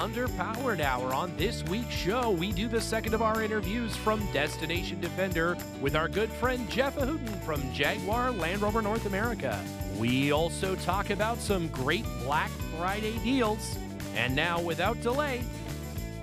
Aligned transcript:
Underpowered 0.00 0.80
Hour. 0.80 1.12
On 1.12 1.36
this 1.36 1.62
week's 1.64 1.94
show, 1.94 2.30
we 2.30 2.52
do 2.52 2.68
the 2.68 2.80
second 2.80 3.12
of 3.12 3.20
our 3.20 3.42
interviews 3.42 3.94
from 3.96 4.26
Destination 4.32 4.98
Defender 4.98 5.58
with 5.78 5.94
our 5.94 6.08
good 6.08 6.30
friend 6.30 6.68
Jeff 6.70 6.96
Ehoodin 6.96 7.38
from 7.42 7.70
Jaguar 7.74 8.30
Land 8.30 8.62
Rover 8.62 8.80
North 8.80 9.04
America. 9.04 9.62
We 9.98 10.32
also 10.32 10.74
talk 10.76 11.10
about 11.10 11.36
some 11.36 11.68
great 11.68 12.06
Black 12.24 12.48
Friday 12.78 13.18
deals. 13.18 13.76
And 14.16 14.34
now, 14.34 14.58
without 14.58 14.98
delay, 15.02 15.42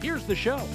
here's 0.01 0.25
the 0.25 0.35
show. 0.35 0.67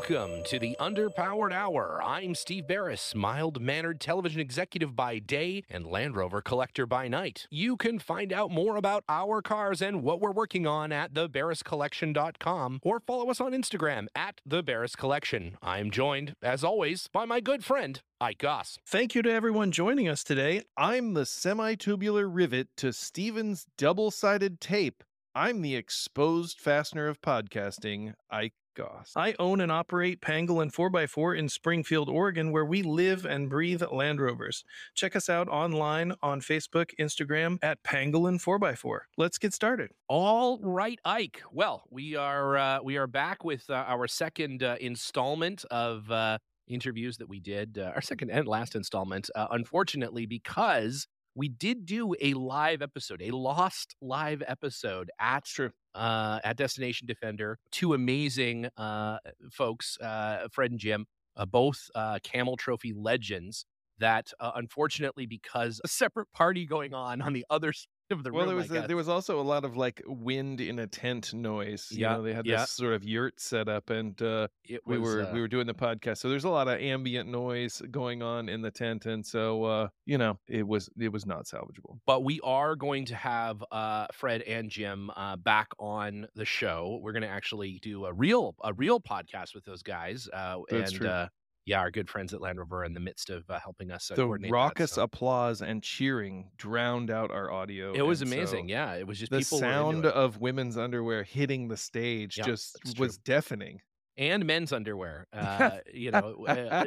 Welcome 0.00 0.44
to 0.44 0.58
the 0.58 0.78
Underpowered 0.80 1.52
Hour. 1.52 2.00
I'm 2.02 2.34
Steve 2.34 2.66
Barris, 2.66 3.14
mild 3.14 3.60
mannered 3.60 4.00
television 4.00 4.40
executive 4.40 4.96
by 4.96 5.18
day 5.18 5.62
and 5.68 5.86
Land 5.86 6.16
Rover 6.16 6.40
collector 6.40 6.86
by 6.86 7.06
night. 7.06 7.46
You 7.50 7.76
can 7.76 7.98
find 7.98 8.32
out 8.32 8.50
more 8.50 8.76
about 8.76 9.04
our 9.10 9.42
cars 9.42 9.82
and 9.82 10.02
what 10.02 10.18
we're 10.18 10.32
working 10.32 10.66
on 10.66 10.90
at 10.90 11.12
thebarriscollection.com 11.12 12.80
or 12.82 13.00
follow 13.00 13.28
us 13.28 13.42
on 13.42 13.52
Instagram 13.52 14.06
at 14.14 14.40
The 14.46 14.62
Barris 14.62 14.96
Collection. 14.96 15.58
I'm 15.60 15.90
joined, 15.90 16.34
as 16.40 16.64
always, 16.64 17.06
by 17.12 17.26
my 17.26 17.40
good 17.40 17.62
friend, 17.62 18.00
Ike 18.22 18.38
Goss. 18.38 18.78
Thank 18.86 19.14
you 19.14 19.20
to 19.20 19.30
everyone 19.30 19.70
joining 19.70 20.08
us 20.08 20.24
today. 20.24 20.62
I'm 20.78 21.12
the 21.12 21.26
semi-tubular 21.26 22.26
rivet 22.26 22.68
to 22.78 22.94
Steven's 22.94 23.66
double-sided 23.76 24.62
tape. 24.62 25.04
I'm 25.34 25.60
the 25.60 25.76
exposed 25.76 26.58
fastener 26.58 27.06
of 27.06 27.20
podcasting, 27.20 28.14
Ike 28.30 28.54
Goss. 28.74 29.12
I 29.16 29.34
own 29.38 29.60
and 29.60 29.72
operate 29.72 30.20
Pangolin 30.20 30.72
4x4 30.72 31.36
in 31.36 31.48
Springfield, 31.48 32.08
Oregon, 32.08 32.52
where 32.52 32.64
we 32.64 32.82
live 32.82 33.24
and 33.24 33.50
breathe 33.50 33.82
Land 33.90 34.20
Rovers. 34.20 34.64
Check 34.94 35.16
us 35.16 35.28
out 35.28 35.48
online 35.48 36.14
on 36.22 36.40
Facebook, 36.40 36.90
Instagram 36.98 37.58
at 37.62 37.82
Pangolin 37.82 38.42
4x4. 38.42 39.00
Let's 39.16 39.38
get 39.38 39.52
started. 39.52 39.90
All 40.08 40.58
right, 40.62 40.98
Ike. 41.04 41.42
Well, 41.52 41.84
we 41.90 42.16
are 42.16 42.56
uh, 42.56 42.78
we 42.82 42.96
are 42.96 43.06
back 43.06 43.44
with 43.44 43.68
uh, 43.68 43.84
our 43.86 44.06
second 44.06 44.62
uh, 44.62 44.76
installment 44.80 45.64
of 45.70 46.10
uh, 46.10 46.38
interviews 46.68 47.18
that 47.18 47.28
we 47.28 47.40
did, 47.40 47.78
uh, 47.78 47.92
our 47.94 48.00
second 48.02 48.30
and 48.30 48.46
last 48.46 48.76
installment. 48.76 49.28
Uh, 49.34 49.48
unfortunately, 49.50 50.26
because 50.26 51.06
we 51.34 51.48
did 51.48 51.86
do 51.86 52.14
a 52.20 52.34
live 52.34 52.82
episode, 52.82 53.22
a 53.22 53.30
lost 53.30 53.96
live 54.00 54.42
episode 54.46 55.10
at. 55.18 55.46
Uh, 55.94 56.40
at 56.44 56.56
Destination 56.56 57.06
Defender. 57.06 57.58
Two 57.70 57.94
amazing 57.94 58.68
uh, 58.76 59.18
folks, 59.50 59.98
uh, 60.00 60.48
Fred 60.50 60.70
and 60.70 60.80
Jim, 60.80 61.06
uh, 61.36 61.46
both 61.46 61.90
uh, 61.94 62.18
Camel 62.22 62.56
Trophy 62.56 62.92
legends. 62.92 63.64
That 63.98 64.32
uh, 64.40 64.52
unfortunately, 64.54 65.26
because 65.26 65.80
a 65.84 65.88
separate 65.88 66.32
party 66.32 66.64
going 66.64 66.94
on 66.94 67.20
on 67.20 67.34
the 67.34 67.44
other 67.50 67.74
of 68.10 68.22
the 68.24 68.32
Well, 68.32 68.40
room, 68.46 68.48
there 68.48 68.56
was 68.56 68.70
a, 68.70 68.86
there 68.86 68.96
was 68.96 69.08
also 69.08 69.40
a 69.40 69.42
lot 69.42 69.64
of 69.64 69.76
like 69.76 70.02
wind 70.06 70.60
in 70.60 70.78
a 70.78 70.86
tent 70.86 71.32
noise. 71.34 71.88
You 71.90 71.98
Yeah, 72.00 72.16
know, 72.16 72.22
they 72.22 72.34
had 72.34 72.46
yeah. 72.46 72.58
this 72.62 72.70
sort 72.70 72.94
of 72.94 73.04
yurt 73.04 73.40
set 73.40 73.68
up, 73.68 73.90
and 73.90 74.20
uh, 74.22 74.48
it 74.64 74.80
we 74.86 74.98
were 74.98 75.22
uh, 75.22 75.32
we 75.32 75.40
were 75.40 75.48
doing 75.48 75.66
the 75.66 75.74
podcast. 75.74 76.18
So 76.18 76.28
there's 76.28 76.44
a 76.44 76.50
lot 76.50 76.68
of 76.68 76.80
ambient 76.80 77.28
noise 77.28 77.80
going 77.90 78.22
on 78.22 78.48
in 78.48 78.62
the 78.62 78.70
tent, 78.70 79.06
and 79.06 79.24
so 79.24 79.64
uh, 79.64 79.88
you 80.06 80.18
know, 80.18 80.38
it 80.48 80.66
was 80.66 80.88
it 80.98 81.10
was 81.12 81.26
not 81.26 81.44
salvageable. 81.46 82.00
but 82.06 82.24
we 82.24 82.40
are 82.42 82.76
going 82.76 83.04
to 83.06 83.14
have 83.14 83.62
uh, 83.70 84.06
Fred 84.12 84.42
and 84.42 84.70
Jim 84.70 85.10
uh, 85.16 85.36
back 85.36 85.68
on 85.78 86.26
the 86.34 86.44
show. 86.44 86.98
We're 87.02 87.12
going 87.12 87.22
to 87.22 87.28
actually 87.28 87.78
do 87.82 88.06
a 88.06 88.12
real 88.12 88.54
a 88.64 88.72
real 88.72 89.00
podcast 89.00 89.54
with 89.54 89.64
those 89.64 89.82
guys. 89.82 90.28
Uh, 90.32 90.58
That's 90.68 90.90
and 90.92 91.00
true. 91.00 91.08
Uh, 91.08 91.28
yeah, 91.66 91.78
our 91.80 91.90
good 91.90 92.08
friends 92.08 92.32
at 92.34 92.40
Land 92.40 92.58
Rover 92.58 92.84
in 92.84 92.94
the 92.94 93.00
midst 93.00 93.30
of 93.30 93.48
uh, 93.50 93.58
helping 93.60 93.90
us. 93.90 94.10
Uh, 94.10 94.14
The 94.16 94.22
coordinate 94.24 94.50
that, 94.50 94.54
raucous 94.54 94.92
so- 94.92 95.02
applause 95.02 95.62
and 95.62 95.82
cheering 95.82 96.50
drowned 96.56 97.10
out 97.10 97.30
our 97.30 97.50
audio. 97.50 97.92
It 97.92 98.02
was 98.02 98.22
and 98.22 98.30
so 98.30 98.36
amazing. 98.36 98.68
yeah, 98.68 98.94
it 98.94 99.06
was 99.06 99.18
just 99.18 99.30
The 99.30 99.42
sound 99.42 100.06
of 100.06 100.40
women's 100.40 100.76
underwear 100.76 101.22
hitting 101.22 101.68
the 101.68 101.76
stage 101.76 102.38
Yeah, 102.38 102.44
just 102.44 102.98
was 102.98 103.18
deafening. 103.18 103.80
and 104.16 104.44
men's 104.46 104.72
underwear. 104.72 105.26
Uh, 105.32 105.78
you 105.94 106.10
know, 106.10 106.44
uh, 106.46 106.84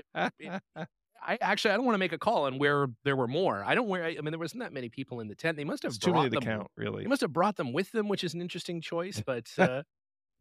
I 1.25 1.37
actually 1.39 1.71
I 1.71 1.75
don't 1.77 1.85
want 1.85 1.93
to 1.95 1.99
make 1.99 2.11
a 2.11 2.17
call 2.17 2.45
on 2.45 2.57
where 2.59 2.87
there 3.05 3.15
were 3.15 3.27
more. 3.29 3.63
I 3.63 3.75
don't 3.75 3.87
wear. 3.87 4.03
I 4.03 4.15
mean, 4.15 4.31
there 4.31 4.39
wasn't 4.39 4.61
that 4.61 4.73
many 4.73 4.89
people 4.89 5.21
in 5.21 5.27
the 5.29 5.35
tent. 5.35 5.55
They 5.55 5.63
must 5.63 5.83
have 5.83 5.91
it's 5.91 5.97
too 5.97 6.11
many 6.11 6.29
brought 6.29 6.41
to 6.41 6.45
them. 6.47 6.57
count, 6.59 6.71
really. 6.75 7.03
They 7.03 7.07
must 7.09 7.21
have 7.21 7.31
brought 7.31 7.55
them 7.55 7.71
with 7.71 7.91
them, 7.93 8.09
which 8.09 8.23
is 8.25 8.33
an 8.33 8.41
interesting 8.41 8.81
choice. 8.81 9.21
But 9.25 9.47
uh, 9.57 9.83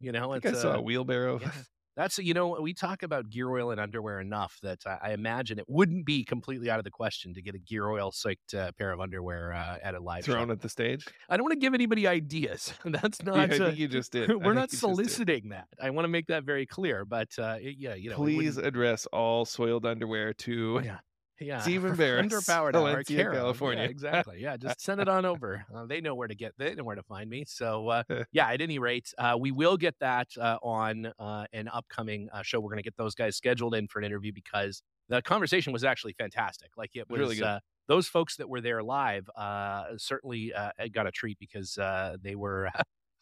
you 0.01 0.11
know, 0.11 0.33
I 0.33 0.39
I 0.43 0.51
saw 0.53 0.73
uh, 0.73 0.77
a 0.77 0.81
wheelbarrow. 0.81 1.39
yeah. 1.39 1.51
That's 1.95 2.17
you 2.17 2.33
know 2.33 2.57
we 2.59 2.73
talk 2.73 3.03
about 3.03 3.29
gear 3.29 3.49
oil 3.51 3.71
and 3.71 3.79
underwear 3.79 4.19
enough 4.19 4.57
that 4.63 4.79
I, 4.85 5.09
I 5.09 5.13
imagine 5.13 5.59
it 5.59 5.65
wouldn't 5.67 6.05
be 6.05 6.23
completely 6.23 6.69
out 6.69 6.79
of 6.79 6.85
the 6.85 6.91
question 6.91 7.33
to 7.35 7.41
get 7.41 7.53
a 7.55 7.59
gear 7.59 7.87
oil 7.89 8.11
soaked 8.11 8.53
uh, 8.55 8.71
pair 8.77 8.91
of 8.91 8.99
underwear 8.99 9.53
uh, 9.53 9.77
at 9.83 9.93
a 9.93 9.99
live 9.99 10.23
thrown 10.25 10.47
show. 10.47 10.51
at 10.53 10.61
the 10.61 10.69
stage. 10.69 11.05
I 11.29 11.37
don't 11.37 11.43
want 11.43 11.53
to 11.53 11.59
give 11.59 11.73
anybody 11.73 12.07
ideas. 12.07 12.73
That's 12.85 13.19
Yeah, 13.23 13.31
not. 13.31 13.37
I 13.39 13.43
uh, 13.43 13.57
think 13.57 13.77
you 13.77 13.87
just 13.87 14.11
did. 14.11 14.29
We're 14.43 14.53
not 14.53 14.61
you 14.61 14.67
just 14.69 14.71
did. 14.71 14.79
soliciting 14.79 15.49
that. 15.49 15.67
I 15.81 15.89
want 15.91 16.05
to 16.05 16.09
make 16.09 16.27
that 16.27 16.43
very 16.43 16.65
clear. 16.65 17.05
But 17.05 17.29
uh, 17.37 17.57
it- 17.61 17.75
yeah, 17.77 17.93
you 17.93 18.09
know, 18.09 18.15
Please 18.15 18.57
address 18.57 19.05
all 19.07 19.45
soiled 19.45 19.85
underwear 19.85 20.33
to 20.33 20.81
yeah. 20.83 20.97
Yeah, 21.45 21.59
Stephen 21.59 21.95
Barris, 21.95 22.25
underpowered 22.27 22.49
hour, 22.49 22.71
Valencia, 22.71 23.17
Carol. 23.17 23.33
Yeah, 23.33 23.41
California. 23.41 23.83
exactly. 23.89 24.39
Yeah, 24.39 24.57
just 24.57 24.81
send 24.81 25.01
it 25.01 25.07
on 25.07 25.25
over. 25.25 25.65
Uh, 25.73 25.85
they 25.85 26.01
know 26.01 26.15
where 26.15 26.27
to 26.27 26.35
get. 26.35 26.53
They 26.57 26.73
know 26.75 26.83
where 26.83 26.95
to 26.95 27.03
find 27.03 27.29
me. 27.29 27.45
So 27.47 27.89
uh, 27.89 28.03
yeah, 28.31 28.49
at 28.49 28.61
any 28.61 28.79
rate, 28.79 29.13
uh, 29.17 29.37
we 29.39 29.51
will 29.51 29.77
get 29.77 29.95
that 29.99 30.29
uh, 30.39 30.57
on 30.63 31.11
uh, 31.19 31.45
an 31.53 31.67
upcoming 31.67 32.29
uh, 32.33 32.41
show. 32.43 32.59
We're 32.59 32.69
going 32.69 32.77
to 32.77 32.83
get 32.83 32.97
those 32.97 33.15
guys 33.15 33.35
scheduled 33.35 33.75
in 33.75 33.87
for 33.87 33.99
an 33.99 34.05
interview 34.05 34.31
because 34.33 34.81
the 35.09 35.21
conversation 35.21 35.73
was 35.73 35.83
actually 35.83 36.13
fantastic. 36.13 36.71
Like 36.77 36.91
it 36.95 37.09
was 37.09 37.19
Really 37.19 37.35
good. 37.35 37.43
Uh, 37.43 37.59
those 37.87 38.07
folks 38.07 38.37
that 38.37 38.47
were 38.49 38.61
there 38.61 38.81
live 38.81 39.29
uh, 39.35 39.83
certainly 39.97 40.53
uh, 40.53 40.71
got 40.91 41.07
a 41.07 41.11
treat 41.11 41.37
because 41.39 41.77
uh, 41.77 42.17
they 42.21 42.35
were. 42.35 42.69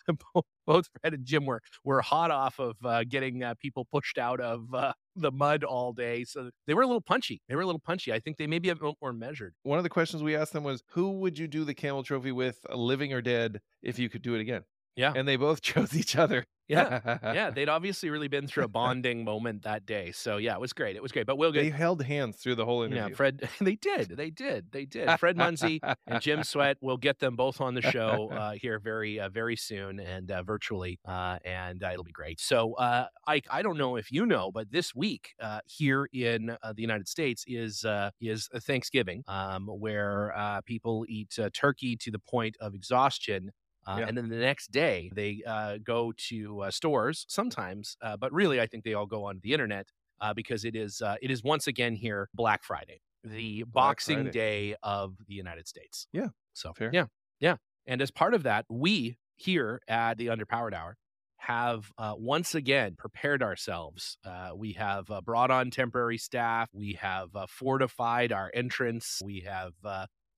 both- 0.66 0.90
Fred 1.02 1.14
and 1.14 1.26
Jim 1.26 1.46
were 1.46 1.62
were 1.84 2.02
hot 2.02 2.32
off 2.32 2.60
of 2.60 2.76
uh, 2.84 3.04
getting 3.04 3.44
uh, 3.44 3.54
people 3.60 3.86
pushed 3.92 4.18
out 4.18 4.40
of 4.40 4.74
uh, 4.74 4.94
the 5.16 5.32
mud 5.32 5.64
all 5.64 5.94
day, 5.94 6.24
so 6.24 6.50
they 6.68 6.74
were 6.74 6.82
a 6.84 6.88
little 6.88 7.02
punchy. 7.02 7.42
They 7.50 7.56
were 7.56 7.62
a 7.62 7.66
little 7.66 7.80
punchy. 7.80 8.14
I 8.14 8.20
think 8.20 8.38
they 8.38 8.48
maybe 8.48 8.70
a 8.70 8.76
bit 8.76 8.96
more 9.02 9.14
measured. 9.14 9.54
one 9.64 9.78
of 9.78 9.84
the 9.84 9.90
questions 9.90 10.24
we 10.24 10.36
asked 10.36 10.54
them 10.54 10.64
was 10.64 10.84
who 10.92 11.12
would 11.20 11.38
you 11.38 11.48
do 11.48 11.64
the 11.66 11.74
camel 11.74 12.04
trophy 12.04 12.32
with 12.32 12.66
living 12.74 13.14
or 13.14 13.22
dead 13.22 13.60
if 13.82 14.00
you 14.00 14.10
could 14.10 14.22
do 14.22 14.36
it 14.36 14.42
again 14.42 14.64
Yeah. 14.96 15.14
and 15.16 15.28
they 15.28 15.38
both 15.38 15.62
chose 15.72 15.96
each 15.96 16.16
other 16.16 16.46
Yeah, 16.68 17.18
yeah, 17.34 17.50
they'd 17.50 17.68
obviously 17.68 18.10
really 18.10 18.30
been 18.30 18.48
through 18.48 18.64
a 18.64 18.68
bonding 18.80 19.26
moment 19.26 19.64
that 19.64 19.86
day. 19.86 20.12
So 20.14 20.38
yeah, 20.38 20.54
it 20.54 20.62
was 20.62 20.72
great. 20.72 20.96
It 20.96 21.02
was 21.02 21.12
great. 21.12 21.26
But 21.26 21.38
we'll 21.38 21.52
they 21.52 21.70
held 21.70 22.02
hands 22.02 22.38
through 22.38 22.56
the 22.56 22.66
whole 22.66 22.84
interview. 22.84 23.10
yeah, 23.10 23.16
Fred. 23.16 23.50
They 23.60 23.76
did. 23.76 24.16
They 24.16 24.30
did. 24.30 24.72
They 24.72 24.86
did. 24.86 25.10
Fred 25.20 25.36
Munsey 25.38 25.82
and 26.08 26.22
Jim 26.22 26.44
Sweat. 26.44 26.78
We'll 26.82 26.98
get 26.98 27.20
them 27.20 27.36
both 27.36 27.60
on 27.60 27.74
the 27.74 27.82
show 27.82 28.30
uh, 28.32 28.54
here 28.54 28.80
very, 28.80 29.20
uh, 29.20 29.30
very 29.30 29.56
soon 29.58 30.00
and 30.00 30.32
uh, 30.32 30.44
virtually, 30.44 31.00
uh, 31.06 31.40
and 31.44 31.84
uh, 31.84 31.90
it'll 31.92 32.04
be 32.06 32.12
great. 32.12 32.40
So, 32.40 32.74
uh, 32.76 33.08
Ike, 33.28 33.48
I 33.52 33.62
don't 33.62 33.78
know 33.78 33.98
if 33.98 34.12
you 34.12 34.26
know, 34.26 34.52
but 34.52 34.72
this 34.72 34.96
week 34.96 35.34
uh, 35.42 35.60
here 35.66 36.08
in 36.14 36.52
uh, 36.64 36.74
the 36.74 36.82
United 36.82 37.08
States 37.08 37.44
is 37.48 37.84
uh, 37.86 38.12
is 38.22 38.48
Thanksgiving, 38.62 39.24
um, 39.28 39.68
where 39.68 40.34
uh, 40.38 40.62
people 40.62 41.06
eat 41.10 41.38
uh, 41.38 41.50
turkey 41.54 41.98
to 41.98 42.12
the 42.12 42.20
point 42.20 42.56
of 42.62 42.74
exhaustion. 42.76 43.52
Uh, 43.86 43.98
Yeah. 44.00 44.08
And 44.08 44.18
then 44.18 44.30
the 44.30 44.36
next 44.38 44.72
day, 44.72 45.12
they 45.14 45.42
uh, 45.46 45.78
go 45.84 46.14
to 46.30 46.62
uh, 46.62 46.72
stores 46.72 47.26
sometimes, 47.28 47.98
uh, 48.02 48.18
but 48.18 48.32
really, 48.32 48.62
I 48.62 48.68
think 48.68 48.84
they 48.84 48.94
all 48.94 49.08
go 49.08 49.26
on 49.26 49.40
the 49.42 49.54
internet 49.54 49.88
uh, 50.20 50.34
because 50.34 50.66
it 50.66 50.76
is 50.76 51.02
uh, 51.02 51.16
it 51.22 51.32
is 51.32 51.44
once 51.44 51.68
again 51.68 51.96
here 51.96 52.30
Black 52.34 52.64
Friday, 52.64 53.02
the 53.24 53.64
Boxing 53.64 54.18
Friday. 54.18 54.32
Day 54.32 54.76
of 54.84 55.16
the 55.28 55.34
United 55.34 55.68
States. 55.68 56.08
Yeah. 56.14 56.28
So 56.54 56.74
Fair. 56.74 56.92
yeah, 56.94 57.06
yeah. 57.40 57.56
And 57.88 58.02
as 58.02 58.12
part 58.12 58.34
of 58.34 58.44
that, 58.44 58.66
we 58.70 59.18
here 59.36 59.82
at 59.88 60.18
the 60.18 60.28
Underpowered 60.28 60.74
Hour 60.74 60.96
have 61.38 61.92
uh, 61.98 62.14
once 62.16 62.54
again 62.54 62.94
prepared 62.96 63.42
ourselves. 63.42 64.16
Uh, 64.24 64.52
we 64.56 64.74
have 64.74 65.10
uh, 65.10 65.22
brought 65.22 65.50
on 65.50 65.72
temporary 65.72 66.20
staff. 66.20 66.70
We 66.72 66.94
have 67.02 67.36
uh, 67.36 67.48
fortified 67.50 68.32
our 68.32 68.52
entrance. 68.54 69.20
We 69.26 69.40
have 69.48 69.74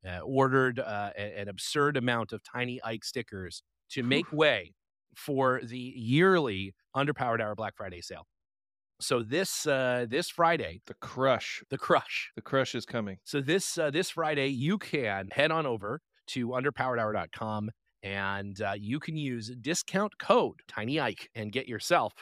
uh, 0.08 0.20
ordered 0.20 0.80
uh, 0.80 1.12
an 1.18 1.48
absurd 1.48 1.98
amount 1.98 2.34
of 2.34 2.42
tiny 2.44 2.82
Ike 2.84 3.04
stickers 3.04 3.64
to 3.92 4.04
make 4.04 4.32
way 4.32 4.74
for 5.16 5.62
the 5.64 5.94
yearly 5.96 6.74
Underpowered 6.96 7.42
Hour 7.42 7.56
Black 7.56 7.76
Friday 7.76 8.02
sale. 8.02 8.26
So 9.02 9.22
this 9.22 9.66
uh, 9.68 10.06
this 10.10 10.30
Friday, 10.30 10.82
the 10.88 10.94
crush 10.96 11.64
the 11.70 11.78
crush. 11.78 12.32
the 12.36 12.42
crush 12.42 12.76
is 12.76 12.86
coming 12.86 13.18
So 13.26 13.42
this 13.42 13.78
uh, 13.78 13.92
this 13.92 14.12
Friday, 14.12 14.48
you 14.48 14.78
can 14.78 15.30
head 15.32 15.52
on 15.52 15.66
over 15.66 16.00
to 16.28 16.50
underpoweredhour.com 16.50 17.70
and 18.02 18.62
uh, 18.62 18.74
you 18.78 19.00
can 19.00 19.18
use 19.18 19.52
discount 19.62 20.18
code 20.20 20.62
Tiny 20.68 21.00
Ike 21.00 21.30
and 21.36 21.52
get 21.52 21.68
yourself 21.68 22.14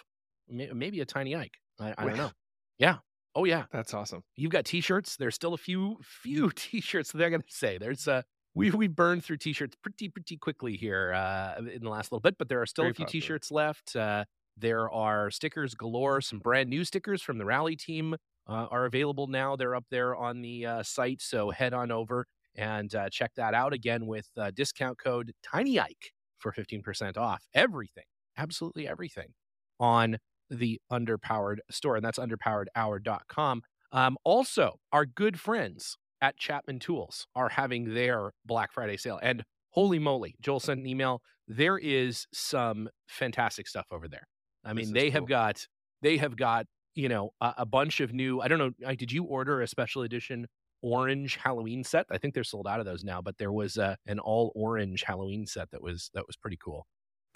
maybe 0.48 1.01
a 1.01 1.06
Tiny 1.06 1.36
Ike. 1.36 1.54
I, 1.80 1.94
I 1.98 2.06
don't 2.06 2.18
know. 2.18 2.31
Yeah. 2.77 2.98
Oh 3.36 3.45
yeah. 3.45 3.66
that's 3.72 3.94
awesome 3.94 4.24
You've 4.36 4.51
got 4.51 4.66
T-shirts. 4.66 5.16
There's 5.18 5.36
still 5.36 5.54
a 5.54 5.57
few 5.57 5.98
few 6.04 6.51
T-shirts. 6.56 7.12
They're 7.12 7.30
gonna 7.30 7.44
say 7.48 7.78
there's 7.78 8.07
uh 8.07 8.24
we 8.54 8.72
we 8.72 8.88
burned 8.88 9.24
through 9.24 9.38
T-shirts 9.38 9.75
pretty 9.81 10.10
pretty 10.10 10.38
quickly 10.38 10.75
here 10.75 11.13
uh, 11.13 11.56
in 11.74 11.83
the 11.83 11.89
last 11.89 12.12
little 12.12 12.19
bit, 12.22 12.38
but 12.38 12.50
there 12.50 12.62
are 12.62 12.66
still 12.66 12.83
Very 12.83 12.92
a 12.92 12.94
few 12.95 13.06
popular. 13.06 13.22
T-shirts 13.22 13.51
left. 13.51 13.95
Uh, 13.95 14.25
there 14.57 14.89
are 14.92 15.31
stickers 15.31 15.74
galore. 15.75 16.19
Some 16.19 16.39
brand 16.39 16.69
new 16.69 16.83
stickers 16.83 17.22
from 17.22 17.38
the 17.38 17.45
rally 17.45 17.78
team 17.78 18.13
uh, 18.48 18.68
are 18.69 18.86
available 18.86 19.28
now. 19.28 19.56
They're 19.56 19.75
up 19.75 19.86
there 19.89 20.16
on 20.16 20.42
the 20.42 20.66
uh, 20.66 20.84
site, 20.84 21.22
so 21.22 21.50
head 21.51 21.74
on 21.74 21.92
over 21.92 22.27
and 22.56 22.94
uh, 22.94 23.10
check 23.10 23.31
that 23.36 23.54
out 23.54 23.72
again 23.74 24.06
with 24.06 24.27
uh, 24.38 24.51
discount 24.51 24.98
code 25.00 25.31
Tiny 25.42 25.80
Ike 25.80 26.12
for 26.39 26.51
15% 26.51 27.18
off 27.18 27.48
everything, 27.54 28.04
absolutely 28.38 28.88
everything 28.88 29.34
on 29.80 30.18
the 30.51 30.80
Underpowered 30.92 31.57
store. 31.69 31.95
And 31.95 32.06
that's 32.06 32.19
underpoweredhour.com. 32.19 33.62
Um, 33.92 34.18
also, 34.24 34.80
our 34.92 35.06
good 35.06 35.39
friends 35.39 35.98
at 36.21 36.38
Chapman 36.38 36.80
Tools 36.80 37.25
are 37.36 37.50
having 37.50 37.94
their 37.94 38.31
Black 38.45 38.71
Friday 38.71 38.98
sale. 38.98 39.19
And 39.21 39.44
holy 39.71 40.00
moly, 40.00 40.36
Joel 40.42 40.59
sent 40.59 40.80
an 40.80 40.88
email. 40.88 41.21
There 41.48 41.77
is 41.77 42.27
some 42.33 42.89
fantastic 43.07 43.68
stuff 43.68 43.88
over 43.92 44.07
there. 44.07 44.27
I 44.63 44.74
mean, 44.74 44.94
they 44.94 45.09
cool. 45.09 45.21
have 45.21 45.27
got 45.27 45.65
they 46.01 46.18
have 46.18 46.38
got 46.38 46.68
you 46.94 47.09
know 47.09 47.31
a, 47.42 47.53
a, 47.59 47.65
bunch 47.65 48.00
of 48.00 48.13
new. 48.13 48.39
I 48.42 48.48
don't 48.48 48.59
know. 48.59 48.94
Did 48.94 49.12
you 49.12 49.24
order 49.24 49.62
a 49.62 49.68
special 49.68 50.03
edition 50.03 50.48
orange 50.83 51.38
Halloween 51.38 51.83
set? 51.83 52.06
I 52.12 52.19
think 52.19 52.36
they're 52.36 52.44
sold 52.44 52.68
out 52.68 52.80
of 52.80 52.86
those 52.86 53.03
now, 53.03 53.21
but 53.21 53.38
there 53.39 53.51
was 53.51 53.77
uh, 53.77 53.95
an 54.06 54.19
all 54.19 54.51
orange 54.56 55.03
Halloween 55.03 55.48
set 55.48 55.71
that 55.71 55.81
was 55.81 56.12
that 56.13 56.27
was 56.27 56.36
pretty 56.38 56.57
cool 56.63 56.86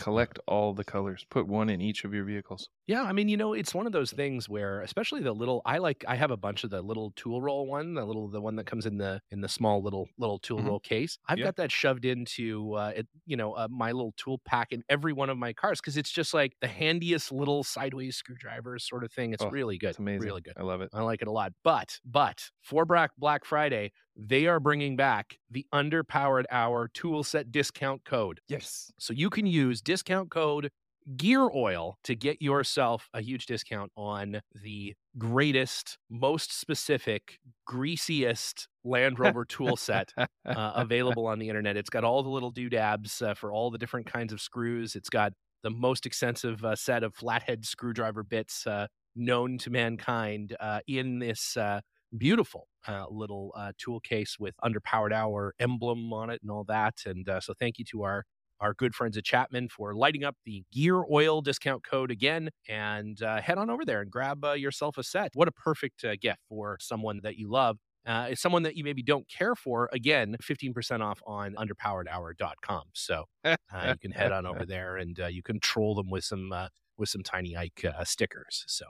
collect 0.05 0.37
all 0.47 0.71
the 0.75 0.83
colors. 0.83 1.25
Put 1.31 1.47
one 1.47 1.67
in 1.67 1.81
each 1.81 2.03
of 2.03 2.13
your 2.13 2.25
vehicles. 2.25 2.69
Yeah 2.87 3.01
i 3.01 3.13
mean 3.13 3.27
you 3.27 3.37
know 3.37 3.53
it's 3.53 3.73
one 3.73 3.87
of 3.87 3.93
those 3.93 4.11
things 4.11 4.47
where 4.47 4.81
especially 4.81 5.21
the 5.21 5.33
little 5.33 5.63
i 5.65 5.79
like 5.79 6.05
i 6.07 6.15
have 6.15 6.29
a 6.29 6.37
bunch 6.37 6.63
of 6.63 6.69
the 6.69 6.83
little 6.83 7.11
tool 7.15 7.41
roll 7.41 7.65
one 7.65 7.95
the 7.95 8.05
little 8.05 8.27
the 8.29 8.39
one 8.39 8.55
that 8.57 8.67
comes 8.67 8.85
in 8.85 8.99
the 8.99 9.19
in 9.31 9.41
the 9.41 9.49
small 9.49 9.81
little 9.81 10.07
little 10.19 10.37
tool 10.37 10.59
mm-hmm. 10.59 10.67
roll 10.67 10.79
case. 10.79 11.17
I've 11.27 11.39
got 11.39 11.55
that 11.55 11.71
shoved 11.71 12.05
into 12.05 12.75
uh 12.75 12.91
it, 12.95 13.07
you 13.25 13.37
know 13.37 13.53
uh, 13.53 13.67
my 13.71 13.91
little 13.91 14.13
tool 14.17 14.39
pack 14.45 14.71
in 14.71 14.83
every 14.87 15.13
one 15.13 15.31
of 15.31 15.37
my 15.37 15.53
cars 15.53 15.81
because 15.81 15.97
it's 15.97 16.11
just 16.11 16.33
like 16.33 16.53
the 16.61 16.67
handiest 16.67 17.31
little 17.31 17.63
sideways 17.63 18.15
screwdriver 18.15 18.77
sort 18.77 19.03
of 19.03 19.11
thing. 19.11 19.33
It's 19.33 19.41
oh, 19.43 19.49
really 19.49 19.79
good 19.79 19.89
it's 19.91 19.99
amazing. 19.99 20.21
really 20.21 20.41
good. 20.41 20.53
I 20.55 20.61
love 20.61 20.81
it. 20.81 20.89
I 20.93 21.01
like 21.01 21.23
it 21.23 21.27
a 21.27 21.31
lot. 21.31 21.53
But 21.63 21.99
but 22.05 22.51
for 22.61 22.85
black 22.85 23.11
black 23.17 23.45
friday 23.45 23.91
they 24.15 24.47
are 24.47 24.59
bringing 24.59 24.95
back 24.95 25.37
the 25.49 25.65
underpowered 25.73 26.45
hour 26.51 26.89
tool 26.93 27.23
set 27.23 27.51
discount 27.51 28.03
code. 28.05 28.39
Yes. 28.47 28.91
So 28.97 29.13
you 29.13 29.29
can 29.29 29.45
use 29.45 29.81
discount 29.81 30.29
code 30.29 30.69
gear 31.17 31.49
oil 31.53 31.97
to 32.03 32.15
get 32.15 32.41
yourself 32.41 33.09
a 33.13 33.21
huge 33.21 33.45
discount 33.45 33.91
on 33.95 34.41
the 34.63 34.95
greatest, 35.17 35.97
most 36.09 36.57
specific, 36.57 37.39
greasiest 37.65 38.67
Land 38.83 39.19
Rover 39.19 39.45
tool 39.45 39.77
set 39.77 40.11
uh, 40.17 40.25
available 40.45 41.27
on 41.27 41.39
the 41.39 41.49
internet. 41.49 41.77
It's 41.77 41.89
got 41.89 42.03
all 42.03 42.23
the 42.23 42.29
little 42.29 42.51
doodads 42.51 43.21
uh, 43.21 43.33
for 43.33 43.51
all 43.51 43.69
the 43.69 43.77
different 43.77 44.07
kinds 44.07 44.33
of 44.33 44.41
screws. 44.41 44.95
It's 44.95 45.09
got 45.09 45.33
the 45.63 45.69
most 45.69 46.05
extensive 46.05 46.63
uh, 46.63 46.75
set 46.75 47.03
of 47.03 47.15
flathead 47.15 47.65
screwdriver 47.65 48.23
bits 48.23 48.65
uh, 48.67 48.87
known 49.15 49.57
to 49.59 49.69
mankind 49.69 50.55
uh, 50.59 50.79
in 50.87 51.19
this 51.19 51.57
uh, 51.57 51.81
beautiful 52.17 52.67
uh, 52.87 53.05
little 53.09 53.53
uh, 53.55 53.71
tool 53.77 53.99
case 53.99 54.37
with 54.39 54.55
underpowered 54.63 55.13
hour 55.13 55.53
emblem 55.59 56.11
on 56.13 56.29
it 56.29 56.41
and 56.41 56.51
all 56.51 56.63
that. 56.65 56.95
And 57.05 57.27
uh, 57.27 57.39
so 57.39 57.53
thank 57.59 57.79
you 57.79 57.85
to 57.85 58.03
our 58.03 58.25
our 58.59 58.73
good 58.73 58.95
friends 58.95 59.17
at 59.17 59.25
Chapman 59.25 59.69
for 59.69 59.93
lighting 59.93 60.23
up 60.23 60.35
the 60.45 60.63
gear 60.71 61.03
oil 61.11 61.41
discount 61.41 61.83
code 61.83 62.11
again 62.11 62.49
and 62.69 63.21
uh, 63.21 63.41
head 63.41 63.57
on 63.57 63.69
over 63.69 63.83
there 63.85 64.01
and 64.01 64.09
grab 64.09 64.43
uh, 64.45 64.53
yourself 64.53 64.97
a 64.97 65.03
set. 65.03 65.31
What 65.33 65.47
a 65.47 65.51
perfect 65.51 66.03
uh, 66.03 66.15
gift 66.19 66.39
for 66.47 66.77
someone 66.79 67.19
that 67.23 67.37
you 67.37 67.49
love. 67.49 67.77
Uh, 68.05 68.27
it's 68.29 68.41
someone 68.41 68.63
that 68.63 68.77
you 68.77 68.83
maybe 68.83 69.01
don't 69.01 69.27
care 69.27 69.55
for. 69.55 69.89
Again, 69.91 70.37
15% 70.41 71.01
off 71.01 71.21
on 71.25 71.55
underpoweredhour.com. 71.55 72.83
So 72.93 73.25
uh, 73.43 73.55
you 73.87 73.95
can 73.99 74.11
head 74.11 74.31
on 74.31 74.45
over 74.45 74.65
there 74.65 74.97
and 74.97 75.19
uh, 75.19 75.27
you 75.27 75.41
can 75.41 75.59
troll 75.59 75.95
them 75.95 76.09
with 76.09 76.23
some 76.23 76.53
with 76.97 77.09
some 77.09 77.23
tiny 77.23 77.57
Ike 77.57 77.85
stickers. 78.03 78.63
So 78.67 78.85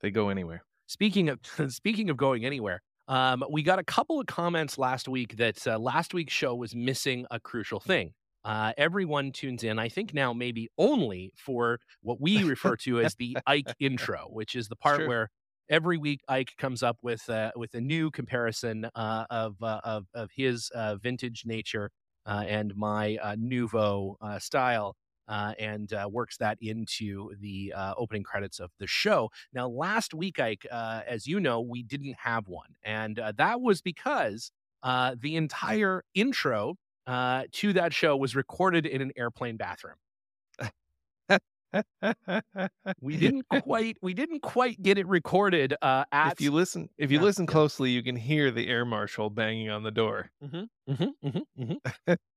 they 0.00 0.10
go 0.10 0.28
anywhere. 0.28 0.62
Speaking 0.86 1.28
of 1.28 1.38
speaking 1.72 2.10
of 2.10 2.16
going 2.16 2.44
anywhere, 2.44 2.82
um, 3.08 3.44
we 3.50 3.62
got 3.62 3.78
a 3.78 3.84
couple 3.84 4.20
of 4.20 4.26
comments 4.26 4.78
last 4.78 5.08
week 5.08 5.36
that 5.36 5.66
uh, 5.66 5.78
last 5.78 6.14
week's 6.14 6.32
show 6.32 6.54
was 6.54 6.74
missing 6.74 7.26
a 7.30 7.40
crucial 7.40 7.80
thing. 7.80 8.12
Uh, 8.44 8.72
everyone 8.76 9.32
tunes 9.32 9.64
in, 9.64 9.78
I 9.78 9.88
think 9.88 10.12
now 10.12 10.34
maybe 10.34 10.68
only 10.76 11.32
for 11.36 11.78
what 12.02 12.20
we 12.20 12.44
refer 12.44 12.76
to 12.84 13.00
as 13.00 13.14
the 13.14 13.38
Ike 13.46 13.74
intro, 13.80 14.26
which 14.30 14.54
is 14.54 14.68
the 14.68 14.76
part 14.76 14.98
sure. 14.98 15.08
where 15.08 15.30
every 15.70 15.96
week 15.96 16.20
Ike 16.28 16.52
comes 16.58 16.82
up 16.82 16.98
with 17.02 17.28
uh, 17.28 17.52
with 17.56 17.74
a 17.74 17.80
new 17.80 18.10
comparison 18.10 18.86
uh, 18.94 19.24
of, 19.30 19.62
uh, 19.62 19.80
of 19.84 20.06
of 20.14 20.30
his 20.34 20.70
uh, 20.74 20.96
vintage 20.96 21.44
nature 21.46 21.90
uh, 22.26 22.44
and 22.46 22.74
my 22.76 23.18
nouveau 23.38 24.16
style 24.38 24.94
uh, 25.28 25.54
and 25.58 25.92
uh, 25.92 26.08
works 26.10 26.36
that 26.38 26.58
into 26.60 27.30
the 27.40 27.72
uh, 27.76 27.94
opening 27.96 28.22
credits 28.22 28.60
of 28.60 28.70
the 28.78 28.86
show. 28.86 29.30
Now, 29.52 29.68
last 29.68 30.14
week, 30.14 30.38
Ike, 30.38 30.66
uh, 30.70 31.02
as 31.06 31.26
you 31.26 31.40
know, 31.40 31.60
we 31.60 31.82
didn't 31.82 32.16
have 32.18 32.48
one, 32.48 32.76
and 32.82 33.18
uh, 33.18 33.32
that 33.36 33.60
was 33.60 33.82
because 33.82 34.50
uh, 34.82 35.14
the 35.20 35.36
entire 35.36 36.04
intro 36.14 36.76
to 37.06 37.72
that 37.74 37.92
show 37.92 38.16
was 38.16 38.34
recorded 38.34 38.86
in 38.86 39.00
an 39.00 39.12
airplane 39.16 39.56
bathroom. 39.56 39.96
we 43.00 43.16
didn't 43.16 43.46
quite 43.62 43.96
we 44.00 44.14
didn't 44.14 44.40
quite 44.40 44.80
get 44.80 44.96
it 44.98 45.06
recorded 45.08 45.74
uh 45.82 46.04
at 46.12 46.32
if 46.32 46.40
you 46.40 46.52
listen 46.52 46.88
if 46.98 47.10
you 47.10 47.18
yeah, 47.18 47.24
listen 47.24 47.46
closely 47.46 47.90
yeah. 47.90 47.96
you 47.96 48.02
can 48.02 48.16
hear 48.16 48.50
the 48.52 48.68
air 48.68 48.84
marshal 48.84 49.28
banging 49.28 49.70
on 49.70 49.82
the 49.82 49.90
door 49.90 50.30
mm-hmm, 50.42 50.92
mm-hmm, 50.92 51.26
mm-hmm, 51.26 51.62
mm-hmm 51.62 52.12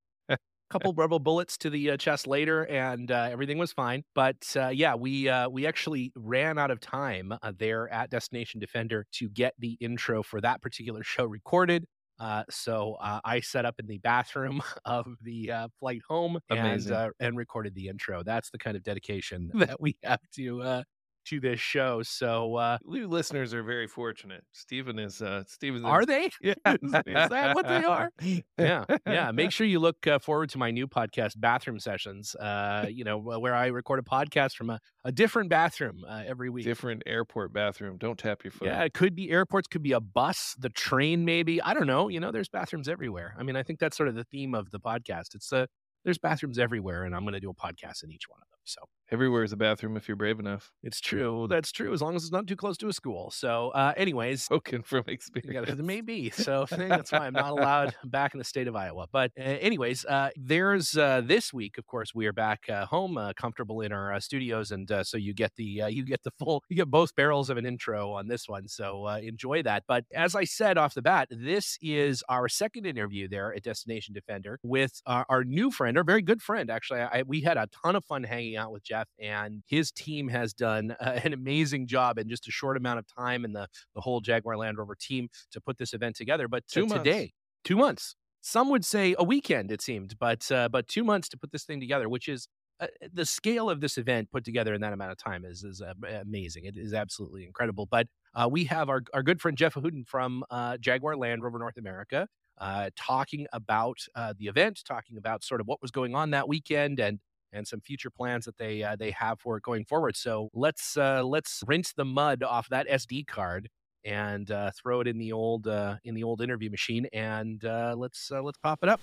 couple 0.69 0.93
rebel 0.93 1.19
bullets 1.19 1.57
to 1.59 1.69
the 1.69 1.91
uh, 1.91 1.97
chest 1.97 2.27
later, 2.27 2.63
and 2.65 3.11
uh, 3.11 3.29
everything 3.31 3.57
was 3.57 3.71
fine. 3.71 4.03
But 4.13 4.55
uh, 4.55 4.69
yeah, 4.69 4.95
we 4.95 5.29
uh, 5.29 5.49
we 5.49 5.65
actually 5.65 6.11
ran 6.15 6.57
out 6.57 6.71
of 6.71 6.79
time 6.79 7.33
uh, 7.41 7.53
there 7.57 7.91
at 7.91 8.09
Destination 8.09 8.59
Defender 8.59 9.05
to 9.13 9.29
get 9.29 9.53
the 9.59 9.77
intro 9.79 10.23
for 10.23 10.41
that 10.41 10.61
particular 10.61 11.03
show 11.03 11.25
recorded. 11.25 11.85
Uh, 12.19 12.43
so 12.49 12.97
I 12.99 13.41
set 13.41 13.65
up 13.65 13.75
in 13.79 13.85
the 13.85 13.99
bathroom 13.99 14.63
of 14.85 15.05
the 15.21 15.51
flight 15.79 16.01
home 16.07 16.39
and 16.49 17.13
and 17.19 17.37
recorded 17.37 17.75
the 17.75 17.87
intro. 17.89 18.23
That's 18.23 18.49
the 18.49 18.57
kind 18.57 18.75
of 18.75 18.83
dedication 18.83 19.51
that 19.55 19.79
we 19.79 19.97
have 20.03 20.21
to 20.35 20.83
to 21.27 21.39
this 21.39 21.59
show. 21.59 22.01
So 22.03 22.55
uh 22.55 22.77
you 22.89 23.07
listeners 23.07 23.53
are 23.53 23.63
very 23.63 23.87
fortunate. 23.87 24.43
Stephen 24.51 24.99
is 24.99 25.21
uh 25.21 25.43
Stephen 25.47 25.85
Are 25.85 26.05
they? 26.05 26.29
Yeah. 26.41 26.53
is, 26.65 26.91
that 26.91 27.55
what 27.55 27.67
they 27.67 27.83
are? 27.83 28.11
yeah. 28.57 28.85
Yeah. 29.05 29.31
Make 29.31 29.51
sure 29.51 29.67
you 29.67 29.79
look 29.79 30.05
uh, 30.07 30.19
forward 30.19 30.49
to 30.51 30.57
my 30.57 30.71
new 30.71 30.87
podcast, 30.87 31.33
Bathroom 31.37 31.79
Sessions. 31.79 32.35
Uh, 32.35 32.85
you 32.89 33.03
know, 33.03 33.17
where 33.17 33.53
I 33.53 33.67
record 33.67 33.99
a 33.99 34.03
podcast 34.03 34.53
from 34.55 34.69
a, 34.69 34.79
a 35.03 35.11
different 35.11 35.49
bathroom 35.49 36.03
uh, 36.07 36.23
every 36.25 36.49
week. 36.49 36.65
Different 36.65 37.03
airport 37.05 37.53
bathroom. 37.53 37.97
Don't 37.97 38.17
tap 38.17 38.43
your 38.43 38.51
foot. 38.51 38.67
Yeah, 38.67 38.83
it 38.83 38.93
could 38.93 39.15
be 39.15 39.29
airports, 39.29 39.67
could 39.67 39.83
be 39.83 39.91
a 39.91 39.99
bus, 39.99 40.55
the 40.59 40.69
train, 40.69 41.25
maybe. 41.25 41.61
I 41.61 41.73
don't 41.73 41.87
know. 41.87 42.07
You 42.07 42.19
know, 42.19 42.31
there's 42.31 42.49
bathrooms 42.49 42.87
everywhere. 42.87 43.35
I 43.37 43.43
mean, 43.43 43.55
I 43.55 43.63
think 43.63 43.79
that's 43.79 43.97
sort 43.97 44.09
of 44.09 44.15
the 44.15 44.25
theme 44.25 44.53
of 44.55 44.71
the 44.71 44.79
podcast. 44.79 45.35
It's 45.35 45.51
uh 45.51 45.65
there's 46.05 46.17
bathrooms 46.17 46.59
everywhere, 46.59 47.03
and 47.03 47.15
I'm 47.15 47.25
gonna 47.25 47.39
do 47.39 47.49
a 47.49 47.53
podcast 47.53 48.03
in 48.03 48.11
each 48.11 48.29
one 48.29 48.39
of 48.41 48.49
them. 48.49 48.56
So 48.67 48.81
Everywhere 49.09 49.43
is 49.43 49.53
a 49.53 49.57
bathroom 49.57 49.95
if 49.95 50.09
you're 50.09 50.17
brave 50.17 50.37
enough. 50.37 50.73
It's 50.83 50.99
true. 50.99 51.47
That's 51.49 51.71
true. 51.71 51.93
As 51.93 52.01
long 52.01 52.17
as 52.17 52.23
it's 52.23 52.31
not 52.31 52.45
too 52.45 52.57
close 52.57 52.77
to 52.79 52.89
a 52.89 52.93
school. 52.93 53.31
So, 53.31 53.69
uh, 53.69 53.93
anyways, 53.95 54.43
spoken 54.43 54.81
from 54.81 55.05
experience. 55.07 55.69
Maybe. 55.77 56.29
So 56.29 56.65
that's 56.69 57.13
why 57.13 57.19
I'm 57.19 57.33
not 57.33 57.51
allowed 57.51 57.95
back 58.03 58.33
in 58.33 58.37
the 58.37 58.43
state 58.43 58.67
of 58.67 58.75
Iowa. 58.75 59.07
But, 59.09 59.31
uh, 59.39 59.43
anyways, 59.43 60.03
uh, 60.03 60.31
there's 60.35 60.97
uh, 60.97 61.21
this 61.23 61.53
week. 61.53 61.77
Of 61.77 61.85
course, 61.85 62.13
we 62.13 62.25
are 62.25 62.33
back 62.33 62.65
uh, 62.67 62.85
home, 62.85 63.17
uh, 63.17 63.31
comfortable 63.31 63.79
in 63.79 63.93
our 63.93 64.19
studios, 64.19 64.71
and 64.71 64.91
so 65.03 65.15
you 65.15 65.33
get 65.33 65.55
the 65.55 65.83
you 65.89 66.03
get 66.03 66.23
the 66.23 66.31
full 66.31 66.63
you 66.67 66.75
get 66.75 66.91
both 66.91 67.15
barrels 67.15 67.49
of 67.49 67.55
an 67.55 67.65
intro 67.65 68.11
on 68.11 68.27
this 68.27 68.49
one. 68.49 68.67
So 68.67 69.07
enjoy 69.07 69.63
that. 69.63 69.83
But 69.87 70.03
as 70.13 70.35
I 70.35 70.43
said 70.43 70.77
off 70.77 70.93
the 70.93 71.01
bat, 71.01 71.29
this 71.31 71.77
is 71.81 72.23
our 72.27 72.49
second 72.49 72.85
interview 72.85 73.29
there 73.29 73.53
at 73.53 73.63
Destination 73.63 74.13
Defender 74.13 74.59
with 74.63 75.01
our 75.05 75.45
new 75.45 75.71
friend, 75.71 75.97
our 75.97 76.03
very 76.03 76.21
good 76.21 76.41
friend. 76.41 76.69
Actually, 76.69 77.01
I, 77.01 77.23
we 77.25 77.41
had 77.41 77.55
a 77.55 77.69
ton 77.83 77.95
of 77.95 78.03
fun 78.03 78.23
hanging 78.23 78.56
out 78.57 78.71
with 78.71 78.83
Jeff 78.83 79.07
and 79.19 79.63
his 79.67 79.91
team 79.91 80.27
has 80.27 80.53
done 80.53 80.95
uh, 80.99 81.19
an 81.23 81.33
amazing 81.33 81.87
job 81.87 82.17
in 82.17 82.29
just 82.29 82.47
a 82.47 82.51
short 82.51 82.77
amount 82.77 82.99
of 82.99 83.05
time, 83.07 83.45
and 83.45 83.55
the 83.55 83.67
the 83.95 84.01
whole 84.01 84.21
Jaguar 84.21 84.57
Land 84.57 84.77
Rover 84.77 84.95
team 84.95 85.29
to 85.51 85.61
put 85.61 85.77
this 85.77 85.93
event 85.93 86.15
together. 86.15 86.47
But 86.47 86.67
two 86.67 86.87
today, 86.87 87.33
two 87.63 87.77
months. 87.77 88.15
Some 88.41 88.69
would 88.69 88.85
say 88.85 89.15
a 89.17 89.23
weekend. 89.23 89.71
It 89.71 89.81
seemed, 89.81 90.17
but 90.19 90.49
uh, 90.51 90.69
but 90.69 90.87
two 90.87 91.03
months 91.03 91.27
to 91.29 91.37
put 91.37 91.51
this 91.51 91.63
thing 91.63 91.79
together, 91.79 92.07
which 92.07 92.27
is 92.27 92.47
uh, 92.79 92.87
the 93.13 93.25
scale 93.25 93.69
of 93.69 93.81
this 93.81 93.97
event 93.97 94.31
put 94.31 94.43
together 94.45 94.73
in 94.73 94.81
that 94.81 94.93
amount 94.93 95.11
of 95.11 95.17
time 95.17 95.43
is 95.43 95.63
is 95.63 95.81
uh, 95.81 95.93
amazing. 96.21 96.65
It 96.65 96.77
is 96.77 96.93
absolutely 96.93 97.45
incredible. 97.45 97.85
But 97.85 98.07
uh, 98.35 98.47
we 98.49 98.65
have 98.65 98.89
our, 98.89 99.01
our 99.13 99.23
good 99.23 99.41
friend 99.41 99.57
Jeff 99.57 99.73
Ehoodin 99.73 100.07
from 100.07 100.43
uh, 100.49 100.77
Jaguar 100.77 101.17
Land 101.17 101.43
Rover 101.43 101.59
North 101.59 101.77
America 101.77 102.27
uh, 102.59 102.89
talking 102.95 103.47
about 103.53 103.97
uh, 104.15 104.33
the 104.37 104.47
event, 104.47 104.81
talking 104.85 105.17
about 105.17 105.43
sort 105.43 105.61
of 105.61 105.67
what 105.67 105.81
was 105.81 105.91
going 105.91 106.15
on 106.15 106.31
that 106.31 106.47
weekend, 106.47 106.99
and 106.99 107.19
and 107.53 107.67
some 107.67 107.79
future 107.81 108.09
plans 108.09 108.45
that 108.45 108.57
they 108.57 108.83
uh, 108.83 108.95
they 108.95 109.11
have 109.11 109.39
for 109.39 109.57
it 109.57 109.63
going 109.63 109.85
forward. 109.85 110.15
So 110.15 110.49
let's 110.53 110.97
uh, 110.97 111.23
let's 111.23 111.63
rinse 111.67 111.93
the 111.93 112.05
mud 112.05 112.43
off 112.43 112.67
that 112.69 112.87
SD 112.87 113.27
card 113.27 113.69
and 114.05 114.49
uh, 114.51 114.71
throw 114.81 115.01
it 115.01 115.07
in 115.07 115.17
the 115.17 115.31
old 115.31 115.67
uh, 115.67 115.95
in 116.03 116.13
the 116.15 116.23
old 116.23 116.41
interview 116.41 116.69
machine, 116.69 117.07
and 117.13 117.63
uh, 117.65 117.95
let's 117.97 118.31
uh, 118.31 118.41
let's 118.41 118.57
pop 118.57 118.79
it 118.83 118.89
up. 118.89 119.01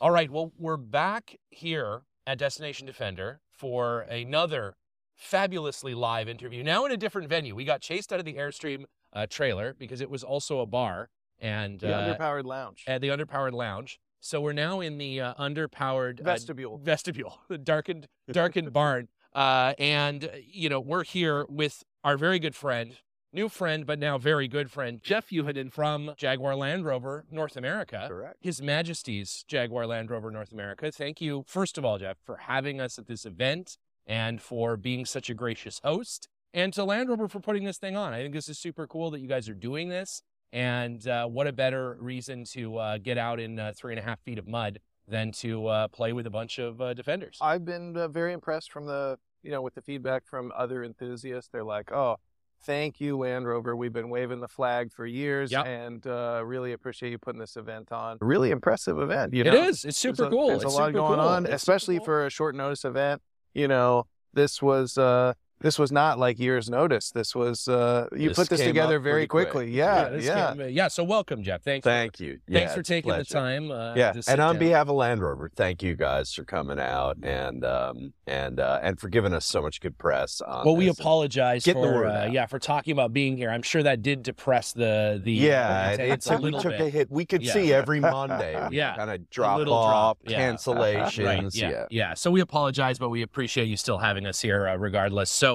All 0.00 0.10
right, 0.10 0.30
well 0.30 0.52
we're 0.58 0.76
back 0.76 1.36
here 1.50 2.02
at 2.26 2.38
Destination 2.38 2.86
Defender 2.86 3.40
for 3.50 4.00
another 4.02 4.74
fabulously 5.14 5.94
live 5.94 6.28
interview. 6.28 6.62
Now 6.62 6.84
in 6.84 6.92
a 6.92 6.96
different 6.96 7.28
venue. 7.28 7.54
We 7.54 7.64
got 7.64 7.80
chased 7.80 8.12
out 8.12 8.18
of 8.18 8.26
the 8.26 8.34
Airstream 8.34 8.84
uh, 9.14 9.26
trailer 9.30 9.74
because 9.78 10.00
it 10.02 10.10
was 10.10 10.22
also 10.22 10.60
a 10.60 10.66
bar 10.66 11.08
and 11.40 11.80
The 11.80 11.86
underpowered 11.88 12.44
lounge. 12.44 12.84
at 12.86 13.00
the 13.00 13.08
underpowered 13.08 13.52
lounge. 13.52 13.98
So 14.26 14.40
we're 14.40 14.54
now 14.54 14.80
in 14.80 14.98
the 14.98 15.20
uh, 15.20 15.34
underpowered 15.34 16.20
uh, 16.20 16.24
Vestibule. 16.24 16.78
vestibule, 16.78 17.38
the 17.48 17.58
darkened 17.58 18.08
darkened 18.32 18.72
barn. 18.72 19.06
Uh, 19.32 19.74
and 19.78 20.24
uh, 20.24 20.28
you 20.44 20.68
know 20.68 20.80
we're 20.80 21.04
here 21.04 21.46
with 21.48 21.84
our 22.02 22.16
very 22.16 22.40
good 22.40 22.56
friend, 22.56 22.96
new 23.32 23.48
friend, 23.48 23.86
but 23.86 24.00
now 24.00 24.18
very 24.18 24.48
good 24.48 24.68
friend, 24.68 25.00
Jeff 25.00 25.30
Ehoodin 25.30 25.72
from 25.72 26.12
Jaguar 26.16 26.56
Land 26.56 26.84
Rover 26.84 27.24
North 27.30 27.56
America. 27.56 28.06
Correct. 28.08 28.38
His 28.40 28.60
Majesty's 28.60 29.44
Jaguar 29.46 29.86
Land 29.86 30.10
Rover 30.10 30.32
North 30.32 30.50
America. 30.50 30.90
Thank 30.90 31.20
you, 31.20 31.44
first 31.46 31.78
of 31.78 31.84
all, 31.84 31.98
Jeff, 31.98 32.16
for 32.24 32.36
having 32.36 32.80
us 32.80 32.98
at 32.98 33.06
this 33.06 33.24
event 33.26 33.78
and 34.08 34.42
for 34.42 34.76
being 34.76 35.04
such 35.04 35.30
a 35.30 35.34
gracious 35.34 35.80
host, 35.84 36.26
and 36.52 36.72
to 36.72 36.82
Land 36.82 37.10
Rover 37.10 37.28
for 37.28 37.38
putting 37.38 37.62
this 37.62 37.78
thing 37.78 37.96
on. 37.96 38.12
I 38.12 38.22
think 38.22 38.34
this 38.34 38.48
is 38.48 38.58
super 38.58 38.88
cool 38.88 39.12
that 39.12 39.20
you 39.20 39.28
guys 39.28 39.48
are 39.48 39.54
doing 39.54 39.88
this. 39.88 40.22
And 40.52 41.06
uh, 41.06 41.26
what 41.26 41.46
a 41.46 41.52
better 41.52 41.96
reason 42.00 42.44
to 42.52 42.76
uh, 42.78 42.98
get 42.98 43.18
out 43.18 43.40
in 43.40 43.58
uh, 43.58 43.72
three 43.76 43.92
and 43.92 44.00
a 44.00 44.02
half 44.02 44.20
feet 44.20 44.38
of 44.38 44.46
mud 44.46 44.78
than 45.08 45.30
to 45.32 45.66
uh, 45.66 45.88
play 45.88 46.12
with 46.12 46.26
a 46.26 46.30
bunch 46.30 46.58
of 46.58 46.80
uh, 46.80 46.94
defenders. 46.94 47.38
I've 47.40 47.64
been 47.64 47.96
uh, 47.96 48.08
very 48.08 48.32
impressed 48.32 48.72
from 48.72 48.86
the, 48.86 49.18
you 49.42 49.50
know, 49.50 49.62
with 49.62 49.74
the 49.74 49.82
feedback 49.82 50.24
from 50.26 50.52
other 50.56 50.82
enthusiasts. 50.82 51.48
They're 51.52 51.62
like, 51.64 51.92
oh, 51.92 52.16
thank 52.64 53.00
you, 53.00 53.18
Land 53.18 53.46
Rover. 53.46 53.76
We've 53.76 53.92
been 53.92 54.08
waving 54.08 54.40
the 54.40 54.48
flag 54.48 54.92
for 54.92 55.06
years 55.06 55.52
Yep. 55.52 55.66
and 55.66 56.06
uh, 56.06 56.42
really 56.44 56.72
appreciate 56.72 57.10
you 57.10 57.18
putting 57.18 57.40
this 57.40 57.56
event 57.56 57.92
on. 57.92 58.18
Really 58.20 58.50
impressive 58.50 58.98
event, 58.98 59.34
you 59.34 59.44
know? 59.44 59.52
is. 59.68 59.84
It's 59.84 60.00
There's 60.02 60.16
super 60.16 60.24
a- 60.24 60.30
cool. 60.30 60.48
There's 60.48 60.62
It's 60.64 60.74
a 60.74 60.76
lot 60.76 60.92
going 60.92 61.18
cool. 61.20 61.28
on, 61.28 61.44
It's 61.44 61.54
especially 61.54 61.98
cool. 61.98 62.04
for 62.06 62.26
a 62.26 62.30
short 62.30 62.54
notice 62.54 62.84
event. 62.84 63.20
You 63.54 63.68
know, 63.68 64.06
this 64.32 64.60
was 64.60 64.98
uh, 64.98 65.34
this 65.60 65.78
was 65.78 65.90
not 65.90 66.18
like 66.18 66.38
years' 66.38 66.68
notice. 66.68 67.10
This 67.10 67.34
was 67.34 67.66
uh, 67.66 68.08
you 68.12 68.28
This 68.28 68.36
put 68.36 68.48
this 68.50 68.60
together 68.60 68.98
very 68.98 69.14
pretty 69.22 69.26
quick. 69.28 69.50
quickly. 69.50 69.72
Yeah, 69.72 70.14
yeah. 70.16 70.54
came- 70.54 70.68
yeah. 70.70 70.88
So 70.88 71.02
welcome, 71.02 71.42
Jeff. 71.42 71.62
Thanks. 71.62 71.84
for- 71.84 71.90
Thank 71.90 72.20
you. 72.20 72.38
Thanks 72.50 72.74
for 72.74 72.80
it's 72.80 72.88
taking 72.88 73.12
the 73.12 73.24
time. 73.24 73.70
Uh, 73.70 73.94
Yeah, 73.94 74.12
and 74.28 74.40
on 74.40 74.54
down. 74.54 74.58
behalf 74.58 74.88
of 74.88 74.96
Land 74.96 75.22
Rover, 75.22 75.50
thank 75.54 75.82
you 75.82 75.96
guys 75.96 76.32
for 76.32 76.44
coming 76.44 76.78
out 76.78 77.16
and 77.22 77.64
um, 77.64 78.12
and 78.26 78.60
uh, 78.60 78.80
and 78.82 79.00
for 79.00 79.08
giving 79.08 79.32
us 79.32 79.46
so 79.46 79.62
much 79.62 79.80
good 79.80 79.96
press. 79.98 80.40
On 80.42 80.66
Well, 80.66 80.76
we 80.76 80.88
apologize 80.88 81.64
for 81.64 82.06
uh, 82.06 82.26
yeah 82.26 82.46
for 82.46 82.58
talking 82.58 82.92
about 82.92 83.12
being 83.12 83.36
here. 83.36 83.50
I'm 83.50 83.62
sure 83.62 83.82
that 83.82 84.02
did 84.02 84.22
depress 84.22 84.72
the 84.72 85.20
the 85.24 85.32
Yeah, 85.32 85.90
it, 85.90 85.94
attendance 85.94 86.26
it 86.26 86.32
a 86.32 86.36
we 86.36 86.42
little 86.42 86.60
took 86.60 86.72
bit. 86.72 86.80
a 86.82 86.90
hit. 86.90 87.10
We 87.10 87.24
could 87.24 87.42
Yeah. 87.42 87.52
see 87.54 87.72
every 87.72 88.00
Monday. 88.00 88.68
Yeah, 88.72 88.94
kind 88.96 89.10
of 89.10 89.30
drop 89.30 89.60
off, 89.60 89.66
drop, 89.66 90.18
yeah. 90.26 90.40
cancellations. 90.52 91.24
Right. 91.24 91.54
Yeah, 91.54 91.70
yeah. 91.70 91.86
yeah. 91.90 92.14
So 92.14 92.30
we 92.30 92.40
apologize, 92.40 92.98
but 92.98 93.08
we 93.08 93.22
appreciate 93.22 93.66
you 93.68 93.76
still 93.76 93.98
having 93.98 94.26
us 94.26 94.40
here, 94.40 94.68
uh, 94.68 94.76
regardless. 94.76 95.30
So, 95.30 95.45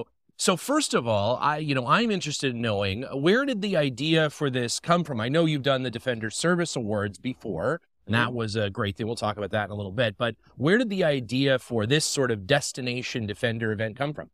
so 0.41 0.57
first 0.57 0.95
of 0.95 1.07
all, 1.07 1.37
I, 1.39 1.59
you 1.59 1.75
know, 1.75 1.85
I'm 1.85 2.09
interested 2.09 2.55
in 2.55 2.61
knowing 2.61 3.03
where 3.13 3.45
did 3.45 3.61
the 3.61 3.77
idea 3.77 4.31
for 4.31 4.49
this 4.49 4.79
come 4.79 5.03
from? 5.03 5.21
I 5.21 5.29
know 5.29 5.45
you've 5.45 5.61
done 5.61 5.83
the 5.83 5.91
Defender 5.91 6.31
Service 6.31 6.75
Awards 6.75 7.19
before, 7.19 7.79
and 8.07 8.15
Mm-hmm. 8.15 8.23
that 8.23 8.33
was 8.33 8.55
a 8.55 8.71
great 8.71 8.97
thing. 8.97 9.05
We'll 9.05 9.15
talk 9.15 9.37
about 9.37 9.51
that 9.51 9.65
in 9.65 9.71
a 9.71 9.75
little 9.75 9.91
bit. 9.91 10.17
But 10.17 10.35
where 10.57 10.79
did 10.79 10.89
the 10.89 11.03
idea 11.03 11.59
for 11.59 11.85
this 11.85 12.05
sort 12.05 12.31
of 12.31 12.47
destination 12.47 13.27
Defender 13.27 13.71
event 13.71 13.95
come 13.95 14.13
from? 14.15 14.31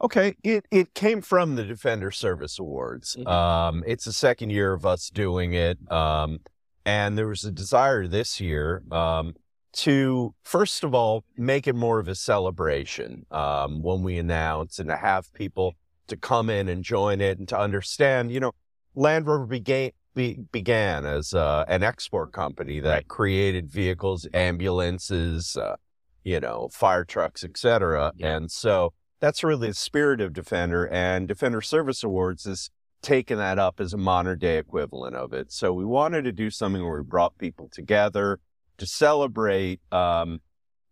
Okay, 0.00 0.34
it 0.42 0.64
it 0.70 0.94
came 0.94 1.20
from 1.20 1.56
the 1.56 1.64
Defender 1.64 2.10
Service 2.10 2.58
Awards. 2.58 3.14
Mhm. 3.20 3.28
Um, 3.28 3.84
it's 3.86 4.06
the 4.06 4.14
second 4.14 4.48
year 4.50 4.72
of 4.72 4.86
us 4.86 5.10
doing 5.10 5.52
it, 5.52 5.78
um, 5.92 6.38
and 6.86 7.18
there 7.18 7.28
was 7.28 7.44
a 7.44 7.52
desire 7.52 8.06
this 8.08 8.40
year 8.40 8.82
um, 8.90 9.34
to 9.72 10.34
first 10.42 10.84
of 10.84 10.94
all 10.94 11.24
make 11.36 11.66
it 11.66 11.74
more 11.74 11.98
of 11.98 12.08
a 12.08 12.14
celebration 12.14 13.24
um, 13.30 13.82
when 13.82 14.02
we 14.02 14.18
announce 14.18 14.78
and 14.78 14.88
to 14.88 14.96
have 14.96 15.32
people 15.34 15.74
to 16.08 16.16
come 16.16 16.50
in 16.50 16.68
and 16.68 16.84
join 16.84 17.20
it 17.20 17.38
and 17.38 17.48
to 17.48 17.58
understand. 17.58 18.30
You 18.30 18.40
know, 18.40 18.52
Land 18.94 19.26
Rover 19.26 19.46
began 19.46 19.92
be, 20.14 20.38
began 20.52 21.06
as 21.06 21.32
uh, 21.32 21.64
an 21.68 21.82
export 21.82 22.32
company 22.32 22.80
that 22.80 22.90
Right. 22.90 23.08
created 23.08 23.70
vehicles, 23.70 24.26
ambulances, 24.34 25.56
uh, 25.56 25.76
you 26.22 26.38
know, 26.38 26.68
fire 26.70 27.04
trucks, 27.04 27.42
etc. 27.42 28.12
Yeah. 28.16 28.36
And 28.36 28.50
so 28.50 28.92
that's 29.20 29.42
really 29.42 29.68
the 29.68 29.74
spirit 29.74 30.20
of 30.20 30.32
Defender, 30.32 30.86
and 30.88 31.26
Defender 31.26 31.62
Service 31.62 32.02
Awards 32.04 32.44
is 32.44 32.70
taken 33.00 33.38
that 33.38 33.58
up 33.58 33.80
as 33.80 33.92
a 33.92 33.96
modern 33.96 34.38
day 34.38 34.58
equivalent 34.58 35.16
of 35.16 35.32
it. 35.32 35.50
So 35.50 35.72
we 35.72 35.84
wanted 35.84 36.24
to 36.24 36.32
do 36.32 36.50
something 36.50 36.84
where 36.84 36.98
we 36.98 37.04
brought 37.04 37.38
people 37.38 37.68
together 37.72 38.38
to 38.78 38.86
celebrate 38.86 39.80
um, 39.92 40.40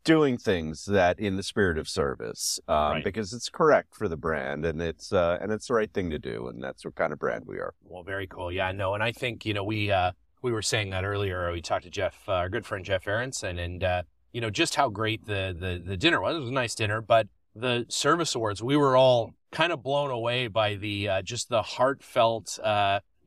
doing 0.04 0.38
things 0.38 0.84
that 0.86 1.18
in 1.20 1.36
the 1.36 1.42
spirit 1.42 1.78
of 1.78 1.88
service, 1.88 2.58
um, 2.68 2.74
Right. 2.92 3.04
because 3.04 3.32
it's 3.32 3.48
correct 3.48 3.94
for 3.94 4.08
the 4.08 4.16
brand 4.16 4.64
and 4.64 4.80
it's 4.80 5.12
uh, 5.12 5.38
and 5.40 5.52
it's 5.52 5.66
the 5.68 5.74
right 5.74 5.92
thing 5.92 6.10
to 6.10 6.18
do, 6.18 6.48
and 6.48 6.62
that's 6.62 6.84
what 6.84 6.94
kind 6.94 7.12
of 7.12 7.18
brand 7.18 7.44
we 7.46 7.56
are. 7.58 7.74
Well, 7.84 8.02
very 8.02 8.26
cool. 8.26 8.50
Yeah, 8.50 8.72
no, 8.72 8.94
and 8.94 9.02
I 9.02 9.12
think 9.12 9.44
you 9.44 9.54
know 9.54 9.64
we 9.64 9.90
uh, 9.90 10.12
we 10.42 10.52
were 10.52 10.62
saying 10.62 10.90
that 10.90 11.04
earlier. 11.04 11.50
We 11.52 11.60
talked 11.60 11.84
to 11.84 11.90
Jeff, 11.90 12.16
uh, 12.28 12.32
our 12.32 12.48
good 12.48 12.64
friend 12.66 12.84
Jeff 12.84 13.06
Aronson, 13.06 13.58
and 13.58 13.84
uh, 13.84 14.02
you 14.32 14.40
know 14.40 14.50
just 14.50 14.74
how 14.74 14.88
great 14.88 15.26
the 15.26 15.54
the 15.58 15.82
the 15.84 15.96
dinner 15.96 16.20
was. 16.20 16.36
It 16.36 16.40
was 16.40 16.48
a 16.48 16.52
nice 16.52 16.74
dinner, 16.74 17.00
but 17.00 17.28
the 17.54 17.84
service 17.88 18.34
awards, 18.34 18.62
we 18.62 18.76
were 18.76 18.96
all 18.96 19.34
kind 19.52 19.72
of 19.72 19.82
blown 19.82 20.10
away 20.10 20.46
by 20.46 20.76
the 20.76 21.08
uh, 21.08 21.22
just 21.22 21.48
the 21.48 21.62
heartfelt. 21.62 22.58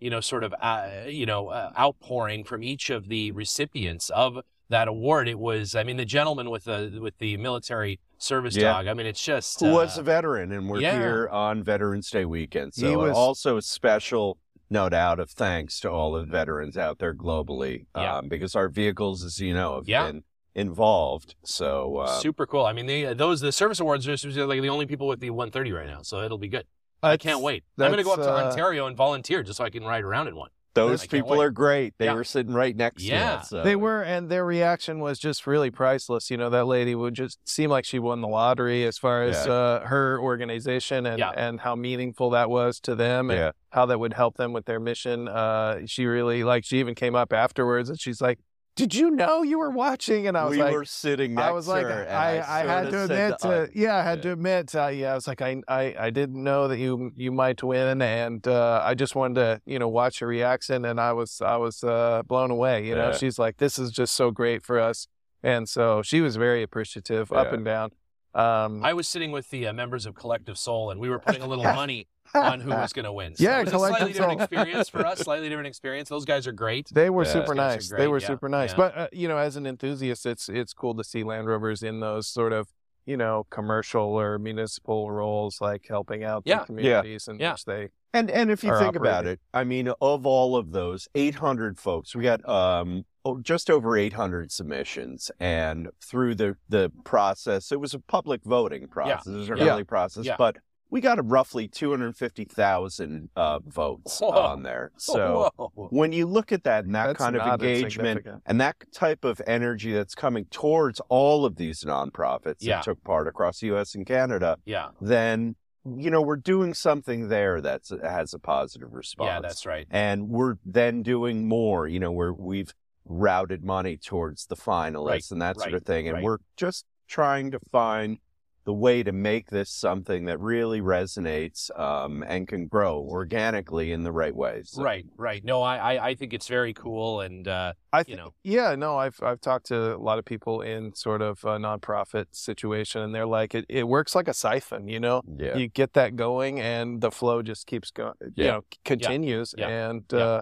Uh, 0.04 0.06
you 0.06 0.10
know, 0.10 0.20
sort 0.20 0.44
of, 0.44 0.54
uh, 0.62 0.90
you 1.08 1.26
know, 1.26 1.48
uh, 1.48 1.72
outpouring 1.80 2.44
from 2.44 2.62
each 2.64 2.90
of 2.90 3.08
the 3.08 3.32
recipients 3.32 4.10
of 4.10 4.38
that 4.70 4.88
award. 4.88 5.28
It 5.30 5.40
was, 5.40 5.76
I 5.76 5.84
mean, 5.84 5.98
the 5.98 6.06
gentleman 6.06 6.50
with 6.50 6.66
the 6.66 7.00
with 7.02 7.18
the 7.20 7.38
military 7.38 8.00
service 8.18 8.56
Yeah. 8.56 8.74
dog. 8.74 8.88
I 8.88 8.94
mean, 8.94 9.06
it's 9.06 9.24
just 9.24 9.60
Who 9.62 9.72
was 9.72 9.98
uh, 9.98 10.02
a 10.02 10.04
veteran, 10.04 10.52
and 10.52 10.70
we're 10.70 10.82
yeah. 10.82 10.98
here 10.98 11.30
on 11.30 11.64
Veterans 11.64 12.10
Day 12.10 12.26
weekend. 12.26 12.74
So 12.74 12.90
He 12.90 12.96
was- 12.96 13.16
also 13.16 13.58
a 13.58 13.62
special 13.62 14.38
note 14.70 14.94
out 14.94 15.20
of 15.20 15.30
thanks 15.30 15.80
to 15.82 15.90
all 15.92 16.14
the 16.14 16.24
veterans 16.24 16.78
out 16.78 16.98
there 17.00 17.14
globally, 17.14 17.86
Yeah. 17.96 18.18
um, 18.18 18.28
because 18.28 18.56
our 18.56 18.70
vehicles, 18.70 19.24
as 19.24 19.40
you 19.40 19.54
know, 19.54 19.76
have 19.76 19.88
Yeah. 19.88 20.08
been 20.08 20.24
involved. 20.56 21.36
So 21.44 21.98
uh, 21.98 22.20
super 22.20 22.46
cool. 22.46 22.66
I 22.66 22.74
mean, 22.74 22.88
they, 22.88 23.14
those 23.14 23.42
the 23.42 23.52
service 23.52 23.80
awards 23.80 24.08
are 24.08 24.46
like 24.48 24.62
the 24.62 24.70
only 24.70 24.86
people 24.86 25.08
with 25.08 25.20
the 25.20 25.30
130 25.30 25.72
right 25.72 25.88
now, 25.88 26.02
so 26.02 26.22
it'll 26.22 26.38
be 26.38 26.48
good. 26.48 26.66
I 27.04 27.18
can't 27.18 27.42
wait. 27.42 27.64
I'm 27.78 27.88
going 27.88 27.98
to 27.98 28.04
go 28.04 28.14
up 28.14 28.20
to 28.20 28.32
uh, 28.32 28.46
Ontario 28.50 28.88
and 28.88 28.96
volunteer 28.98 29.44
just 29.44 29.58
so 29.58 29.64
I 29.66 29.70
can 29.70 29.84
ride 29.84 30.04
around 30.04 30.28
in 30.30 30.36
one. 30.36 30.50
those 30.76 31.06
people 31.06 31.38
wait. 31.38 31.40
are 31.46 31.52
great. 31.52 31.94
They 32.00 32.06
Yeah. 32.06 32.16
were 32.16 32.24
sitting 32.24 32.52
right 32.52 32.76
next 32.76 33.04
Yeah. 33.04 33.20
to 33.20 33.40
us. 33.42 33.50
so- 33.50 33.62
They 33.64 33.76
were, 33.76 34.02
and 34.02 34.28
their 34.28 34.44
reaction 34.44 35.00
was 35.00 35.20
just 35.20 35.46
really 35.46 35.70
priceless. 35.70 36.32
You 36.32 36.38
know, 36.38 36.50
that 36.50 36.66
lady 36.66 36.96
would 36.96 37.14
just 37.14 37.38
seem 37.48 37.70
like 37.70 37.86
she 37.86 38.00
won 38.00 38.22
the 38.22 38.28
lottery 38.28 38.84
as 38.84 38.98
far 38.98 39.22
as 39.22 39.46
Yeah. 39.46 39.54
uh, 39.54 39.86
her 39.88 40.20
organization 40.20 41.06
and, 41.06 41.20
Yeah. 41.20 41.30
and 41.36 41.60
how 41.60 41.76
meaningful 41.76 42.32
that 42.32 42.50
was 42.50 42.80
to 42.82 42.96
them 42.96 43.30
and 43.30 43.40
Yeah. 43.40 43.52
how 43.70 43.86
that 43.86 44.00
would 44.00 44.14
help 44.14 44.38
them 44.38 44.52
with 44.52 44.66
their 44.66 44.80
mission. 44.80 45.28
Uh, 45.28 45.82
she 45.86 46.08
really, 46.08 46.44
like, 46.44 46.66
she 46.66 46.80
even 46.80 46.96
came 46.96 47.14
up 47.16 47.34
afterwards 47.34 47.90
and 47.90 48.00
she's 48.00 48.20
like, 48.20 48.40
Did 48.76 48.96
you 48.96 49.12
know 49.12 49.44
you 49.44 49.60
were 49.60 49.70
watching? 49.70 50.28
And 50.28 50.36
I 50.36 50.46
was 50.46 50.58
we 50.58 50.64
like, 50.64 50.74
were 50.74 50.86
sitting 50.86 51.36
next 51.36 51.48
I 51.48 51.52
was 51.52 51.68
like, 51.68 51.86
to 51.86 51.94
her. 51.94 52.04
and 52.04 52.16
I, 52.18 52.62
I, 52.62 52.66
had 52.66 52.90
to 52.90 53.04
admit 53.04 53.34
uh, 53.34 53.38
to, 53.38 53.70
yeah, 53.76 53.98
I 53.98 54.02
had 54.02 54.18
yeah. 54.20 54.22
to 54.24 54.32
admit, 54.32 54.76
uh, 54.76 54.88
yeah, 54.88 55.12
I 55.12 55.16
was 55.16 55.28
like, 55.28 55.42
I, 55.44 55.62
I, 55.68 55.96
I 56.00 56.10
didn't 56.10 56.42
know 56.44 56.68
that 56.68 56.80
you, 56.80 57.12
you 57.16 57.32
might 57.32 57.62
win, 57.62 58.02
and 58.02 58.48
uh, 58.48 58.82
I 58.84 58.96
just 58.96 59.16
wanted 59.16 59.36
to, 59.36 59.62
you 59.66 59.78
know, 59.78 59.88
watch 59.88 60.22
your 60.22 60.28
reaction, 60.28 60.86
and 60.86 61.00
I 61.00 61.14
was, 61.14 61.40
I 61.40 61.58
was 61.58 61.84
uh, 61.84 62.24
blown 62.26 62.50
away. 62.50 62.88
You 62.88 62.96
know, 62.96 63.10
Yeah. 63.10 63.18
she's 63.18 63.38
like, 63.38 63.58
this 63.58 63.78
is 63.78 63.92
just 63.92 64.16
so 64.16 64.32
great 64.32 64.64
for 64.64 64.80
us, 64.80 65.08
and 65.44 65.70
so 65.70 66.02
she 66.02 66.22
was 66.22 66.36
very 66.36 66.64
appreciative, 66.64 67.32
up 67.32 67.54
and 67.54 67.64
down. 67.64 67.92
Um, 68.34 68.84
I 68.84 68.94
was 68.94 69.08
sitting 69.08 69.32
with 69.32 69.52
the 69.52 69.68
uh, 69.68 69.74
members 69.74 70.08
of 70.08 70.16
Collective 70.16 70.58
Soul, 70.58 70.90
and 70.90 71.00
we 71.00 71.10
were 71.10 71.20
putting 71.20 71.44
a 71.44 71.48
little 71.48 71.64
money 71.76 72.08
on 72.36 72.60
who 72.60 72.70
was 72.70 72.94
going 72.94 73.06
to 73.06 73.12
win. 73.14 73.36
So 73.36 73.44
Yeah, 73.44 73.60
it 73.60 73.66
was 73.66 73.74
a 73.74 73.78
slightly 73.78 74.14
different 74.14 74.42
experience 74.42 74.90
for 74.90 75.06
us. 75.06 75.20
Slightly 75.24 75.50
different 75.50 75.68
experience. 75.68 76.10
Those 76.10 76.26
guys 76.26 76.48
are 76.48 76.52
great. 76.52 76.90
They 76.92 77.10
were 77.10 77.24
Yeah. 77.24 77.32
super 77.34 77.48
Those 77.48 77.56
guys 77.58 77.92
are 77.92 77.96
nice. 77.96 78.02
they 78.02 78.08
were 78.08 78.20
yeah, 78.20 78.28
super 78.28 78.50
nice. 78.50 78.72
yeah. 78.72 78.76
But 78.78 78.98
uh, 78.98 79.08
you 79.12 79.28
know, 79.28 79.38
as 79.38 79.56
an 79.56 79.66
enthusiast, 79.66 80.26
it's 80.26 80.50
it's 80.50 80.74
cool 80.74 80.96
to 80.96 81.04
see 81.04 81.24
Land 81.24 81.48
Rovers 81.48 81.84
in 81.84 82.00
those 82.00 82.28
sort 82.28 82.54
of 82.54 82.70
you 83.06 83.18
know 83.18 83.46
commercial 83.50 84.04
or 84.20 84.40
municipal 84.40 85.12
roles, 85.12 85.62
like 85.62 85.86
helping 85.90 86.24
out 86.24 86.44
Yeah. 86.46 86.60
the 86.60 86.66
communities 86.66 87.28
in 87.28 87.40
Yeah. 87.40 87.54
which 87.54 87.66
they. 87.66 87.90
And 88.14 88.30
and 88.30 88.52
if 88.52 88.64
you 88.64 88.72
are 88.72 88.80
think 88.80 88.96
about 88.96 89.26
it, 89.26 89.40
I 89.54 89.64
mean, 89.64 89.88
of 90.02 90.26
all 90.26 90.56
of 90.56 90.72
those 90.72 91.08
800 91.16 91.80
folks, 91.80 92.16
we 92.16 92.24
got 92.24 92.48
um 92.48 93.06
oh, 93.26 93.40
just 93.40 93.70
over 93.70 93.96
800 93.98 94.52
submissions, 94.52 95.32
and 95.40 95.90
through 96.04 96.36
the 96.36 96.58
the 96.70 96.92
process, 97.04 97.72
it 97.72 97.80
was 97.80 97.94
a 97.94 98.00
public 98.00 98.42
voting 98.44 98.88
process, 98.88 99.28
it 99.28 99.32
was 99.38 99.50
an 99.50 99.58
Yeah. 99.58 99.70
early 99.74 99.84
process, 99.84 100.26
Yeah. 100.26 100.36
but 100.38 100.58
we 100.94 101.02
got 101.02 101.18
a 101.18 101.24
roughly 101.24 101.68
250,000 101.68 103.30
uh, 103.36 103.60
votes 103.66 104.20
Whoa. 104.20 104.30
on 104.30 104.62
there. 104.62 104.92
So 105.00 105.50
Whoa. 105.58 105.88
when 105.90 106.12
you 106.12 106.28
look 106.28 106.52
at 106.52 106.64
that 106.66 106.86
and 106.86 106.94
that 106.94 107.08
That's 107.08 107.18
kind 107.18 107.36
of 107.36 107.42
engagement 107.48 108.28
and 108.46 108.62
that 108.62 108.76
type 108.94 109.26
of 109.26 109.42
energy 109.48 109.92
that's 109.92 110.14
coming 110.14 110.46
towards 110.46 111.02
all 111.10 111.46
of 111.46 111.56
these 111.56 111.84
nonprofits 111.84 112.58
Yeah. 112.60 112.76
that 112.76 112.84
took 112.84 113.04
part 113.04 113.28
across 113.28 113.60
the 113.60 113.68
U.S. 113.68 113.96
and 113.96 114.06
Canada, 114.06 114.58
yeah, 114.66 114.90
then 115.02 115.56
you 115.84 116.12
know 116.12 116.22
we're 116.22 116.36
doing 116.36 116.76
something 116.76 117.28
there 117.28 117.60
that 117.60 117.82
has 118.04 118.36
a 118.36 118.40
positive 118.40 118.94
response. 118.94 119.28
yeah, 119.28 119.42
that's 119.42 119.66
right. 119.66 119.88
and 119.90 120.30
we're 120.30 120.58
then 120.64 121.02
doing 121.02 121.48
more. 121.48 121.88
You 121.88 122.00
know, 122.00 122.12
where 122.12 122.32
we've 122.34 122.72
routed 123.06 123.64
money 123.64 123.98
towards 123.98 124.46
the 124.46 124.56
finalists 124.56 125.08
Right, 125.08 125.32
and 125.32 125.42
that 125.42 125.60
sort 125.60 125.74
of 125.74 125.84
thing, 125.84 126.08
and 126.08 126.16
right. 126.18 126.24
we're 126.24 126.38
just 126.56 126.86
trying 127.08 127.50
to 127.50 127.60
find 127.72 128.20
the 128.66 128.74
way 128.74 129.04
to 129.04 129.12
make 129.12 129.50
this 129.50 129.70
something 129.70 130.26
that 130.26 130.40
really 130.40 130.80
resonates 130.82 131.70
um, 131.78 132.24
and 132.26 132.48
can 132.48 132.68
grow 132.68 133.00
organically 133.10 133.92
in 133.92 134.04
the 134.04 134.12
right 134.12 134.36
ways. 134.36 134.70
So- 134.72 134.84
Right, 134.84 135.06
right. 135.18 135.44
No, 135.44 135.62
I, 135.62 135.76
I, 135.96 136.08
I 136.10 136.16
think 136.16 136.34
it's 136.34 136.48
very 136.48 136.74
cool, 136.74 137.22
and 137.22 137.48
uh, 137.48 137.74
I 137.92 138.04
you 138.08 138.16
know. 138.16 138.34
yeah, 138.44 138.76
no, 138.76 138.98
I've 138.98 139.20
I've 139.22 139.42
talked 139.42 139.66
to 139.68 139.96
a 139.96 139.98
lot 139.98 140.18
of 140.18 140.26
people 140.26 140.62
in 140.62 140.94
sort 140.96 141.22
of 141.22 141.44
a 141.44 141.58
nonprofit 141.58 142.28
situation, 142.32 143.02
and 143.02 143.14
they're 143.14 143.26
like, 143.26 143.54
it, 143.54 143.66
it 143.68 143.88
works 143.88 144.16
like 144.16 144.28
a 144.28 144.34
siphon, 144.34 144.88
you 144.88 145.00
know. 145.00 145.22
Yeah. 145.38 145.58
You 145.58 145.68
get 145.68 145.94
that 145.94 146.16
going, 146.16 146.60
and 146.62 147.02
the 147.02 147.12
flow 147.12 147.42
just 147.42 147.68
keeps 147.68 147.92
going, 147.92 148.14
you 148.22 148.46
Yeah. 148.46 148.52
know, 148.52 148.62
continues, 148.86 149.54
Yeah. 149.58 149.68
and 149.68 150.04
Yeah. 150.12 150.20
uh, 150.20 150.42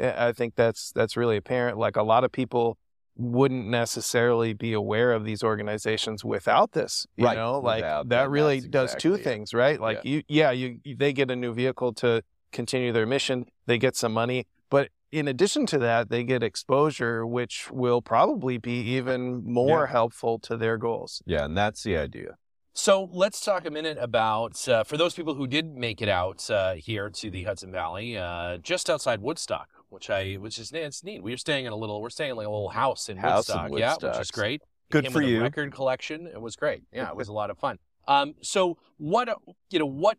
I 0.00 0.28
I 0.28 0.32
think 0.32 0.54
that's 0.56 0.92
that's 0.92 1.16
really 1.16 1.36
apparent. 1.36 1.78
Like 1.78 1.96
a 1.96 2.02
lot 2.02 2.24
of 2.24 2.32
people 2.32 2.78
wouldn't 3.20 3.68
necessarily 3.68 4.52
be 4.52 4.72
aware 4.72 5.12
of 5.12 5.24
these 5.24 5.42
organizations 5.42 6.24
without 6.24 6.72
this, 6.72 7.06
you 7.16 7.26
Right, 7.26 7.36
know. 7.36 7.60
Like 7.60 7.82
without 7.82 8.08
that 8.08 8.22
them, 8.24 8.32
really 8.32 8.60
that's 8.60 8.70
does 8.70 8.94
two 8.96 9.14
it. 9.14 9.22
things, 9.24 9.52
right? 9.52 9.80
Like 9.80 10.04
you, 10.04 10.22
yeah, 10.28 10.50
you 10.50 10.78
you- 10.84 10.96
they 10.96 11.12
get 11.12 11.30
a 11.30 11.36
new 11.36 11.52
vehicle 11.52 11.92
to 11.94 12.22
continue 12.52 12.92
their 12.92 13.06
mission, 13.06 13.44
they 13.66 13.78
get 13.78 13.94
some 13.96 14.12
money, 14.12 14.46
but 14.70 14.88
in 15.12 15.28
addition 15.28 15.66
to 15.66 15.78
that, 15.78 16.08
they 16.08 16.22
get 16.24 16.42
exposure, 16.42 17.26
which 17.26 17.70
will 17.70 18.00
probably 18.00 18.58
be 18.58 18.80
even 18.96 19.42
more 19.44 19.80
Yeah. 19.84 19.92
helpful 19.92 20.38
to 20.40 20.56
their 20.56 20.78
goals. 20.78 21.20
Yeah, 21.26 21.44
and 21.44 21.56
that's 21.56 21.82
the 21.82 21.96
idea. 21.96 22.36
So 22.72 23.08
let's 23.12 23.40
talk 23.44 23.66
a 23.66 23.70
minute 23.70 23.98
about 24.00 24.68
uh, 24.68 24.84
for 24.84 24.96
those 24.96 25.14
people 25.14 25.34
who 25.34 25.46
did 25.48 25.66
make 25.76 26.00
it 26.00 26.08
out 26.08 26.48
uh, 26.48 26.74
here 26.74 27.10
to 27.10 27.30
the 27.30 27.42
Hudson 27.42 27.72
Valley, 27.72 28.16
uh, 28.16 28.58
just 28.58 28.88
outside 28.88 29.20
Woodstock, 29.20 29.68
which 29.90 30.08
I 30.10 30.34
which 30.34 30.58
is 30.58 30.72
it's 30.72 31.04
neat. 31.04 31.22
We 31.22 31.32
were 31.32 31.36
staying 31.36 31.66
in 31.66 31.72
a 31.72 31.76
little 31.76 32.00
we're 32.00 32.10
staying 32.10 32.30
in 32.32 32.36
like 32.36 32.46
a 32.46 32.50
little 32.50 32.70
house 32.70 33.08
in 33.08 33.16
House 33.18 33.48
in 33.48 33.54
Woodstock, 33.70 33.78
yeah, 33.78 33.94
which 33.94 34.02
Woodstock. 34.02 34.20
is 34.22 34.30
great. 34.30 34.62
It 34.62 34.92
Good 34.92 35.12
for 35.12 35.22
you. 35.22 35.42
record 35.42 35.72
collection. 35.72 36.26
It 36.26 36.40
was 36.40 36.56
great. 36.56 36.82
Yeah, 36.92 37.08
it 37.10 37.16
was 37.16 37.28
a 37.28 37.32
lot 37.40 37.50
of 37.50 37.58
fun. 37.58 37.78
Um, 38.08 38.34
so 38.40 38.78
what 38.96 39.28
you 39.70 39.78
know 39.78 39.86
what 39.86 40.18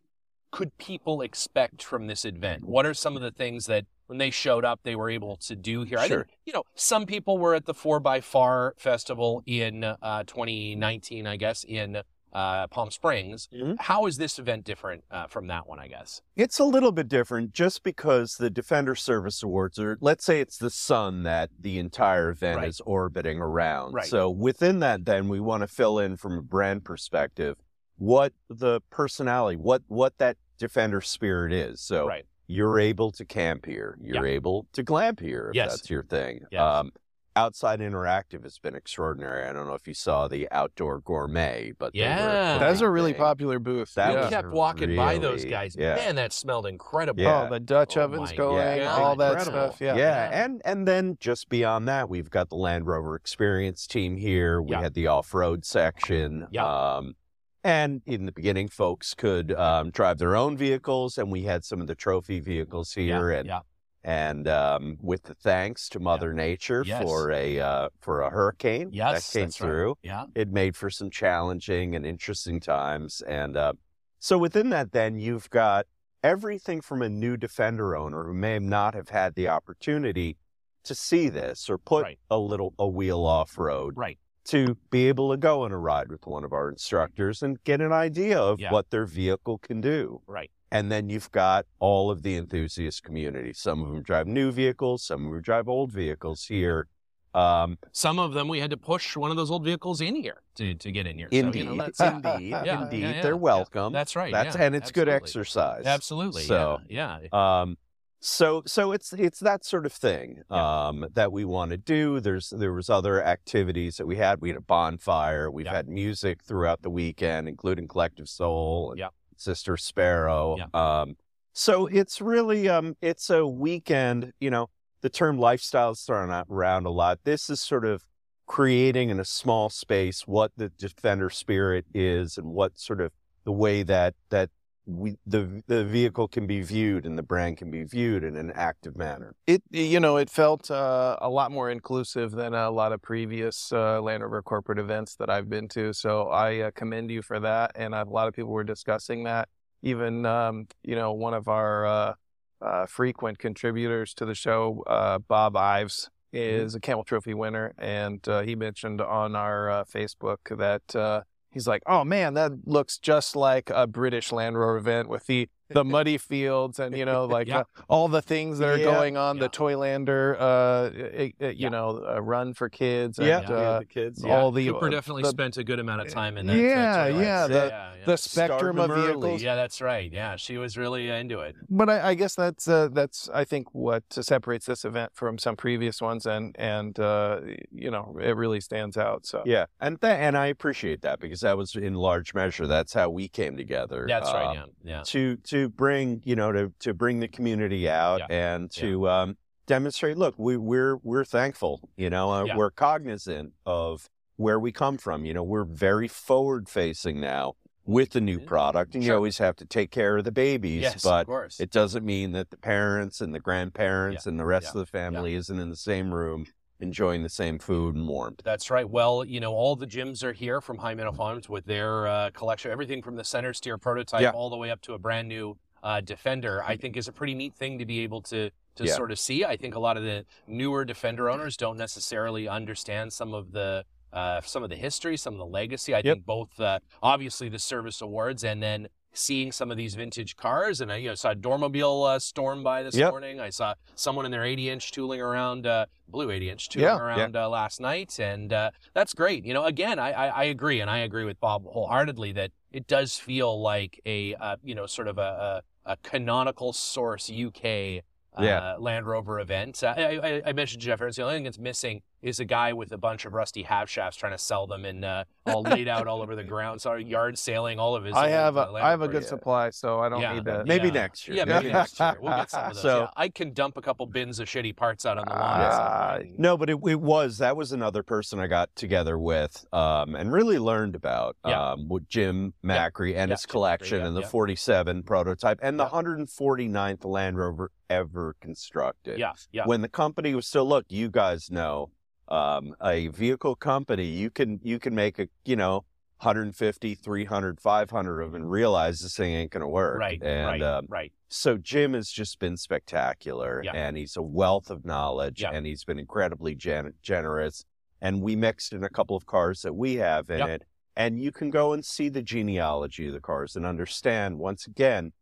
could 0.52 0.78
people 0.78 1.22
expect 1.22 1.82
from 1.84 2.08
this 2.08 2.26
event? 2.26 2.64
What 2.66 2.86
are 2.86 2.94
some 2.94 3.16
of 3.16 3.22
the 3.22 3.32
things 3.32 3.66
that 3.66 3.86
when 4.08 4.18
they 4.18 4.30
showed 4.30 4.66
up 4.66 4.82
they 4.84 4.96
were 4.96 5.10
able 5.10 5.38
to 5.38 5.56
do 5.56 5.84
here? 5.84 5.98
I 5.98 6.08
Sure. 6.08 6.24
think 6.26 6.38
you 6.46 6.54
know 6.54 6.64
some 6.76 7.06
people 7.06 7.38
were 7.38 7.56
at 7.56 7.66
the 7.66 7.74
Four 7.74 8.00
by 8.00 8.20
Far 8.22 8.76
Festival 8.78 9.42
in 9.46 9.84
uh, 9.84 10.24
2019, 10.26 11.26
I 11.28 11.38
guess, 11.38 11.64
in 11.64 12.02
uh, 12.34 12.68
Palm 12.68 12.90
Springs. 12.92 13.50
Mhm. 13.54 13.76
How 13.80 14.06
is 14.06 14.18
this 14.18 14.40
event 14.40 14.64
different 14.64 15.04
uh, 15.12 15.28
from 15.28 15.48
that 15.48 15.68
one? 15.68 15.80
I 15.80 15.88
guess. 15.88 16.22
It's 16.36 16.60
a 16.60 16.64
little 16.64 16.92
bit 16.92 17.08
different 17.08 17.54
just 17.54 17.84
because 17.84 18.38
the 18.38 18.50
Defender 18.50 18.96
Service 18.96 19.44
Awards 19.44 19.78
are, 19.80 19.98
let's 20.02 20.24
say 20.26 20.40
it's 20.40 20.58
the 20.58 20.70
sun 20.70 21.24
that 21.24 21.50
the 21.60 21.78
entire 21.80 22.30
event 22.30 22.58
Right. 22.60 22.68
is 22.70 22.82
orbiting 22.86 23.40
around. 23.40 23.94
Right. 23.94 24.06
So 24.06 24.30
within 24.30 24.80
that, 24.80 25.06
then 25.06 25.28
we 25.28 25.40
want 25.40 25.62
to 25.62 25.68
fill 25.68 26.00
in 26.00 26.18
from 26.18 26.38
a 26.38 26.42
brand 26.42 26.84
perspective 26.86 27.58
what 27.98 28.34
the 28.50 28.82
personality, 28.90 29.58
what, 29.58 29.84
what 29.88 30.18
that 30.18 30.38
Defender 30.58 31.02
spirit 31.02 31.52
is. 31.54 31.82
So 31.82 32.08
right. 32.08 32.26
you're 32.48 32.80
able 32.80 33.12
to 33.14 33.26
camp 33.26 33.66
here. 33.66 33.98
You're 34.02 34.28
able 34.28 34.68
to 34.74 34.84
glamp 34.84 35.20
here 35.20 35.50
if 35.50 35.56
Yes. 35.56 35.72
that's 35.72 35.90
your 35.90 36.04
thing. 36.04 36.46
Yes. 36.52 36.62
Um, 36.62 36.92
Outside 37.36 37.80
Interactive 37.80 38.44
has 38.44 38.60
been 38.60 38.76
extraordinary. 38.76 39.48
I 39.48 39.54
don't 39.54 39.66
know 39.66 39.74
if 39.74 39.88
you 39.88 39.94
saw 39.94 40.28
the 40.28 40.50
Outdoor 40.52 41.00
Gourmet, 41.00 41.72
but 41.78 41.94
they 41.94 42.00
were 42.02 42.06
Yeah. 42.06 42.58
That's 42.58 42.82
a 42.82 42.90
really 42.90 43.14
thing. 43.14 43.22
popular 43.22 43.58
booth. 43.58 43.94
That 43.96 44.10
we 44.10 44.16
yeah. 44.22 44.30
kept 44.30 44.50
walking 44.50 44.96
by 44.98 45.18
those 45.18 45.46
guys. 45.46 45.76
yeah. 45.80 45.96
Man, 45.96 46.16
that 46.16 46.34
smelled 46.34 46.66
incredible. 46.66 47.22
Yeah. 47.24 47.44
Oh, 47.48 47.50
the 47.50 47.60
Dutch 47.62 47.96
Oh 47.96 48.02
ovens 48.02 48.32
my 48.32 48.36
going, 48.36 48.80
God. 48.80 49.02
all 49.02 49.16
that 49.16 49.32
Incredible. 49.38 49.68
stuff. 49.70 49.82
Yeah. 49.82 49.96
Yeah. 49.96 50.44
and 50.44 50.62
and 50.66 50.88
then 50.88 51.18
just 51.22 51.48
beyond 51.48 51.88
that, 51.88 52.10
we've 52.10 52.30
got 52.30 52.50
the 52.50 52.56
Land 52.58 52.86
Rover 52.88 53.16
Experience 53.16 53.88
team 53.88 54.18
here. 54.18 54.62
We 54.62 54.72
Yeah. 54.72 54.82
had 54.82 54.94
the 54.94 55.08
off-road 55.08 55.64
section. 55.64 56.48
Yeah. 56.52 56.66
Um, 56.66 57.16
and 57.64 58.02
in 58.06 58.26
the 58.26 58.32
beginning, 58.32 58.68
folks 58.70 59.14
could 59.14 59.54
um, 59.54 59.92
drive 59.92 60.18
their 60.18 60.36
own 60.36 60.58
vehicles, 60.58 61.18
and 61.18 61.32
we 61.32 61.44
had 61.44 61.64
some 61.64 61.80
of 61.80 61.88
the 61.88 61.96
trophy 61.96 62.40
vehicles 62.40 62.98
Yeah, 62.98 63.04
here. 63.04 63.30
and 63.32 63.48
yeah. 63.48 63.60
And 64.04 64.48
um, 64.48 64.98
with 65.02 65.24
the 65.24 65.36
thanks 65.36 65.88
to 65.90 66.00
Mother 66.00 66.34
Nature 66.34 66.84
Yes. 66.86 67.04
for 67.04 67.32
a 67.32 67.60
uh, 67.60 67.90
for 68.00 68.22
a 68.22 68.30
hurricane 68.30 68.90
Yes, 68.92 69.32
that 69.32 69.38
came 69.40 69.46
that's 69.48 69.62
right. 69.62 69.68
through, 69.68 69.96
Yeah. 70.04 70.26
it 70.36 70.52
made 70.52 70.76
for 70.76 70.90
some 70.90 71.10
challenging 71.10 71.96
and 71.96 72.06
interesting 72.06 72.60
times. 72.60 73.22
And 73.22 73.56
uh, 73.56 73.74
so 74.20 74.38
within 74.38 74.70
that, 74.72 74.92
then 74.92 75.18
you've 75.20 75.50
got 75.50 75.86
everything 76.24 76.82
from 76.82 77.02
a 77.02 77.10
new 77.10 77.38
Defender 77.38 77.96
owner 77.96 78.26
who 78.26 78.34
may 78.34 78.60
not 78.60 78.94
have 78.94 79.10
had 79.10 79.36
the 79.36 79.48
opportunity 79.48 80.38
to 80.84 80.96
see 80.96 81.30
this 81.30 81.70
or 81.70 81.78
put 81.78 82.04
Right. 82.04 82.20
a 82.30 82.38
little 82.38 82.74
a 82.80 82.88
wheel 82.88 83.26
off 83.26 83.58
road 83.58 83.96
Right. 83.98 84.18
to 84.46 84.76
be 84.90 85.08
able 85.08 85.30
to 85.32 85.38
go 85.38 85.62
on 85.64 85.72
a 85.72 85.78
ride 85.78 86.10
with 86.12 86.26
one 86.26 86.44
of 86.44 86.54
our 86.54 86.70
instructors 86.70 87.44
and 87.44 87.64
get 87.64 87.82
an 87.82 87.92
idea 87.92 88.40
of 88.40 88.60
Yeah. 88.60 88.72
what 88.72 88.90
their 88.90 89.06
vehicle 89.06 89.60
can 89.60 89.80
do. 89.82 90.22
Right. 90.26 90.50
And 90.72 90.92
then 90.92 91.10
you've 91.10 91.30
got 91.32 91.66
all 91.80 92.10
of 92.10 92.24
the 92.24 92.36
enthusiast 92.36 93.04
community. 93.04 93.52
Some 93.54 93.82
of 93.82 93.90
them 93.90 94.02
drive 94.02 94.28
new 94.28 94.52
vehicles, 94.52 95.04
some 95.04 95.26
of 95.26 95.32
them 95.34 95.42
drive 95.42 95.68
old 95.68 95.92
vehicles 95.92 96.46
here. 96.46 96.88
Um, 97.34 97.78
Some 97.94 98.20
of 98.20 98.34
them 98.34 98.50
we 98.50 98.60
had 98.60 98.72
to 98.72 98.78
push 98.78 99.16
one 99.16 99.32
of 99.32 99.38
those 99.38 99.50
old 99.52 99.64
vehicles 99.64 100.02
in 100.02 100.16
here 100.16 100.42
to, 100.56 100.74
to 100.76 100.92
get 100.92 101.08
in 101.08 101.18
here. 101.18 101.30
So, 101.32 101.38
indeed, 101.38 101.60
you 101.60 101.76
know, 101.76 101.76
that's, 101.78 102.00
indeed, 102.02 102.50
Yeah, 102.66 102.84
indeed, 102.84 103.02
yeah, 103.04 103.12
yeah, 103.14 103.22
they're 103.22 103.38
welcome. 103.38 103.94
that's 103.94 104.18
right. 104.18 104.34
That's 104.34 104.58
and 104.58 104.76
it's 104.76 104.92
good 104.92 105.08
exercise. 105.08 105.86
Absolutely. 105.86 106.44
So, 106.44 106.80
yeah. 106.90 107.20
Um, 107.32 107.78
so 108.20 108.62
so 108.68 108.92
it's 108.92 109.14
it's 109.14 109.40
that 109.40 109.66
sort 109.66 109.86
of 109.86 109.94
thing 109.94 110.44
um, 110.50 111.08
that 111.14 111.32
we 111.32 111.44
want 111.44 111.72
to 111.72 111.78
do. 111.78 112.20
There's 112.20 112.50
there 112.50 112.74
was 112.74 112.90
other 112.90 113.24
activities 113.24 113.96
that 113.96 114.06
we 114.06 114.18
had. 114.18 114.42
We 114.42 114.50
had 114.50 114.58
a 114.58 114.62
bonfire. 114.62 115.50
We've 115.50 115.66
had 115.66 115.88
music 115.88 116.44
throughout 116.44 116.82
the 116.84 116.90
weekend, 116.92 117.48
including 117.48 117.88
Collective 117.88 118.30
Soul 118.30 118.92
and 118.92 119.00
Yeah. 119.00 119.08
Sister 119.42 119.78
Sparrow. 119.78 120.58
Yeah. 120.58 120.66
Um, 121.02 121.18
so 121.54 121.88
it's 121.88 122.22
really 122.22 122.70
um, 122.70 122.96
it's 123.02 123.30
a 123.30 123.46
weekend. 123.46 124.34
You 124.40 124.52
know, 124.52 124.70
the 125.02 125.10
term 125.10 125.38
lifestyle 125.38 125.92
is 125.92 126.02
thrown 126.02 126.30
around 126.50 126.86
a 126.86 126.92
lot. 126.92 127.20
This 127.24 127.50
is 127.50 127.60
sort 127.60 127.86
of 127.86 128.04
creating 128.46 129.10
in 129.10 129.20
a 129.20 129.26
small 129.26 129.70
space 129.70 130.22
what 130.28 130.52
the 130.58 130.70
defender 130.70 131.30
spirit 131.30 131.86
is 131.94 132.38
and 132.38 132.48
what 132.48 132.78
sort 132.78 133.02
of 133.02 133.12
the 133.44 133.52
way 133.52 133.84
that 133.84 134.14
that 134.30 134.50
we 134.86 135.16
the 135.26 135.62
the 135.68 135.86
vehicle 135.86 136.28
can 136.28 136.48
be 136.48 136.62
viewed 136.62 137.06
and 137.06 137.18
the 137.18 137.24
brand 137.24 137.58
can 137.58 137.70
be 137.70 137.84
viewed 137.84 138.24
in 138.24 138.36
an 138.36 138.52
active 138.56 138.98
manner. 138.98 139.36
It 139.46 139.62
you 139.70 140.00
know 140.00 140.18
it 140.18 140.30
felt 140.30 140.72
uh, 140.72 141.18
a 141.22 141.30
lot 141.30 141.52
more 141.52 141.70
inclusive 141.70 142.32
than 142.32 142.54
a 142.54 142.70
lot 142.72 142.92
of 142.92 143.02
previous 143.02 143.72
uh, 143.72 144.02
Land 144.02 144.24
Rover 144.24 144.42
corporate 144.42 144.80
events 144.80 145.16
that 145.16 145.30
I've 145.30 145.50
been 145.50 145.68
to. 145.70 145.94
So 145.94 146.28
I 146.30 146.60
uh, 146.60 146.72
commend 146.72 147.12
you 147.12 147.22
for 147.22 147.40
that. 147.40 147.72
And 147.76 147.94
a 147.94 148.04
lot 148.04 148.28
of 148.28 148.34
people 148.34 148.52
were 148.52 148.64
discussing 148.64 149.24
that. 149.26 149.50
Even 149.84 150.26
um, 150.26 150.68
you 150.84 150.96
know 150.96 151.14
one 151.14 151.34
of 151.34 151.48
our 151.48 151.86
uh, 151.86 152.14
uh, 152.62 152.86
frequent 152.86 153.40
contributors 153.40 154.14
to 154.16 154.26
the 154.26 154.36
show, 154.36 154.84
uh, 154.88 155.20
Bob 155.20 155.56
Ives, 155.56 156.10
is 156.34 156.76
a 156.76 156.80
Camel 156.80 157.04
Trophy 157.04 157.34
winner, 157.34 157.74
and 157.78 158.26
uh, 158.28 158.42
he 158.42 158.56
mentioned 158.56 159.02
on 159.02 159.36
our 159.36 159.70
uh, 159.70 159.84
Facebook 159.84 160.58
that. 160.58 161.24
He's 161.52 161.68
like, 161.68 161.84
oh 161.86 162.04
man, 162.04 162.34
that 162.36 162.52
looks 162.66 162.98
just 162.98 163.36
like 163.36 163.70
a 163.70 163.88
British 163.88 164.32
Land 164.32 164.58
Rover 164.58 164.78
event 164.78 165.10
with 165.10 165.26
the 165.26 165.50
the 165.74 165.84
muddy 165.84 166.18
fields 166.18 166.80
and 166.80 166.98
you 166.98 167.06
know 167.06 167.26
like 167.26 167.48
Yeah. 167.52 167.60
uh, 167.60 167.64
all 167.90 168.08
the 168.08 168.22
things 168.22 168.60
that 168.60 168.70
are 168.70 168.78
Yeah. 168.78 168.86
going 168.86 169.18
on. 169.18 169.38
Yeah. 169.38 169.44
The 169.44 169.50
Toylander, 169.50 170.36
uh, 170.40 170.90
it, 170.94 171.36
it, 171.40 171.56
you 171.58 171.64
Yeah. 171.64 171.70
know, 171.70 172.04
uh, 172.08 172.22
run 172.22 172.54
for 172.54 172.70
kids. 172.70 173.18
And, 173.20 173.28
yeah, 173.28 173.40
uh, 173.40 173.80
the 173.80 173.86
kids. 173.86 174.24
Yeah, 174.26 174.36
all 174.38 174.52
the 174.52 174.68
Cooper 174.68 174.88
uh, 174.88 174.90
definitely 174.90 175.24
the, 175.24 175.30
spent 175.30 175.58
a 175.58 175.64
good 175.64 175.80
amount 175.80 176.02
of 176.02 176.08
time 176.10 176.38
in 176.38 176.48
that. 176.48 176.56
Yeah, 176.58 177.08
yeah, 177.08 177.48
the- 177.48 177.54
yeah, 177.54 177.94
yeah. 177.98 178.06
the 178.06 178.18
spectrum 178.18 178.78
of 178.80 178.86
Start 178.86 179.00
'em 179.00 179.06
early. 179.06 179.12
vehicles. 179.30 179.44
yeah, 179.44 179.56
that's 179.56 179.82
right. 179.82 180.12
Yeah, 180.12 180.36
she 180.36 180.58
was 180.58 180.78
really 180.78 181.12
uh, 181.12 181.16
into 181.16 181.40
it. 181.40 181.56
But 181.70 181.90
I, 181.90 182.10
I 182.10 182.14
guess 182.16 182.36
that's 182.36 182.68
uh, 182.68 182.90
that's 182.92 183.30
I 183.34 183.44
think 183.44 183.74
what 183.74 184.04
separates 184.12 184.66
this 184.66 184.86
event 184.86 185.12
from 185.16 185.38
some 185.38 185.56
previous 185.56 186.02
ones, 186.02 186.26
and 186.26 186.56
and 186.60 187.00
uh, 187.00 187.42
you 187.72 187.92
know 187.92 188.18
it 188.22 188.36
really 188.36 188.62
stands 188.62 188.98
out. 188.98 189.26
So 189.26 189.44
Yeah, 189.46 189.66
and 189.80 190.00
tha- 190.00 190.08
and 190.18 190.38
I 190.38 190.48
appreciate 190.48 191.02
that 191.02 191.20
because 191.20 191.42
that 191.42 191.58
was 191.58 191.76
in 191.76 191.94
large 191.96 192.34
measure 192.34 192.68
that's 192.68 192.94
how 192.94 193.10
we 193.10 193.28
came 193.28 193.58
together. 193.58 194.06
That's 194.08 194.30
uh, 194.30 194.34
right. 194.34 194.54
Yeah, 194.56 194.66
yeah. 194.84 195.02
To 195.06 195.36
to 195.38 195.61
bring 195.70 196.22
you 196.26 196.36
know 196.36 196.52
to 196.52 196.74
to 196.80 196.94
bring 196.94 197.20
the 197.20 197.28
community 197.28 197.90
out 197.90 198.20
Yeah. 198.20 198.54
and 198.54 198.72
to 198.72 199.10
um, 199.10 199.38
demonstrate. 199.68 200.18
Look, 200.18 200.36
we 200.38 200.58
we're 200.58 200.98
we're 200.98 201.26
thankful. 201.26 201.90
You 201.96 202.10
know, 202.10 202.32
uh, 202.32 202.44
Yeah. 202.46 202.58
we're 202.58 202.72
cognizant 202.72 203.54
of 203.66 204.10
where 204.38 204.60
we 204.60 204.72
come 204.72 204.98
from. 204.98 205.26
You 205.26 205.34
know, 205.34 205.44
we're 205.44 205.66
very 205.66 206.08
forward 206.08 206.68
facing 206.70 207.20
now 207.22 207.54
with 207.86 208.12
the 208.12 208.22
new 208.22 208.40
product, 208.40 208.96
and 208.96 209.04
you 209.04 209.14
always 209.14 209.40
have 209.40 209.56
to 209.58 209.66
take 209.66 209.92
care 209.92 210.18
of 210.18 210.24
the 210.24 210.32
babies. 210.32 210.82
Yes, 210.82 211.04
but 211.04 211.28
it 211.60 211.72
doesn't 211.72 212.06
mean 212.06 212.32
that 212.34 212.50
the 212.52 212.58
parents 212.58 213.22
and 213.22 213.34
the 213.34 213.40
grandparents 213.40 214.26
and 214.26 214.40
the 214.40 214.46
rest 214.46 214.66
yeah, 214.66 214.70
of 214.70 214.78
the 214.78 214.86
family 214.86 215.34
isn't 215.34 215.60
in 215.60 215.70
the 215.70 215.76
same 215.76 216.14
room 216.14 216.46
enjoying 216.82 217.24
the 217.24 217.30
same 217.30 217.60
food 217.60 217.96
and 217.96 218.08
warmth. 218.08 218.42
That's 218.44 218.70
right. 218.70 218.90
Well, 218.90 219.24
you 219.24 219.40
know, 219.40 219.54
all 219.54 219.76
the 219.76 219.88
gyms 219.88 220.24
are 220.24 220.34
here 220.34 220.60
from 220.62 220.78
High 220.78 220.94
Meadow 220.96 221.12
Farms 221.12 221.48
with 221.48 221.66
their 221.66 222.08
uh, 222.08 222.30
collection, 222.34 222.72
everything 222.72 223.02
from 223.02 223.16
the 223.16 223.24
center 223.24 223.54
steer 223.54 223.78
prototype 223.78 224.22
Yeah. 224.22 224.32
all 224.32 224.50
the 224.50 224.58
way 224.58 224.72
up 224.72 224.82
to 224.82 224.94
a 224.94 225.00
brand 225.00 225.28
new 225.28 225.58
uh, 225.84 226.02
Defender. 226.02 226.64
I 226.64 226.76
think 226.78 226.98
is 226.98 227.08
a 227.08 227.12
pretty 227.12 227.34
neat 227.34 227.56
thing 227.56 227.80
to 227.80 227.86
be 227.86 228.00
able 228.02 228.22
to 228.24 228.50
to 228.76 228.86
Yeah. 228.86 228.94
sort 228.96 229.12
of 229.12 229.20
see. 229.20 229.44
I 229.44 229.58
think 229.58 229.76
a 229.76 229.80
lot 229.80 229.98
of 229.98 230.04
the 230.04 230.26
newer 230.48 230.86
Defender 230.86 231.30
owners 231.30 231.58
don't 231.58 231.78
necessarily 231.78 232.48
understand 232.48 233.12
some 233.14 233.34
of 233.34 233.52
the 233.52 233.84
uh, 234.14 234.42
some 234.42 234.62
of 234.64 234.70
the 234.70 234.76
history, 234.76 235.16
some 235.18 235.34
of 235.34 235.40
the 235.40 235.46
legacy. 235.46 235.94
I 235.94 235.98
Yep. 236.00 236.04
think 236.04 236.26
both, 236.26 236.60
uh, 236.60 236.80
obviously, 237.02 237.48
the 237.48 237.60
service 237.60 238.02
awards, 238.02 238.44
and 238.44 238.62
then 238.62 238.88
seeing 239.14 239.52
some 239.52 239.72
of 239.72 239.78
these 239.78 239.96
vintage 239.96 240.36
cars. 240.36 240.82
And 240.82 240.92
I 240.92 240.98
you 240.98 241.10
know, 241.10 241.16
saw 241.16 241.32
a 241.32 241.36
Dormobile 241.36 242.16
uh, 242.16 242.20
storm 242.20 242.64
by 242.64 242.84
this 242.84 242.96
Yep. 242.96 243.12
morning. 243.12 243.40
I 243.40 243.50
saw 243.50 243.74
someone 243.96 244.26
in 244.26 244.32
their 244.32 244.44
80 244.44 244.70
inch 244.70 244.92
tooling 244.92 245.22
around, 245.22 245.66
uh, 245.68 245.86
blue 246.08 246.32
80 246.32 246.50
inch 246.50 246.70
tooling 246.70 246.86
Yeah, 246.88 246.96
yeah. 246.96 247.02
around 247.02 247.36
Uh, 247.36 247.50
last 247.50 247.80
night, 247.80 248.20
and 248.20 248.52
uh, 248.54 248.72
that's 248.94 249.14
great. 249.14 249.46
You 249.46 249.54
know, 249.54 249.66
again, 249.66 250.00
I, 250.00 250.12
I 250.12 250.28
I 250.28 250.44
agree, 250.46 250.82
and 250.82 250.90
I 250.90 251.00
agree 251.00 251.26
with 251.26 251.40
Bob 251.40 251.66
wholeheartedly 251.66 252.32
that 252.34 252.52
it 252.72 252.88
does 252.88 253.18
feel 253.18 253.62
like 253.62 254.00
a 254.06 254.36
uh, 254.36 254.56
you 254.64 254.76
know 254.76 254.86
sort 254.86 255.08
of 255.08 255.18
a, 255.18 255.62
a, 255.86 255.92
a 255.94 255.98
canonical 255.98 256.74
source 256.74 257.30
UK. 257.30 258.04
Uh, 258.34 258.44
Yeah. 258.46 258.76
Land 258.80 259.06
Rover 259.08 259.42
event. 259.42 259.84
Uh, 259.84 259.94
I, 259.98 260.02
I, 260.38 260.42
I 260.46 260.54
mentioned 260.54 260.82
Jeff 260.82 261.02
Ernst. 261.02 261.18
The 261.18 261.24
only 261.24 261.36
thing 261.36 261.44
that's 261.44 261.60
missing 261.60 262.02
is 262.22 262.40
a 262.40 262.46
guy 262.46 262.72
with 262.74 262.92
a 262.92 262.98
bunch 262.98 263.26
of 263.26 263.34
rusty 263.34 263.64
half 263.64 263.90
shafts 263.90 264.18
trying 264.18 264.32
to 264.32 264.38
sell 264.38 264.68
them 264.68 264.86
and 264.86 265.04
uh, 265.04 265.24
all 265.48 265.64
laid 265.64 265.88
out 265.88 266.08
all 266.08 266.22
over 266.22 266.36
the 266.36 266.44
ground. 266.54 266.80
Sorry, 266.82 267.04
yard 267.04 267.38
sailing 267.38 267.80
all 267.80 267.96
of 267.96 268.04
his. 268.04 268.14
I 268.16 268.30
have 268.30 268.58
a, 268.58 268.70
uh, 268.70 268.74
I 268.74 268.92
have 268.92 269.02
a 269.02 269.06
Rover. 269.08 269.20
good 269.20 269.26
supply, 269.28 269.70
so 269.72 270.00
I 270.00 270.10
don't 270.10 270.22
Yeah. 270.22 270.34
need 270.34 270.46
to. 270.46 270.64
Maybe 270.66 270.88
Yeah. 270.88 270.94
next 270.94 271.28
year. 271.28 271.38
Yeah, 271.38 271.46
maybe 271.46 271.72
next 271.72 272.00
year 272.00 272.16
we'll 272.22 272.36
get 272.38 272.52
some 272.52 272.66
of 272.66 272.74
those. 272.74 272.82
So- 272.82 273.00
yeah. 273.02 273.08
I 273.18 273.30
can 273.30 273.54
dump 273.54 273.78
a 273.78 273.82
couple 273.82 274.06
bins 274.06 274.40
of 274.40 274.48
shitty 274.48 274.76
parts 274.76 275.06
out 275.06 275.18
on 275.18 275.26
the 275.28 275.34
lawn. 275.34 275.62
at 275.62 275.72
some 275.74 276.22
point. 276.28 276.40
No, 276.40 276.58
but 276.58 276.70
it, 276.70 276.78
it 276.88 277.02
was 277.02 277.40
that 277.40 277.58
was 277.58 277.72
another 277.72 278.04
person 278.04 278.40
I 278.40 278.48
got 278.48 278.76
together 278.76 279.18
with 279.18 279.66
um, 279.74 280.16
and 280.16 280.32
really 280.32 280.60
learned 280.60 280.96
about 280.96 281.38
Yeah. 281.46 281.72
um, 281.72 281.90
with 281.90 282.08
Jim 282.08 282.54
Macri 282.64 283.16
and 283.16 283.30
Yeah, 283.30 283.36
his 283.36 283.42
Jim 283.44 283.48
Macri, 283.48 283.52
collection 283.52 284.00
yeah, 284.02 284.08
and 284.08 284.16
the 284.16 284.22
yeah. 284.22 284.28
47 284.28 285.04
prototype 285.04 285.60
and 285.64 285.80
the 285.80 285.86
149th 285.88 287.04
Land 287.06 287.38
Rover 287.38 287.72
ever 287.90 288.36
constructed. 288.42 289.20
yeah, 289.20 289.34
yeah, 289.52 289.64
When 289.66 289.82
the 289.82 289.90
company 289.90 290.34
was 290.36 290.48
still 290.48 290.66
look, 290.66 290.86
you 290.90 291.10
guys 291.10 291.50
know, 291.52 291.90
um, 292.32 292.74
a 292.82 293.08
vehicle 293.10 293.56
company, 293.56 294.06
you 294.06 294.30
can 294.30 294.60
you 294.64 294.80
can 294.80 294.96
make 294.96 295.20
a 295.20 295.28
you 295.46 295.56
know 295.56 295.84
150, 296.22 296.94
300, 296.96 297.60
500 297.60 298.22
of 298.22 298.32
them 298.32 298.42
and 298.42 298.50
realize 298.52 299.00
this 299.02 299.16
thing 299.18 299.34
ain't 299.34 299.52
gonna 299.52 299.68
work. 299.68 300.00
right, 300.00 300.22
and 300.24 300.46
right, 300.48 300.62
um, 300.62 300.86
right. 300.88 301.12
so 301.30 301.58
Jim 301.58 301.94
has 301.94 302.10
just 302.10 302.40
been 302.40 302.56
spectacular, 302.58 303.62
Yeah. 303.66 303.72
and 303.74 303.98
he's 303.98 304.16
a 304.16 304.22
wealth 304.22 304.70
of 304.70 304.86
knowledge, 304.86 305.42
Yeah. 305.42 305.52
and 305.52 305.66
he's 305.66 305.84
been 305.84 306.00
incredibly 306.00 306.56
gen- 306.56 306.94
generous. 307.02 307.66
And 308.04 308.22
we 308.22 308.36
mixed 308.36 308.74
in 308.74 308.84
a 308.84 308.90
couple 308.90 309.16
of 309.16 309.26
cars 309.26 309.62
that 309.62 309.74
we 309.74 309.96
have 309.96 310.30
in 310.30 310.42
it, 310.48 310.64
and 310.96 311.20
you 311.20 311.32
can 311.32 311.50
go 311.50 311.74
and 311.74 311.84
see 311.86 312.10
the 312.10 312.22
genealogy 312.24 313.08
of 313.08 313.14
the 313.14 313.20
cars 313.20 313.56
and 313.56 313.66
understand 313.66 314.40
once 314.40 314.66
again 314.68 315.14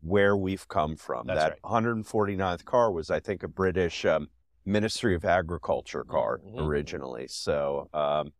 where 0.00 0.36
we've 0.36 0.68
come 0.68 0.96
from. 0.96 1.26
That's 1.26 1.40
that 1.40 1.50
right. 1.52 1.62
149th 1.62 2.64
car 2.64 2.90
was, 2.92 3.10
I 3.10 3.20
think, 3.20 3.42
a 3.42 3.48
British 3.48 4.04
um, 4.04 4.28
Ministry 4.66 5.14
of 5.14 5.24
Agriculture 5.24 6.04
car 6.04 6.38
Mhm. 6.38 6.66
originally. 6.66 7.28
So 7.28 7.88
um, 7.94 8.32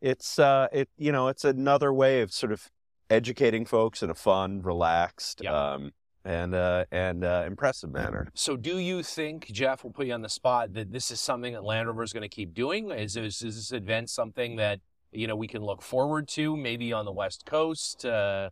it's 0.00 0.38
uh, 0.38 0.68
it 0.72 0.88
you 0.96 1.10
know 1.10 1.28
it's 1.28 1.44
another 1.44 1.92
way 1.92 2.20
of 2.20 2.32
sort 2.32 2.52
of 2.52 2.70
educating 3.08 3.64
folks 3.64 4.02
in 4.02 4.10
a 4.10 4.14
fun, 4.14 4.62
relaxed, 4.62 5.40
Yeah. 5.42 5.72
um, 5.72 5.92
and 6.24 6.54
uh, 6.54 6.84
and 6.92 7.24
uh, 7.24 7.44
impressive 7.46 7.90
manner. 7.90 8.30
So, 8.34 8.56
do 8.56 8.78
you 8.78 9.02
think, 9.02 9.46
Jeff, 9.46 9.82
we'll 9.82 9.92
put 9.92 10.06
you 10.06 10.12
on 10.12 10.22
the 10.22 10.28
spot, 10.28 10.74
that 10.74 10.92
this 10.92 11.10
is 11.10 11.20
something 11.20 11.54
that 11.54 11.64
Land 11.64 11.88
Rover 11.88 12.02
is 12.02 12.12
going 12.12 12.22
to 12.22 12.28
keep 12.28 12.54
doing? 12.54 12.90
Is, 12.90 13.16
is, 13.16 13.42
is 13.42 13.56
this 13.56 13.72
event 13.72 14.10
something 14.10 14.56
that 14.56 14.80
you 15.12 15.26
know 15.26 15.34
we 15.34 15.48
can 15.48 15.62
look 15.62 15.82
forward 15.82 16.28
to, 16.28 16.56
maybe 16.56 16.92
on 16.92 17.04
the 17.04 17.12
West 17.12 17.46
Coast? 17.46 18.04
Uh, 18.04 18.50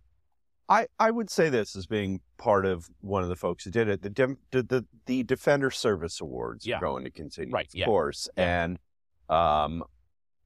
I, 0.68 0.86
I 0.98 1.10
would 1.10 1.30
say 1.30 1.48
this 1.48 1.74
as 1.76 1.86
being 1.86 2.20
part 2.36 2.66
of 2.66 2.88
one 3.00 3.22
of 3.22 3.28
the 3.28 3.36
folks 3.36 3.64
who 3.64 3.70
did 3.70 3.88
it. 3.88 4.02
The 4.02 4.10
Dem- 4.10 4.38
the, 4.50 4.84
the 5.06 5.22
Defender 5.22 5.70
Service 5.70 6.20
Awards 6.20 6.66
Yeah. 6.66 6.76
are 6.76 6.80
going 6.80 7.04
to 7.04 7.10
continue, 7.10 7.54
Right, 7.54 7.66
of 7.68 7.74
yeah. 7.74 7.86
course, 7.86 8.28
Yeah. 8.36 8.64
and 8.64 8.78
um, 9.28 9.82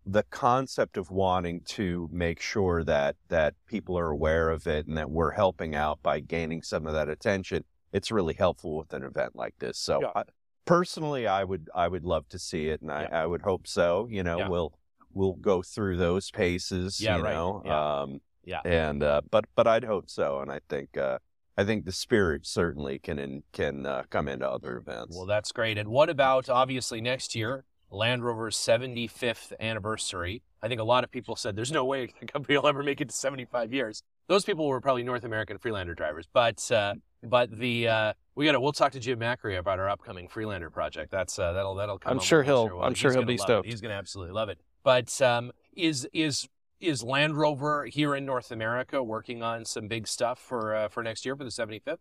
the 0.06 0.22
concept 0.24 0.96
of 0.96 1.10
wanting 1.10 1.60
to 1.62 2.08
make 2.12 2.40
sure 2.40 2.82
that 2.84 3.16
that 3.28 3.54
people 3.66 3.98
are 3.98 4.10
aware 4.10 4.50
of 4.50 4.66
it 4.66 4.86
and 4.86 4.96
that 4.96 5.10
we're 5.10 5.30
helping 5.32 5.74
out 5.74 6.02
by 6.02 6.20
gaining 6.20 6.62
some 6.62 6.86
of 6.86 6.92
that 6.92 7.08
attention. 7.08 7.64
It's 7.92 8.10
really 8.10 8.34
helpful 8.34 8.76
with 8.76 8.92
an 8.92 9.02
event 9.04 9.36
like 9.36 9.54
this. 9.58 9.78
So. 9.78 10.10
I, 10.14 10.22
personally, 10.64 11.26
I 11.26 11.42
would 11.44 11.68
I 11.74 11.88
would 11.88 12.04
love 12.04 12.28
to 12.30 12.38
see 12.38 12.68
it, 12.68 12.80
and 12.80 12.90
I, 12.90 13.04
I 13.04 13.26
would 13.26 13.42
hope 13.42 13.66
so. 13.66 14.06
You 14.10 14.22
know, 14.22 14.48
we'll 14.48 14.72
we'll 15.12 15.34
go 15.34 15.62
through 15.62 15.96
those 15.96 16.30
paces. 16.30 17.00
Yeah, 17.00 17.16
you 17.18 17.22
right. 17.24 17.34
know, 17.34 17.62
Yeah. 17.64 18.00
um, 18.02 18.20
Yeah. 18.44 18.60
and 18.64 19.02
uh, 19.02 19.20
but 19.30 19.44
but 19.54 19.66
I'd 19.66 19.84
hope 19.84 20.10
so, 20.10 20.40
and 20.40 20.50
I 20.50 20.60
think 20.68 20.96
uh, 20.96 21.18
I 21.56 21.64
think 21.64 21.84
the 21.84 21.92
spirit 21.92 22.46
certainly 22.46 22.98
can 22.98 23.18
in, 23.18 23.42
can 23.52 23.86
uh, 23.86 24.04
come 24.10 24.28
into 24.28 24.48
other 24.48 24.76
events. 24.76 25.16
well, 25.16 25.26
that's 25.26 25.52
great. 25.52 25.78
And 25.78 25.88
what 25.88 26.08
about 26.08 26.48
obviously 26.48 27.00
next 27.00 27.34
year, 27.34 27.64
Land 27.90 28.24
Rover's 28.24 28.56
75th 28.56 29.52
anniversary? 29.60 30.42
I 30.62 30.68
think 30.68 30.80
a 30.80 30.84
lot 30.84 31.04
of 31.04 31.10
people 31.10 31.36
said 31.36 31.56
there's 31.56 31.72
no 31.72 31.84
way 31.84 32.06
the 32.20 32.26
company 32.26 32.56
will 32.56 32.66
ever 32.66 32.82
make 32.82 33.00
it 33.00 33.08
to 33.08 33.14
75 33.14 33.72
years. 33.72 34.02
Those 34.28 34.44
people 34.44 34.66
were 34.66 34.80
probably 34.80 35.02
North 35.02 35.24
American 35.24 35.58
Freelander 35.58 35.94
drivers, 35.94 36.26
but 36.32 36.70
uh, 36.70 36.94
but 37.22 37.50
the 37.50 37.88
uh, 37.88 38.12
we 38.34 38.46
got 38.46 38.52
to 38.52 38.60
we'll 38.60 38.72
talk 38.72 38.92
to 38.92 39.00
Jim 39.00 39.18
Macri 39.20 39.58
about 39.58 39.78
our 39.78 39.88
upcoming 39.90 40.28
Freelander 40.28 40.70
project. 40.70 41.10
That's 41.10 41.38
uh, 41.38 41.52
that'll 41.52 41.74
that'll 41.74 41.98
come. 41.98 42.12
I'm 42.12 42.18
up 42.18 42.24
sure 42.24 42.42
he'll- 42.42 42.64
year. 42.64 42.76
Well, 42.76 42.84
I'm 42.84 42.94
sure 42.94 43.12
he'll 43.12 43.24
be 43.24 43.36
love 43.36 43.44
it. 43.44 43.52
stoked. 43.52 43.66
He's 43.66 43.80
going 43.80 43.90
to 43.90 43.96
absolutely 43.96 44.32
love 44.32 44.48
it. 44.48 44.58
But 44.84 45.20
um, 45.20 45.52
is 45.76 46.08
is 46.12 46.48
is 46.82 47.02
Land 47.02 47.36
Rover 47.36 47.86
here 47.86 48.14
in 48.14 48.26
North 48.26 48.50
America 48.50 49.02
working 49.02 49.42
on 49.42 49.64
some 49.64 49.88
big 49.88 50.08
stuff 50.08 50.38
for 50.38 50.74
uh, 50.74 50.88
for 50.88 51.02
next 51.02 51.24
year 51.24 51.36
for 51.36 51.44
the 51.44 51.50
75th? 51.50 51.98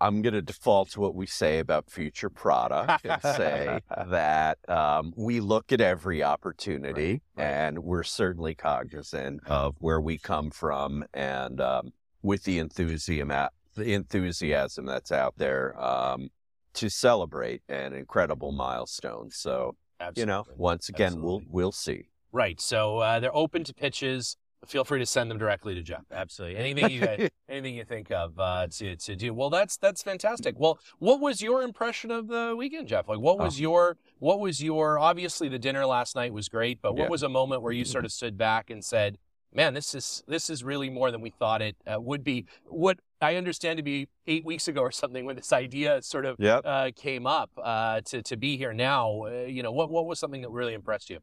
I'm 0.00 0.22
going 0.22 0.34
to 0.34 0.42
default 0.42 0.90
to 0.90 1.00
what 1.00 1.14
we 1.14 1.26
say 1.26 1.60
about 1.60 1.88
future 1.90 2.28
product 2.28 3.06
and 3.06 3.22
say 3.22 3.80
that 4.08 4.58
um, 4.68 5.12
we 5.16 5.40
look 5.40 5.72
at 5.72 5.80
every 5.80 6.22
opportunity 6.22 7.22
Right, 7.36 7.44
right. 7.44 7.44
and 7.46 7.78
we're 7.78 8.02
certainly 8.02 8.54
cognizant 8.54 9.40
of 9.46 9.76
where 9.78 10.00
we 10.00 10.18
come 10.18 10.50
from 10.50 11.04
and 11.14 11.60
um, 11.60 11.92
with 12.22 12.42
the 12.42 12.58
enthusiasm, 12.58 13.28
the 13.76 13.94
enthusiasm 13.94 14.84
that's 14.84 15.12
out 15.12 15.34
there 15.36 15.80
um, 15.80 16.30
to 16.74 16.88
celebrate 16.90 17.62
an 17.68 17.92
incredible 17.92 18.50
milestone. 18.50 19.30
So, 19.30 19.76
you 20.16 20.26
know, 20.26 20.44
once 20.56 20.88
again, 20.88 21.12
Absolutely. 21.12 21.46
we'll 21.50 21.64
we'll 21.66 21.72
see. 21.72 22.08
Right. 22.34 22.60
So 22.60 22.98
uh, 22.98 23.20
they're 23.20 23.34
open 23.34 23.62
to 23.64 23.72
pitches. 23.72 24.36
Feel 24.66 24.82
free 24.84 24.98
to 24.98 25.06
send 25.06 25.30
them 25.30 25.38
directly 25.38 25.74
to 25.74 25.82
Jeff. 25.82 26.04
Absolutely. 26.10 26.56
Anything 26.56 26.90
you 26.90 27.00
guys, 27.00 27.28
anything 27.48 27.74
you 27.76 27.84
think 27.84 28.10
of 28.10 28.38
uh, 28.40 28.66
to 28.78 28.96
to 28.96 29.14
do. 29.14 29.32
Well, 29.32 29.50
that's 29.50 29.76
that's 29.76 30.02
fantastic. 30.02 30.54
Well, 30.58 30.78
what 30.98 31.20
was 31.20 31.40
your 31.42 31.62
impression 31.62 32.10
of 32.10 32.26
the 32.28 32.54
weekend, 32.56 32.88
Jeff? 32.88 33.06
Like, 33.08 33.20
what 33.20 33.38
was 33.38 33.60
your 33.60 33.98
what 34.18 34.40
was 34.40 34.60
your? 34.62 34.98
Obviously, 34.98 35.48
the 35.48 35.58
dinner 35.60 35.86
last 35.86 36.16
night 36.16 36.32
was 36.32 36.48
great, 36.48 36.80
but 36.82 36.94
what 36.94 37.04
Yeah. 37.04 37.08
was 37.08 37.22
a 37.22 37.28
moment 37.28 37.62
where 37.62 37.72
you 37.72 37.84
sort 37.84 38.04
of 38.04 38.10
stood 38.20 38.36
back 38.38 38.70
and 38.70 38.82
said, 38.84 39.18
"Man, 39.52 39.74
this 39.74 39.94
is 39.94 40.24
this 40.26 40.48
is 40.50 40.64
really 40.64 40.88
more 40.90 41.10
than 41.12 41.20
we 41.20 41.30
thought 41.30 41.60
it 41.62 41.76
uh, 41.86 42.00
would 42.00 42.24
be." 42.24 42.46
What 42.64 42.98
I 43.20 43.36
understand 43.36 43.76
to 43.76 43.82
be 43.82 44.08
eight 44.26 44.44
weeks 44.46 44.66
ago 44.66 44.80
or 44.80 44.90
something 44.90 45.24
when 45.26 45.36
this 45.36 45.52
idea 45.52 46.00
sort 46.02 46.24
of 46.24 46.36
Yep. 46.40 46.62
uh, 46.64 46.90
came 46.96 47.26
up 47.26 47.50
uh, 47.62 48.00
to 48.06 48.22
to 48.22 48.36
be 48.36 48.56
here 48.56 48.72
now. 48.72 49.24
Uh, 49.26 49.30
you 49.46 49.62
know, 49.62 49.72
what 49.72 49.90
what 49.90 50.06
was 50.06 50.18
something 50.18 50.40
that 50.40 50.50
really 50.50 50.72
impressed 50.74 51.10
you? 51.10 51.18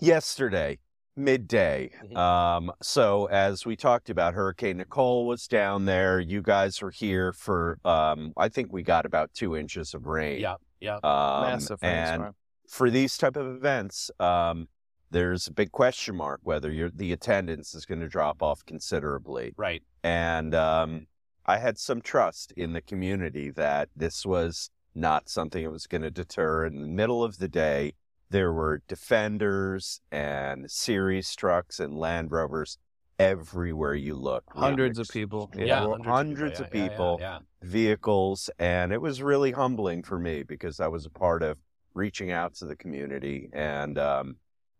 Yesterday 0.00 0.78
midday 1.16 1.90
Mhm. 2.04 2.16
um 2.16 2.72
so 2.82 3.26
as 3.26 3.64
we 3.64 3.76
talked 3.76 4.10
about 4.10 4.34
hurricane 4.34 4.78
nicole 4.78 5.26
was 5.26 5.46
down 5.46 5.84
there 5.84 6.18
you 6.18 6.42
guys 6.42 6.82
were 6.82 6.90
here 6.90 7.32
for 7.32 7.78
um 7.84 8.32
i 8.36 8.48
think 8.48 8.72
we 8.72 8.82
got 8.82 9.06
about 9.06 9.32
two 9.32 9.56
inches 9.56 9.94
of 9.94 10.06
rain 10.06 10.40
Yeah, 10.40 10.56
yeah. 10.80 10.96
um, 11.04 11.42
Massive 11.42 11.78
and 11.82 12.34
for 12.68 12.90
these 12.90 13.16
type 13.16 13.36
of 13.36 13.46
events 13.46 14.10
um 14.18 14.66
there's 15.12 15.46
a 15.46 15.52
big 15.52 15.70
question 15.70 16.16
mark 16.16 16.40
whether 16.42 16.72
your 16.72 16.90
the 16.90 17.12
attendance 17.12 17.76
is 17.76 17.86
going 17.86 18.00
to 18.00 18.08
drop 18.08 18.42
off 18.42 18.64
considerably 18.66 19.54
Right. 19.56 19.84
and 20.02 20.52
um, 20.56 21.06
I 21.46 21.58
had 21.58 21.78
some 21.78 22.00
trust 22.00 22.50
in 22.56 22.72
the 22.72 22.80
community 22.80 23.50
that 23.50 23.90
this 23.94 24.26
was 24.26 24.70
not 24.94 25.28
something 25.28 25.62
that 25.62 25.70
was 25.70 25.86
going 25.86 26.00
to 26.02 26.10
deter. 26.10 26.64
In 26.64 26.80
the 26.80 26.88
middle 26.88 27.22
of 27.22 27.36
the 27.36 27.48
day, 27.48 27.92
there 28.34 28.52
were 28.52 28.82
defenders 28.88 30.00
and 30.10 30.68
series 30.68 31.36
trucks 31.36 31.78
and 31.78 31.96
Land 31.96 32.32
Rovers 32.32 32.78
everywhere 33.16 33.94
you 33.94 34.16
look. 34.16 34.42
Hundreds 34.56 34.98
of 34.98 35.06
people. 35.06 35.48
Yeah, 35.56 35.64
Yeah, 35.66 35.86
were 35.86 36.02
hundreds 36.02 36.58
of 36.58 36.66
Yeah, 36.74 36.80
yeah, 36.80 36.84
yeah, 36.84 36.90
people, 36.90 37.20
vehicles, 37.62 38.50
and 38.58 38.92
it 38.92 39.00
was 39.00 39.22
really 39.22 39.52
humbling 39.52 40.02
for 40.02 40.18
me 40.18 40.42
because 40.42 40.80
I 40.80 40.88
was 40.88 41.06
a 41.06 41.10
part 41.10 41.44
of 41.44 41.58
reaching 41.94 42.32
out 42.32 42.54
to 42.56 42.66
the 42.66 42.74
community 42.74 43.50
and 43.52 43.96
um, 43.98 44.34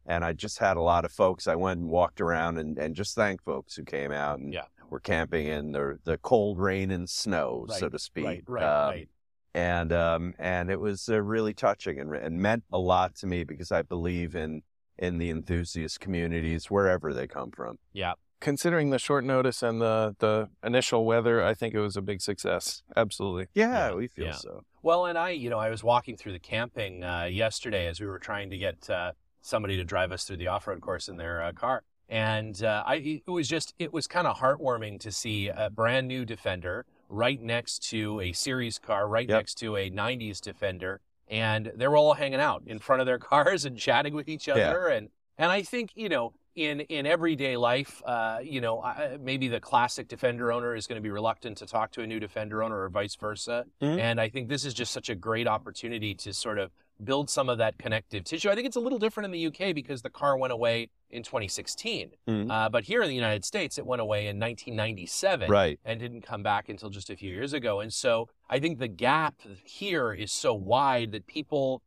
and 0.04 0.24
I 0.24 0.32
just 0.32 0.58
had 0.58 0.76
a 0.76 0.82
lot 0.82 1.04
of 1.04 1.12
folks. 1.12 1.46
I 1.46 1.54
went 1.54 1.78
and 1.78 1.88
walked 1.88 2.20
around 2.20 2.58
and, 2.58 2.76
and 2.76 2.96
just 2.96 3.14
thanked 3.14 3.44
folks 3.44 3.76
who 3.76 3.84
came 3.84 4.10
out 4.10 4.40
and 4.40 4.52
were 4.90 4.98
camping 4.98 5.46
in 5.46 5.70
the 5.70 6.00
the 6.02 6.18
cold 6.18 6.58
rain 6.58 6.90
and 6.90 7.08
snow, 7.08 7.66
so 7.68 7.88
to 7.88 8.00
speak. 8.00 8.24
right, 8.24 8.42
right, 8.48 8.64
Um, 8.64 8.90
right. 8.90 9.08
And 9.54 9.92
um, 9.92 10.34
and 10.38 10.70
it 10.70 10.80
was 10.80 11.08
uh, 11.08 11.20
really 11.20 11.54
touching 11.54 12.00
and, 12.00 12.14
and 12.14 12.38
meant 12.40 12.64
a 12.72 12.78
lot 12.78 13.14
to 13.16 13.26
me 13.26 13.44
because 13.44 13.70
I 13.70 13.82
believe 13.82 14.34
in 14.34 14.62
in 14.98 15.18
the 15.18 15.30
enthusiast 15.30 16.00
communities 16.00 16.70
wherever 16.70 17.12
they 17.14 17.26
come 17.26 17.50
from. 17.50 17.78
Yeah, 17.92 18.14
Considering 18.44 18.90
the 18.90 18.98
short 18.98 19.24
notice 19.24 19.62
and 19.62 19.80
the, 19.80 20.14
the 20.18 20.50
initial 20.62 21.06
weather, 21.06 21.42
I 21.42 21.54
think 21.54 21.72
it 21.72 21.80
was 21.80 21.96
a 21.96 22.02
big 22.02 22.20
success. 22.20 22.82
Absolutely. 22.94 23.46
Yeah, 23.54 23.88
Yeah, 23.88 23.94
we 23.94 24.06
feel 24.06 24.26
yeah. 24.26 24.32
so. 24.32 24.64
Well, 24.82 25.06
and 25.06 25.16
I, 25.16 25.30
you 25.30 25.48
know, 25.48 25.58
I 25.58 25.70
was 25.70 25.82
walking 25.82 26.14
through 26.18 26.32
the 26.32 26.38
camping 26.38 27.02
uh, 27.02 27.24
yesterday 27.24 27.86
as 27.86 28.02
we 28.02 28.06
were 28.06 28.18
trying 28.18 28.50
to 28.50 28.58
get 28.58 28.90
uh, 28.90 29.12
somebody 29.40 29.78
to 29.78 29.84
drive 29.84 30.12
us 30.12 30.24
through 30.24 30.36
the 30.36 30.48
off-road 30.48 30.82
course 30.82 31.08
in 31.08 31.16
their 31.16 31.42
uh, 31.42 31.52
car. 31.52 31.84
And 32.10 32.62
uh, 32.62 32.84
I, 32.86 33.22
it 33.26 33.30
was 33.30 33.48
just, 33.48 33.72
it 33.78 33.94
was 33.94 34.06
kind 34.06 34.26
of 34.26 34.36
heartwarming 34.36 35.00
to 35.00 35.10
see 35.10 35.48
a 35.48 35.70
brand 35.70 36.06
new 36.06 36.26
Defender 36.26 36.84
right 37.08 37.40
next 37.40 37.88
to 37.90 38.20
a 38.20 38.32
series 38.32 38.78
car, 38.78 39.06
right 39.08 39.28
Yep. 39.28 39.36
next 39.38 39.54
to 39.56 39.76
a 39.76 39.90
90s 39.90 40.40
Defender. 40.40 41.00
And 41.28 41.72
they 41.74 41.88
were 41.88 41.96
all 41.96 42.14
hanging 42.14 42.40
out 42.40 42.62
in 42.66 42.78
front 42.78 43.00
of 43.00 43.06
their 43.06 43.18
cars 43.30 43.64
and 43.64 43.78
chatting 43.78 44.14
with 44.14 44.28
each 44.28 44.46
Yeah. 44.48 44.54
other. 44.54 44.88
And, 44.88 45.08
and 45.38 45.50
I 45.50 45.62
think, 45.62 45.90
you 45.94 46.08
know, 46.08 46.32
in, 46.54 46.80
in 46.82 47.04
everyday 47.04 47.56
life, 47.56 48.00
uh, 48.06 48.38
you 48.42 48.60
know, 48.60 48.80
I- 48.80 49.16
maybe 49.20 49.48
the 49.48 49.58
classic 49.60 50.06
Defender 50.06 50.52
owner 50.52 50.74
is 50.76 50.86
going 50.86 50.96
to 50.98 51.02
be 51.02 51.10
reluctant 51.10 51.58
to 51.58 51.66
talk 51.66 51.90
to 51.92 52.02
a 52.02 52.06
new 52.06 52.20
Defender 52.20 52.62
owner 52.62 52.80
or 52.80 52.88
vice 52.88 53.16
versa. 53.16 53.64
Mhm. 53.82 53.98
And 53.98 54.20
I 54.20 54.28
think 54.28 54.48
this 54.48 54.64
is 54.64 54.72
just 54.74 54.92
such 54.92 55.08
a 55.08 55.14
great 55.16 55.48
opportunity 55.48 56.14
to 56.14 56.32
sort 56.32 56.58
of 56.58 56.70
build 57.02 57.28
some 57.28 57.48
of 57.48 57.58
that 57.58 57.76
connective 57.78 58.24
tissue. 58.24 58.48
I 58.50 58.54
think 58.54 58.66
it's 58.66 58.76
a 58.76 58.80
little 58.80 58.98
different 58.98 59.24
in 59.26 59.30
the 59.32 59.46
UK 59.46 59.74
because 59.74 60.02
the 60.02 60.10
car 60.10 60.36
went 60.36 60.52
away 60.52 60.88
in 61.10 61.22
2016. 61.22 62.12
Mhm. 62.28 62.50
Uh, 62.50 62.68
but 62.68 62.84
here 62.84 63.02
in 63.02 63.08
the 63.08 63.14
United 63.14 63.44
States, 63.44 63.78
it 63.78 63.86
went 63.86 64.00
away 64.00 64.26
in 64.26 64.38
1997 64.38 65.50
Right. 65.50 65.78
and 65.84 65.98
didn't 66.00 66.22
come 66.22 66.42
back 66.42 66.68
until 66.68 66.90
just 66.90 67.10
a 67.10 67.16
few 67.16 67.30
years 67.32 67.52
ago. 67.52 67.80
And 67.80 67.92
so 67.92 68.28
I 68.48 68.58
think 68.60 68.78
the 68.78 68.88
gap 68.88 69.34
here 69.64 70.12
is 70.12 70.32
so 70.32 70.54
wide 70.54 71.12
that 71.12 71.26
people, 71.26 71.82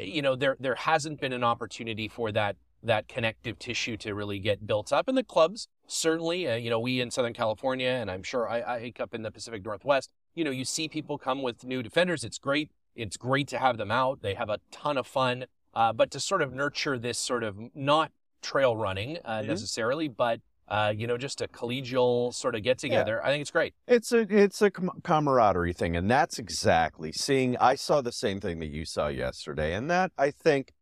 you 0.00 0.22
know, 0.22 0.36
there 0.36 0.56
there 0.60 0.74
hasn't 0.74 1.20
been 1.20 1.32
an 1.32 1.44
opportunity 1.44 2.08
for 2.08 2.32
that 2.32 2.56
that 2.82 3.08
connective 3.08 3.58
tissue 3.58 3.94
to 3.98 4.14
really 4.14 4.38
get 4.38 4.66
built 4.66 4.90
up. 4.90 5.06
And 5.06 5.16
the 5.16 5.22
clubs 5.22 5.68
certainly, 5.86 6.48
uh, 6.48 6.54
you 6.54 6.70
know, 6.70 6.80
we 6.80 6.98
in 7.00 7.10
Southern 7.10 7.34
California, 7.34 7.88
and 7.90 8.10
I'm 8.10 8.22
sure 8.22 8.48
I, 8.48 8.60
I 8.60 8.92
up 9.00 9.12
in 9.14 9.20
the 9.22 9.30
Pacific 9.30 9.62
Northwest, 9.62 10.08
you 10.34 10.44
know, 10.44 10.50
you 10.50 10.64
see 10.64 10.88
people 10.88 11.18
come 11.18 11.42
with 11.42 11.62
new 11.64 11.82
defenders. 11.82 12.24
It's 12.24 12.38
great. 12.38 12.70
It's 12.94 13.16
great 13.16 13.48
to 13.48 13.58
have 13.58 13.78
them 13.78 13.90
out. 13.90 14.22
They 14.22 14.34
have 14.34 14.48
a 14.50 14.58
ton 14.70 14.96
of 14.98 15.06
fun. 15.06 15.46
Uh, 15.72 15.92
but 15.92 16.10
to 16.10 16.18
sort 16.20 16.42
of 16.42 16.52
nurture 16.52 16.98
this 16.98 17.18
sort 17.18 17.44
of 17.44 17.56
not 17.74 18.10
trail 18.42 18.74
running 18.76 19.18
uh, 19.24 19.40
Mhm. 19.40 19.46
necessarily, 19.46 20.08
but 20.08 20.40
uh, 20.68 20.92
you 20.96 21.04
know, 21.06 21.18
just 21.18 21.40
a 21.40 21.48
collegial 21.48 22.32
sort 22.32 22.54
of 22.54 22.62
get 22.62 22.78
together. 22.78 23.20
I 23.24 23.28
think 23.30 23.42
it's 23.42 23.50
great. 23.50 23.74
It's 23.88 24.12
a 24.12 24.20
it's 24.20 24.62
a 24.62 24.70
com- 24.70 25.00
camaraderie 25.02 25.72
thing, 25.72 25.96
and 25.96 26.08
that's 26.08 26.38
exactly 26.38 27.10
seeing. 27.10 27.56
I 27.56 27.74
saw 27.74 28.00
the 28.00 28.12
same 28.12 28.38
thing 28.40 28.60
that 28.60 28.68
you 28.68 28.84
saw 28.84 29.08
yesterday, 29.08 29.74
and 29.74 29.90
that 29.90 30.12
I 30.16 30.30
think 30.30 30.72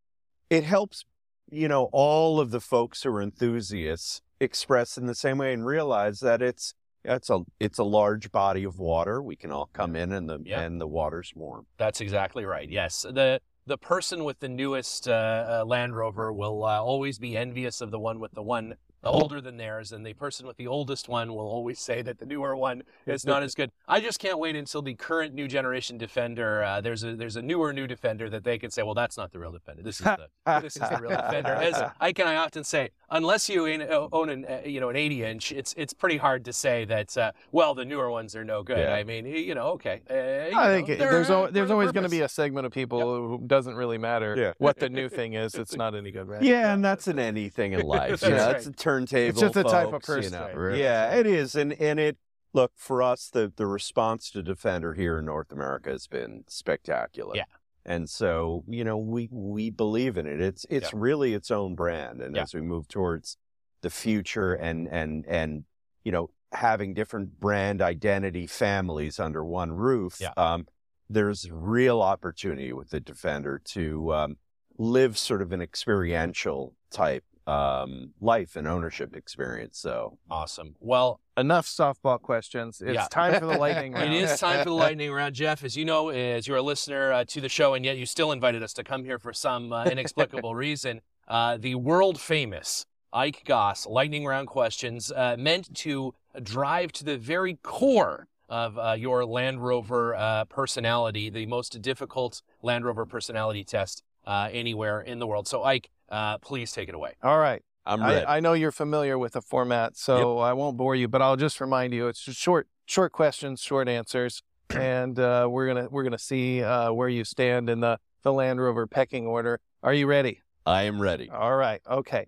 it 0.51 0.65
helps. 0.65 1.05
You 1.51 1.69
know, 1.69 1.89
all 1.93 2.39
of 2.39 2.51
the 2.51 2.61
folks 2.61 3.03
who 3.03 3.11
are 3.15 3.23
enthusiasts 3.23 4.21
express 4.41 4.99
in 4.99 5.07
the 5.07 5.15
same 5.15 5.39
way 5.39 5.55
and 5.55 5.65
realize 5.65 6.21
that 6.21 6.43
it's 6.43 6.75
it's 7.05 7.31
a 7.31 7.41
it's 7.61 7.79
a 7.79 7.85
large 7.85 8.31
body 8.33 8.65
of 8.65 8.79
water. 8.79 9.23
We 9.23 9.37
can 9.37 9.51
all 9.51 9.69
come 9.73 9.97
in, 9.97 10.13
and 10.13 10.29
the 10.29 10.39
Yeah. 10.45 10.61
and 10.61 10.81
the 10.81 10.87
water's 10.87 11.33
warm. 11.35 11.67
That's 11.79 12.01
exactly 12.01 12.45
right. 12.45 12.69
Yes, 12.69 13.03
the 13.03 13.41
the 13.67 13.79
person 13.79 14.25
with 14.25 14.41
the 14.41 14.49
newest 14.49 15.09
uh, 15.09 15.61
uh, 15.61 15.65
Land 15.67 15.95
Rover 15.95 16.33
will 16.33 16.65
uh, 16.65 16.81
always 16.83 17.19
be 17.19 17.37
envious 17.37 17.81
of 17.81 17.91
the 17.91 17.99
one 17.99 18.19
with 18.19 18.33
the 18.33 18.43
one 18.43 18.75
older 19.05 19.41
than 19.41 19.57
theirs, 19.59 19.93
and 19.93 20.05
the 20.05 20.13
person 20.15 20.47
with 20.47 20.57
the 20.57 20.67
oldest 20.67 21.09
one 21.09 21.29
will 21.33 21.47
always 21.49 21.79
say 21.89 22.03
that 22.03 22.19
the 22.19 22.27
newer 22.27 22.57
one 22.57 22.83
is 23.07 23.25
not 23.25 23.43
as 23.43 23.55
good. 23.55 23.71
I 23.87 24.01
just 24.01 24.19
can't 24.19 24.39
wait 24.39 24.57
until 24.57 24.83
the 24.83 24.95
current 24.95 25.35
new 25.35 25.47
generation 25.47 25.99
Defender. 25.99 26.65
Uh, 26.65 26.81
there's 26.81 27.05
a 27.05 27.15
there's 27.15 27.37
a 27.37 27.43
newer 27.43 27.73
new 27.73 27.87
Defender 27.87 28.29
that 28.31 28.43
they 28.43 28.59
can 28.59 28.71
say, 28.71 28.83
well, 28.83 28.95
that's 28.95 29.17
not 29.17 29.33
the 29.33 29.39
real 29.39 29.53
Defender. 29.53 29.83
This 29.83 30.01
is 30.01 30.05
the 30.07 30.29
this 30.63 30.77
is 30.77 30.83
the 30.83 30.99
real 31.01 31.11
Defender. 31.11 31.53
As 31.53 31.81
I 32.01 32.13
can 32.13 32.27
I 32.27 32.37
often 32.37 32.65
say, 32.65 32.89
unless 33.11 33.49
you 33.49 33.67
own- 33.67 34.09
own 34.13 34.29
an 34.29 34.45
uh, 34.45 34.61
you 34.65 34.81
know 34.81 34.89
an 34.89 34.97
80 34.97 35.25
inch, 35.25 35.53
it's 35.53 35.75
it's 35.77 35.93
pretty 35.93 36.17
hard 36.17 36.45
to 36.47 36.53
say 36.53 36.85
that. 36.87 37.17
Uh, 37.17 37.33
well, 37.53 37.75
the 37.75 37.85
newer 37.85 38.11
ones 38.11 38.35
are 38.37 38.45
no 38.45 38.63
good. 38.63 38.79
Yeah. 38.79 38.95
I 38.95 39.05
mean, 39.05 39.27
you 39.27 39.55
know, 39.55 39.69
okay. 39.73 40.01
Uh, 40.11 40.15
you 40.15 40.57
I 40.59 40.69
know, 40.69 40.75
think 40.75 40.89
it- 40.91 40.99
there's 40.99 41.31
al- 41.31 41.51
there's 41.51 41.69
for 41.69 41.73
a 41.75 41.77
always 41.77 41.93
going 41.93 42.05
to 42.05 42.11
be 42.11 42.21
a 42.21 42.29
segment 42.29 42.67
of 42.67 42.73
people 42.73 43.01
who 43.01 43.43
doesn't 43.47 43.75
really 43.77 43.99
matter 43.99 44.35
Yeah. 44.37 44.53
what 44.59 44.79
the 44.79 44.89
new 44.89 45.09
thing 45.19 45.35
is. 45.35 45.55
It's 45.55 45.77
not 45.77 45.95
any 45.95 46.11
good, 46.11 46.29
right? 46.29 46.43
Yeah, 46.43 46.73
and 46.75 46.85
that's 46.85 47.07
an 47.09 47.19
anything 47.19 47.73
in 47.73 47.81
life. 47.87 48.11
you 48.11 48.17
That's 48.17 48.23
know, 48.31 48.47
right. 48.47 48.57
it's 48.57 48.67
a 48.67 48.73
turntable. 48.73 49.29
It's 49.29 49.41
just 49.41 49.57
a 49.57 49.65
type 49.65 49.87
of 49.87 49.93
folks, 49.93 50.09
you 50.09 50.15
person, 50.17 50.33
know. 50.33 50.53
right? 50.55 50.77
Yeah, 50.79 51.15
it 51.15 51.27
is, 51.27 51.55
and 51.55 51.73
and 51.75 51.99
it 52.01 52.17
look 52.55 52.73
for 52.77 53.03
us 53.03 53.29
the 53.33 53.53
the 53.57 53.67
response 53.67 54.31
to 54.31 54.43
Defender 54.43 54.95
here 54.95 55.19
in 55.19 55.27
North 55.27 55.53
America 55.53 55.91
has 55.91 56.07
been 56.07 56.45
spectacular. 56.49 57.37
Yeah. 57.37 57.45
And 57.89 58.09
so, 58.09 58.65
you 58.69 58.85
know, 58.85 58.99
we 58.99 59.29
we 59.33 59.71
believe 59.71 60.19
in 60.19 60.27
it. 60.27 60.41
It's 60.43 60.67
it's 60.69 60.93
really 60.93 61.33
its 61.33 61.51
own 61.51 61.75
brand. 61.75 62.21
And 62.21 62.37
Yeah. 62.37 62.43
as 62.43 62.53
we 62.55 62.61
move 62.61 62.87
towards 62.87 63.39
the 63.81 63.89
future 63.91 64.53
and 64.53 64.87
and 64.89 65.25
and 65.27 65.65
you 66.05 66.13
know, 66.13 66.31
having 66.53 66.93
different 66.95 67.41
brand 67.41 67.81
identity 67.81 68.47
families 68.47 69.19
under 69.19 69.43
one 69.43 69.73
roof, 69.73 70.19
Yeah. 70.21 70.33
um, 70.37 70.67
there's 71.09 71.51
real 71.51 72.03
opportunity 72.03 72.73
with 72.75 72.91
the 72.91 73.01
Defender 73.01 73.61
to 73.65 74.13
um, 74.15 74.37
live 74.77 75.17
sort 75.17 75.41
of 75.41 75.53
an 75.53 75.63
experiential 75.63 76.75
type 76.91 77.25
um, 77.49 78.11
life 78.21 78.57
and 78.57 78.67
ownership 78.69 79.17
experience. 79.17 79.79
So 79.79 80.19
Awesome. 80.31 80.77
Well, 80.81 81.21
Enough 81.37 81.67
softball 81.67 82.21
questions. 82.21 82.83
It's 82.85 82.95
Yeah. 82.95 83.07
time 83.11 83.39
for 83.41 83.47
the 83.47 83.57
lightning 83.65 83.93
it 83.95 83.97
round. 84.01 84.13
is 84.15 84.39
time 84.41 84.59
for 84.65 84.71
the 84.71 84.75
lightning 84.87 85.11
round, 85.13 85.35
Jeff. 85.35 85.63
As 85.65 85.77
you 85.77 85.85
know, 85.85 86.09
as 86.11 86.47
you're 86.49 86.57
a 86.59 86.63
listener 86.63 87.13
uh, 87.13 87.25
to 87.29 87.41
the 87.41 87.49
show, 87.49 87.75
and 87.75 87.85
yet 87.85 87.97
you 87.97 88.07
still 88.07 88.33
invited 88.33 88.63
us 88.63 88.73
to 88.75 88.85
come 88.85 89.05
here 89.05 89.19
for 89.19 89.33
some 89.33 89.73
uh, 89.73 89.85
inexplicable 89.95 90.55
reason. 90.55 91.01
Uh, 91.29 91.57
the 91.57 91.75
world 91.77 92.21
famous 92.21 92.87
Ike 93.13 93.43
Goss 93.47 93.87
lightning 93.87 94.27
round 94.27 94.49
questions 94.49 95.11
uh, 95.13 95.37
meant 95.39 95.75
to 95.77 96.13
drive 96.43 96.91
to 96.93 97.05
the 97.05 97.17
very 97.17 97.55
core 97.63 98.27
of 98.49 98.79
uh, 98.79 98.93
your 98.99 99.25
Land 99.25 99.63
Rover 99.63 100.15
uh, 100.17 100.45
personality, 100.47 101.31
the 101.31 101.47
most 101.47 101.81
difficult 101.83 102.43
Land 102.63 102.85
Rover 102.85 103.07
personality 103.07 103.63
test 103.63 104.03
uh, 104.27 104.49
anywhere 104.53 105.01
in 105.01 105.19
the 105.19 105.27
world. 105.27 105.47
So, 105.47 105.63
Ike, 105.65 105.89
uh, 106.09 106.39
please 106.39 106.73
take 106.73 106.89
it 106.89 106.95
away. 106.95 107.15
All 107.23 107.39
right. 107.39 107.63
I'm 107.87 108.03
ready. 108.03 108.27
I, 108.27 108.37
I 108.37 108.41
know 108.41 108.53
you're 108.53 108.73
familiar 108.73 109.19
with 109.19 109.33
the 109.33 109.41
format, 109.41 109.97
so 109.97 110.39
I 110.39 110.53
won't 110.53 110.77
bore 110.77 110.95
you, 110.95 111.09
but 111.09 111.23
I'll 111.23 111.37
just 111.37 111.59
remind 111.61 111.95
you 111.95 112.09
it's 112.09 112.23
just 112.23 112.39
short 112.39 112.69
short 112.85 113.13
questions, 113.13 113.61
short 113.61 113.89
answers, 113.89 114.43
and 114.71 115.19
uh, 115.19 115.49
we're 115.51 115.67
gonna 115.67 115.89
we're 115.91 116.03
gonna 116.03 116.19
see 116.19 116.63
uh, 116.63 116.93
where 116.93 117.09
you 117.09 117.25
stand 117.25 117.71
in 117.71 117.81
the 117.81 117.99
the 118.23 118.33
Land 118.33 118.61
Rover 118.61 118.87
pecking 118.87 119.27
order. 119.27 119.61
Are 119.83 119.95
you 119.95 120.07
ready? 120.07 120.43
I 120.67 120.83
am 120.83 121.01
ready. 121.01 121.31
All 121.31 121.57
right. 121.57 121.81
Okay. 121.89 122.27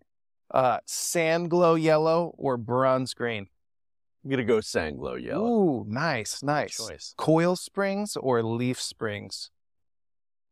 Uh, 0.50 0.78
sand 0.86 1.50
glow 1.50 1.74
yellow 1.74 2.34
or 2.38 2.56
bronze 2.56 3.12
green? 3.12 3.46
I'm 4.24 4.30
gonna 4.30 4.44
go 4.44 4.60
sand 4.60 4.98
glow 4.98 5.16
yellow. 5.16 5.46
Ooh, 5.46 5.84
nice, 5.86 6.42
nice. 6.42 6.76
Choice. 6.76 7.14
Coil 7.18 7.54
springs 7.54 8.16
or 8.16 8.42
leaf 8.42 8.80
springs? 8.80 9.50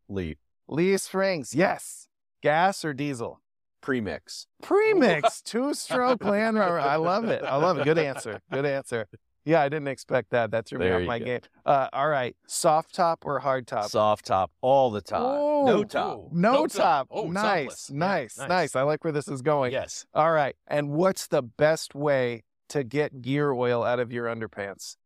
Leaf 0.09 0.37
Leaf 0.69 1.01
springs, 1.01 1.55
yes. 1.55 2.08
Gas 2.43 2.85
or 2.85 2.93
diesel? 2.95 3.41
premix. 3.81 4.47
Premix, 4.63 5.41
two 5.45 5.73
stroke 5.73 6.25
Land 6.25 6.59
Rover. 6.59 6.81
I 6.81 6.97
love 6.97 7.25
it. 7.27 7.43
I 7.45 7.57
love 7.57 7.79
it. 7.79 7.85
Good 7.85 7.97
answer. 7.99 8.41
Good 8.53 8.67
answer. 8.67 9.07
Yeah, 9.45 9.63
I 9.63 9.69
didn't 9.71 9.89
expect 9.89 10.31
that. 10.31 10.51
That 10.51 10.67
threw 10.67 10.79
me 10.79 10.87
There 10.87 10.97
off 10.97 11.01
you 11.03 11.07
my 11.07 11.19
go. 11.21 11.25
game. 11.25 11.41
Uh, 11.65 11.89
all 11.93 12.09
right. 12.09 12.37
Soft 12.47 12.95
top 12.95 13.25
or 13.25 13.39
hard 13.39 13.67
top? 13.67 13.89
Soft 13.89 14.27
top 14.27 14.51
all 14.61 14.91
the 14.91 15.01
time. 15.01 15.23
Oh, 15.25 15.65
no 15.65 15.85
top. 15.85 16.19
Ooh. 16.19 16.29
No, 16.33 16.53
No 16.53 16.67
top. 16.67 16.77
top. 16.77 17.09
Oh, 17.11 17.29
nice, 17.31 17.63
topless. 17.63 17.91
Yeah, 17.91 17.97
nice, 17.99 18.39
nice. 18.39 18.49
nice, 18.49 18.77
I 18.77 18.83
like 18.83 19.05
where 19.05 19.13
this 19.13 19.29
is 19.29 19.41
going. 19.41 19.73
Yes. 19.73 20.05
All 20.13 20.33
right. 20.33 20.55
And 20.67 20.91
what's 20.91 21.29
the 21.29 21.43
best 21.43 21.95
way 21.95 22.43
to 22.71 22.85
get 22.85 23.23
gear 23.23 23.53
oil 23.53 23.85
out 23.85 24.01
of 24.01 24.13
your 24.13 24.27
underpants? 24.27 24.97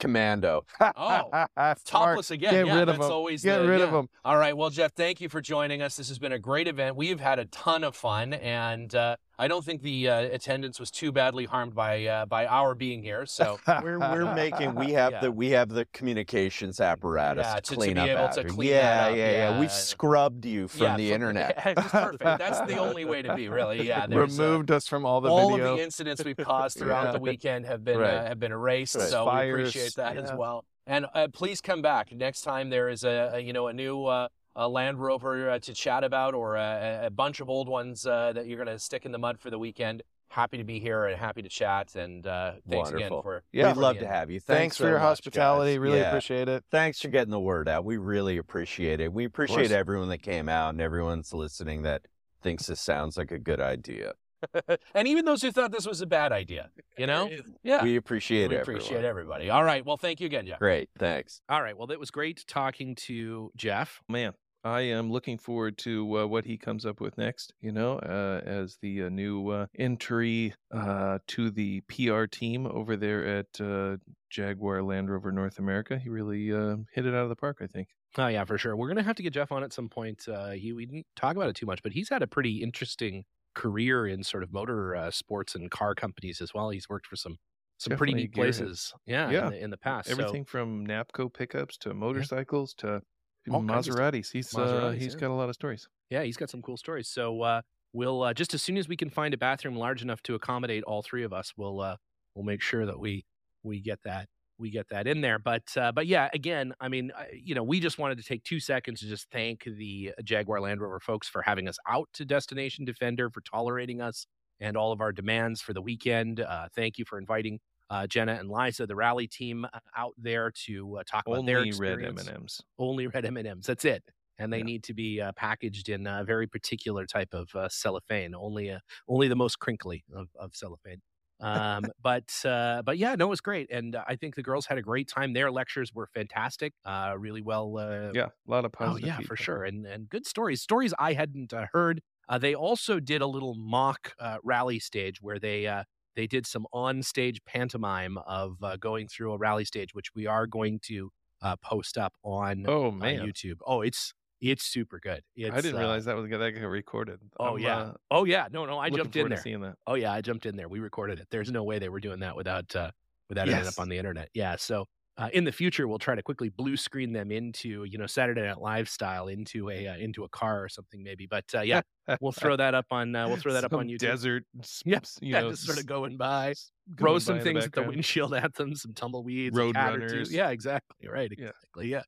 Commando. 0.00 0.64
Oh, 0.80 1.28
Smart. 1.54 1.78
Topless 1.84 2.30
again. 2.32 2.52
Get 2.52 2.66
yeah, 2.66 2.72
rid 2.74 2.80
of 2.82 2.86
that's 2.88 2.98
them. 3.00 3.12
always 3.12 3.42
Get 3.44 3.58
the- 3.58 3.68
rid 3.68 3.78
yeah. 3.78 3.86
of 3.86 3.92
them. 3.92 4.08
All 4.24 4.36
right. 4.36 4.56
Well, 4.56 4.70
Jeff, 4.70 4.92
thank 4.94 5.20
you 5.20 5.28
for 5.28 5.40
joining 5.40 5.82
us. 5.82 5.96
This 5.96 6.08
has 6.08 6.18
been 6.18 6.32
a 6.32 6.38
great 6.38 6.66
event. 6.66 6.96
We've 6.96 7.20
had 7.20 7.38
a 7.38 7.44
ton 7.46 7.84
of 7.84 7.94
fun, 7.94 8.32
and 8.32 8.92
uh, 8.94 9.16
I 9.40 9.48
don't 9.48 9.64
think 9.64 9.80
the 9.80 10.06
uh, 10.06 10.20
attendance 10.20 10.78
was 10.78 10.90
too 10.90 11.12
badly 11.12 11.46
harmed 11.46 11.74
by 11.74 12.04
uh, 12.04 12.26
by 12.26 12.46
our 12.46 12.74
being 12.74 13.02
here. 13.02 13.24
So 13.24 13.58
We're 13.82 13.98
we're 13.98 14.34
making 14.34 14.74
we 14.74 14.92
have 14.92 15.12
Yeah. 15.12 15.20
the 15.22 15.32
we 15.32 15.48
have 15.50 15.70
the 15.70 15.86
communications 15.94 16.78
apparatus 16.78 17.46
Yeah, 17.46 17.54
to, 17.54 17.60
to- 17.62 17.70
to 17.70 17.76
clean 17.76 17.94
be 17.94 18.00
up 18.00 18.08
able 18.08 18.28
to 18.42 18.44
clean 18.54 18.68
yeah, 18.68 18.80
that 18.82 19.10
up, 19.12 19.16
yeah, 19.16 19.30
yeah, 19.30 19.50
yeah. 19.52 19.60
We've 19.60 19.72
scrubbed 19.72 20.44
you 20.44 20.68
from 20.68 20.82
yeah, 20.82 20.96
the 20.98 21.06
from- 21.08 21.14
internet. 21.14 21.54
Yeah, 21.66 21.74
perfect. 21.74 22.22
That's 22.38 22.60
the 22.70 22.76
only 22.76 23.04
way 23.06 23.22
to 23.22 23.34
be, 23.34 23.48
really. 23.48 23.86
Yeah. 23.88 24.06
there's, 24.06 24.38
uh, 24.38 24.42
Removed 24.44 24.70
us 24.70 24.86
from 24.86 25.06
all 25.06 25.20
the 25.22 25.30
all 25.30 25.50
video. 25.52 25.72
of 25.72 25.78
the 25.78 25.82
incidents 25.84 26.22
we've 26.22 26.36
caused 26.36 26.78
throughout 26.78 27.06
Yeah. 27.06 27.12
the 27.12 27.20
weekend 27.20 27.64
have 27.64 27.82
been 27.82 27.98
Right. 27.98 28.14
uh, 28.14 28.24
have 28.26 28.38
been 28.38 28.52
erased. 28.52 28.96
Right. 28.96 29.08
So 29.08 29.24
Fires, 29.24 29.46
we 29.56 29.60
appreciate 29.62 29.94
that 29.96 30.16
as 30.18 30.30
well. 30.34 30.64
And 30.86 31.06
uh, 31.14 31.28
please 31.32 31.60
come 31.62 31.80
back 31.80 32.12
next 32.12 32.42
time 32.42 32.68
there 32.68 32.88
is 32.90 33.04
a, 33.04 33.30
a 33.34 33.40
you 33.40 33.52
know 33.54 33.68
a 33.68 33.72
new 33.72 34.04
uh, 34.04 34.28
a 34.56 34.68
Land 34.68 34.98
Rover 35.00 35.50
uh, 35.50 35.58
to 35.60 35.72
chat 35.74 36.04
about 36.04 36.34
or 36.34 36.56
a, 36.56 37.02
a 37.06 37.10
bunch 37.10 37.40
of 37.40 37.48
old 37.48 37.68
ones 37.68 38.06
uh, 38.06 38.32
that 38.34 38.46
you're 38.46 38.62
going 38.62 38.68
to 38.74 38.78
stick 38.78 39.04
in 39.06 39.12
the 39.12 39.18
mud 39.18 39.38
for 39.38 39.50
the 39.50 39.58
weekend. 39.58 40.02
Happy 40.28 40.58
to 40.58 40.64
be 40.64 40.78
here 40.78 41.06
and 41.06 41.18
happy 41.18 41.42
to 41.42 41.48
chat. 41.48 41.96
And 41.96 42.24
uh, 42.26 42.52
thanks 42.68 42.90
again 42.90 43.08
for 43.08 43.42
Yeah. 43.52 43.68
We'd 43.68 43.76
love 43.80 43.94
being 43.96 44.04
to 44.06 44.12
have 44.12 44.30
you. 44.30 44.38
Thanks, 44.38 44.58
Thanks, 44.60 44.76
for 44.76 44.82
so 44.84 44.88
your 44.88 44.98
much, 44.98 45.02
hospitality. 45.02 45.72
guys. 45.72 45.78
Really 45.80 45.98
Yeah. 45.98 46.08
appreciate 46.08 46.48
it. 46.48 46.64
Thanks 46.70 47.00
for 47.00 47.08
getting 47.08 47.32
the 47.32 47.40
word 47.40 47.68
out. 47.68 47.84
We 47.84 47.96
really 47.96 48.36
appreciate 48.36 49.00
it. 49.00 49.12
We 49.12 49.24
appreciate 49.24 49.72
everyone 49.72 50.08
that 50.10 50.22
came 50.22 50.48
out 50.48 50.70
and 50.70 50.80
everyone's 50.80 51.32
listening 51.34 51.82
that 51.82 52.02
thinks 52.42 52.66
this 52.66 52.80
sounds 52.80 53.16
like 53.16 53.32
a 53.32 53.38
good 53.40 53.60
idea. 53.60 54.12
and 54.94 55.06
even 55.06 55.24
those 55.26 55.42
who 55.42 55.50
thought 55.50 55.70
this 55.72 55.86
was 55.86 56.00
a 56.00 56.06
bad 56.06 56.32
idea, 56.32 56.70
you 56.96 57.06
know, 57.06 57.28
yeah, 57.62 57.82
We 57.82 57.96
appreciate 57.96 58.44
it. 58.44 58.50
we 58.50 58.56
everyone. 58.56 58.80
appreciate 58.82 59.04
everybody. 59.04 59.50
All 59.50 59.62
right, 59.64 59.84
well, 59.84 59.98
thank 59.98 60.18
you 60.20 60.26
again, 60.26 60.46
Jeff. 60.46 60.58
Great. 60.60 60.88
Thanks. 60.98 61.42
All 61.50 61.60
right, 61.62 61.76
well, 61.76 61.90
it 61.90 62.00
was 62.00 62.10
great 62.10 62.44
talking 62.46 62.94
to 63.06 63.50
Jeff. 63.56 64.00
Man, 64.08 64.32
I 64.62 64.82
am 64.82 65.10
looking 65.10 65.38
forward 65.38 65.78
to 65.78 66.18
uh, 66.20 66.26
what 66.26 66.44
he 66.44 66.58
comes 66.58 66.84
up 66.84 67.00
with 67.00 67.16
next. 67.16 67.54
You 67.60 67.72
know, 67.72 67.98
uh, 67.98 68.40
as 68.44 68.76
the 68.82 69.04
uh, 69.04 69.08
new 69.08 69.48
uh, 69.48 69.66
entry 69.78 70.54
uh, 70.70 71.18
to 71.28 71.50
the 71.50 71.80
PR 71.82 72.24
team 72.26 72.66
over 72.66 72.96
there 72.96 73.24
at 73.26 73.60
uh, 73.60 73.96
Jaguar 74.28 74.82
Land 74.82 75.10
Rover 75.10 75.32
North 75.32 75.58
America, 75.58 75.98
he 75.98 76.08
really 76.10 76.52
uh, 76.52 76.76
hit 76.92 77.06
it 77.06 77.14
out 77.14 77.22
of 77.22 77.28
the 77.30 77.36
park. 77.36 77.58
I 77.62 77.66
think. 77.66 77.88
Oh 78.18 78.26
yeah, 78.26 78.44
for 78.44 78.58
sure. 78.58 78.76
We're 78.76 78.88
gonna 78.88 79.02
have 79.02 79.16
to 79.16 79.22
get 79.22 79.32
Jeff 79.32 79.52
on 79.52 79.62
at 79.64 79.72
some 79.72 79.88
point. 79.88 80.26
Uh, 80.28 80.50
he 80.50 80.72
we 80.72 80.84
didn't 80.84 81.06
talk 81.16 81.36
about 81.36 81.48
it 81.48 81.56
too 81.56 81.66
much, 81.66 81.82
but 81.82 81.92
he's 81.92 82.08
had 82.10 82.22
a 82.22 82.26
pretty 82.26 82.62
interesting 82.62 83.24
career 83.54 84.06
in 84.06 84.22
sort 84.22 84.42
of 84.42 84.52
motor 84.52 84.94
uh, 84.94 85.10
sports 85.10 85.54
and 85.54 85.70
car 85.70 85.94
companies 85.94 86.40
as 86.40 86.52
well. 86.52 86.70
He's 86.70 86.88
worked 86.88 87.06
for 87.06 87.16
some 87.16 87.36
some 87.78 87.96
pretty 87.96 88.12
Definitely 88.12 88.22
neat 88.24 88.34
places. 88.34 88.92
Yeah, 89.06 89.30
Yeah. 89.30 89.44
in, 89.46 89.50
the, 89.52 89.64
in 89.64 89.70
the 89.70 89.78
past. 89.78 90.08
So- 90.08 90.12
Everything 90.12 90.44
from 90.44 90.86
Napco 90.86 91.32
pickups 91.32 91.78
to 91.78 91.94
motorcycles 91.94 92.74
to 92.74 93.00
All 93.50 93.64
kinds 93.64 93.88
of. 93.88 93.94
Maseratis. 93.94 94.30
He's 94.32 94.54
uh, 94.54 94.60
Maseratis, 94.60 94.98
he's 94.98 95.14
yeah. 95.14 95.20
got 95.20 95.30
a 95.30 95.34
lot 95.34 95.48
of 95.48 95.54
stories. 95.54 95.88
yeah, 96.10 96.22
he's 96.22 96.36
got 96.36 96.50
some 96.50 96.62
cool 96.62 96.76
stories. 96.76 97.08
So 97.08 97.42
uh, 97.42 97.62
we'll 97.92 98.22
uh, 98.22 98.34
just 98.34 98.54
as 98.54 98.62
soon 98.62 98.76
as 98.76 98.88
we 98.88 98.96
can 98.96 99.10
find 99.10 99.34
a 99.34 99.38
bathroom 99.38 99.76
large 99.76 100.02
enough 100.02 100.22
to 100.24 100.34
accommodate 100.34 100.84
all 100.84 101.02
three 101.02 101.24
of 101.24 101.32
us, 101.32 101.52
we'll 101.56 101.80
uh, 101.80 101.96
we'll 102.34 102.44
make 102.44 102.62
sure 102.62 102.86
that 102.86 102.98
we 102.98 103.24
we 103.62 103.80
get 103.80 104.00
that 104.04 104.28
we 104.58 104.70
get 104.70 104.88
that 104.90 105.06
in 105.06 105.20
there. 105.20 105.38
But 105.38 105.64
uh, 105.76 105.92
but 105.92 106.06
yeah, 106.06 106.28
again, 106.34 106.74
I 106.80 106.88
mean, 106.88 107.10
you 107.32 107.54
know, 107.54 107.62
we 107.62 107.80
just 107.80 107.98
wanted 107.98 108.18
to 108.18 108.24
take 108.24 108.44
two 108.44 108.60
seconds 108.60 109.00
to 109.00 109.06
just 109.06 109.26
thank 109.32 109.64
the 109.64 110.12
Jaguar 110.22 110.60
Land 110.60 110.80
Rover 110.80 111.00
folks 111.00 111.28
for 111.28 111.42
having 111.42 111.66
us 111.66 111.78
out 111.88 112.08
to 112.14 112.24
Destination 112.24 112.84
Defender, 112.84 113.30
for 113.30 113.40
tolerating 113.40 114.00
us 114.00 114.26
and 114.60 114.76
all 114.76 114.92
of 114.92 115.00
our 115.00 115.12
demands 115.12 115.62
for 115.62 115.72
the 115.72 115.80
weekend. 115.82 116.40
Uh, 116.40 116.68
thank 116.76 116.98
you 116.98 117.04
for 117.06 117.18
inviting. 117.18 117.58
Uh, 117.90 118.06
Jenna 118.06 118.34
and 118.34 118.48
Liza, 118.50 118.86
the 118.86 118.96
rally 118.96 119.26
team, 119.28 119.64
uh, 119.66 119.80
out 119.96 120.14
there 120.16 120.50
to 120.66 120.98
uh, 120.98 121.02
talk 121.06 121.26
about 121.28 121.44
their 121.44 121.66
Only 121.66 121.72
red 121.72 122.02
M 122.02 122.18
and 122.18 122.28
M's. 122.28 122.62
only 122.78 123.06
red 123.06 123.24
M&Ms. 123.24 123.66
That's 123.66 123.84
it. 123.84 124.04
And 124.38 124.52
they 124.52 124.62
Yeah. 124.62 124.64
need 124.64 124.84
to 124.84 124.94
be 124.94 125.20
uh, 125.20 125.32
packaged 125.32 125.88
in 125.90 126.06
a 126.06 126.24
very 126.24 126.46
particular 126.46 127.04
type 127.06 127.34
of 127.34 127.54
uh, 127.54 127.68
cellophane, 127.68 128.34
only 128.34 128.70
uh, 128.70 128.78
only 129.08 129.28
the 129.28 129.36
most 129.36 129.58
crinkly 129.58 130.04
of, 130.14 130.28
of 130.34 130.54
cellophane. 130.56 131.02
Um, 131.40 131.90
but 132.00 132.34
uh, 132.44 132.82
but 132.82 132.96
yeah, 132.98 133.14
no, 133.16 133.26
it 133.26 133.30
was 133.30 133.40
great, 133.42 133.70
and 133.70 133.94
uh, 133.96 134.04
I 134.06 134.16
think 134.16 134.36
the 134.36 134.42
girls 134.42 134.66
had 134.66 134.78
a 134.78 134.82
great 134.82 135.08
time. 135.08 135.34
Their 135.34 135.50
lectures 135.50 135.92
were 135.92 136.06
fantastic, 136.14 136.72
uh, 136.86 137.14
really 137.18 137.42
well. 137.42 137.76
Uh, 137.76 138.14
Yeah, 138.14 138.26
a 138.26 138.50
lot 138.50 138.64
of 138.64 138.72
oh 138.82 138.96
positive. 138.96 138.96
yeah, 138.96 139.20
for 139.20 139.36
sure, 139.36 139.64
and 139.64 139.86
and 139.86 140.08
good 140.08 140.26
stories, 140.26 140.62
stories 140.62 140.94
I 140.98 141.12
hadn't 141.14 141.52
uh, 141.52 141.66
heard. 141.72 142.02
Uh, 142.28 142.38
they 142.38 142.54
also 142.54 143.00
did 143.00 143.20
a 143.22 143.26
little 143.26 143.54
mock 143.54 144.14
uh, 144.18 144.38
rally 144.44 144.78
stage 144.78 145.20
where 145.20 145.38
they 145.38 145.66
uh, 145.66 145.84
they 146.16 146.26
did 146.26 146.46
some 146.46 146.66
on 146.72 147.02
stage 147.02 147.40
pantomime 147.44 148.18
of 148.26 148.56
uh, 148.62 148.76
going 148.76 149.08
through 149.08 149.32
a 149.32 149.38
rally 149.38 149.64
stage, 149.64 149.94
which 149.94 150.14
we 150.14 150.26
are 150.26 150.46
going 150.46 150.80
to 150.84 151.10
uh, 151.42 151.56
post 151.56 151.96
up 151.96 152.14
on 152.22 152.64
Oh 152.68 152.86
on 152.86 152.98
man, 152.98 153.20
YouTube. 153.20 153.56
Oh, 153.66 153.80
it's 153.82 154.12
it's 154.40 154.64
super 154.64 154.98
good. 154.98 155.22
It's, 155.36 155.54
I 155.54 155.60
didn't 155.60 155.76
uh, 155.76 155.80
realize 155.80 156.04
that 156.06 156.16
was 156.16 156.28
that 156.30 156.38
got 156.38 156.66
recorded. 156.66 157.20
Oh 157.38 157.56
I'm, 157.56 157.58
yeah. 157.58 157.78
uh, 157.78 157.92
oh 158.10 158.24
yeah. 158.24 158.48
No, 158.50 158.64
no. 158.66 158.78
I 158.78 158.90
jumped 158.90 159.16
in 159.16 159.28
there. 159.28 159.38
Seeing 159.38 159.60
that. 159.60 159.76
Oh 159.86 159.94
yeah, 159.94 160.12
I 160.12 160.20
jumped 160.20 160.46
in 160.46 160.56
there. 160.56 160.68
We 160.68 160.80
recorded 160.80 161.20
it. 161.20 161.28
There's 161.30 161.50
no 161.50 161.62
way 161.62 161.78
they 161.78 161.88
were 161.88 162.00
doing 162.00 162.20
that 162.20 162.36
without 162.36 162.74
uh, 162.74 162.90
without 163.28 163.48
it 163.48 163.66
up 163.66 163.78
on 163.78 163.88
the 163.88 163.98
internet. 163.98 164.28
Yeah. 164.34 164.56
So 164.56 164.86
uh, 165.20 165.28
in 165.34 165.44
the 165.44 165.52
future, 165.52 165.86
we'll 165.86 165.98
try 165.98 166.14
to 166.14 166.22
quickly 166.22 166.48
blue 166.48 166.76
screen 166.76 167.12
them 167.12 167.30
into 167.30 167.84
you 167.84 167.98
know 167.98 168.06
Saturday 168.06 168.42
Night 168.42 168.58
Live 168.60 168.88
style 168.88 169.28
into 169.28 169.68
a 169.70 169.86
uh, 169.88 169.96
into 169.96 170.24
a 170.24 170.28
car 170.30 170.64
or 170.64 170.68
something 170.68 171.02
maybe. 171.02 171.26
But 171.26 171.44
uh, 171.54 171.60
yeah, 171.60 171.82
we'll 172.20 172.32
throw 172.42 172.56
that 172.56 172.74
up 172.74 172.86
on 172.90 173.14
uh, 173.14 173.28
we'll 173.28 173.36
throw 173.36 173.52
that 173.52 173.64
up 173.64 173.74
on 173.74 173.86
YouTube. 173.88 173.98
Desert. 173.98 174.44
s- 174.60 174.82
Yeah, 174.86 175.00
you 175.20 175.32
yeah, 175.32 175.40
know, 175.42 175.50
just 175.50 175.66
sort 175.66 175.78
of 175.78 175.86
going 175.86 176.16
by, 176.16 176.54
throw 176.98 177.18
some 177.18 177.34
by 177.36 177.38
in 177.40 177.44
things 177.44 177.64
at 177.66 177.72
the 177.72 177.82
windshield 177.82 178.34
at 178.44 178.54
them, 178.54 178.74
some 178.74 178.94
tumbleweeds, 178.94 179.56
Road 179.56 179.74
cat 179.74 179.94
or 179.94 179.98
two. 180.00 180.06
runners. 180.06 180.32
Yeah, 180.32 180.50
exactly. 180.50 181.08
Right. 181.08 181.30
Exactly. 181.30 181.88
Yeah. 181.88 182.02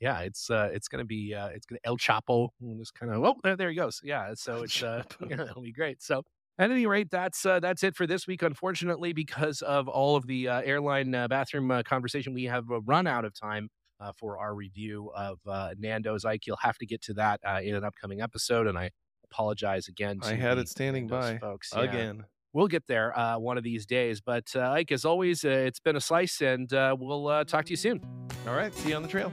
Yeah. 0.00 0.20
It's 0.20 0.50
uh, 0.50 0.68
it's 0.72 0.88
gonna 0.88 1.04
be 1.06 1.34
uh, 1.34 1.48
it's 1.48 1.66
gonna 1.66 1.80
El 1.84 1.96
Chapo. 1.96 2.50
Just 2.78 2.94
kind 2.94 3.12
of 3.12 3.24
oh 3.24 3.36
there, 3.42 3.56
there 3.56 3.70
he 3.70 3.76
goes. 3.76 4.00
Yeah. 4.04 4.32
So 4.34 4.62
it's 4.62 4.82
uh, 4.82 5.02
yeah, 5.28 5.42
it'll 5.42 5.62
be 5.62 5.72
great. 5.72 6.02
So 6.02 6.22
at 6.58 6.70
any 6.70 6.86
rate, 6.86 7.10
that's 7.10 7.46
uh, 7.46 7.60
that's 7.60 7.82
it 7.82 7.94
for 7.96 8.06
this 8.06 8.26
week. 8.26 8.42
Unfortunately, 8.42 9.12
because 9.12 9.62
of 9.62 9.88
all 9.88 10.16
of 10.16 10.26
the 10.26 10.48
uh, 10.48 10.60
airline 10.62 11.14
uh, 11.14 11.28
bathroom 11.28 11.70
uh, 11.70 11.82
conversation, 11.82 12.34
we 12.34 12.44
have 12.44 12.70
uh, 12.70 12.80
run 12.82 13.06
out 13.06 13.24
of 13.24 13.32
time. 13.38 13.68
Uh, 14.00 14.12
for 14.16 14.38
our 14.38 14.54
review 14.54 15.10
of 15.16 15.40
uh, 15.44 15.74
Nando's 15.76 16.24
Ike, 16.24 16.46
you'll 16.46 16.56
have 16.62 16.78
to 16.78 16.86
get 16.86 17.02
to 17.02 17.14
that 17.14 17.40
uh, 17.44 17.58
in 17.60 17.74
an 17.74 17.82
upcoming 17.82 18.20
episode, 18.20 18.68
and 18.68 18.78
I 18.78 18.90
apologize 19.24 19.88
again. 19.88 20.20
To 20.20 20.28
I 20.28 20.34
had 20.34 20.56
it 20.58 20.68
standing 20.68 21.08
Nando's 21.08 21.32
by 21.32 21.38
folks 21.38 21.72
Yeah 21.74 21.82
again. 21.82 22.24
we'll 22.52 22.68
get 22.68 22.86
there 22.86 23.18
uh, 23.18 23.40
one 23.40 23.58
of 23.58 23.64
these 23.64 23.86
days. 23.86 24.20
But 24.20 24.52
uh, 24.54 24.70
Ike, 24.70 24.92
as 24.92 25.04
always, 25.04 25.44
uh, 25.44 25.48
it's 25.48 25.80
been 25.80 25.96
a 25.96 26.00
slice, 26.00 26.40
and 26.40 26.72
uh, 26.72 26.94
we'll 26.96 27.26
uh, 27.26 27.42
talk 27.42 27.64
to 27.64 27.70
you 27.70 27.76
soon. 27.76 28.00
All 28.46 28.54
right, 28.54 28.72
see 28.72 28.90
you 28.90 28.94
on 28.94 29.02
the 29.02 29.08
trail. 29.08 29.32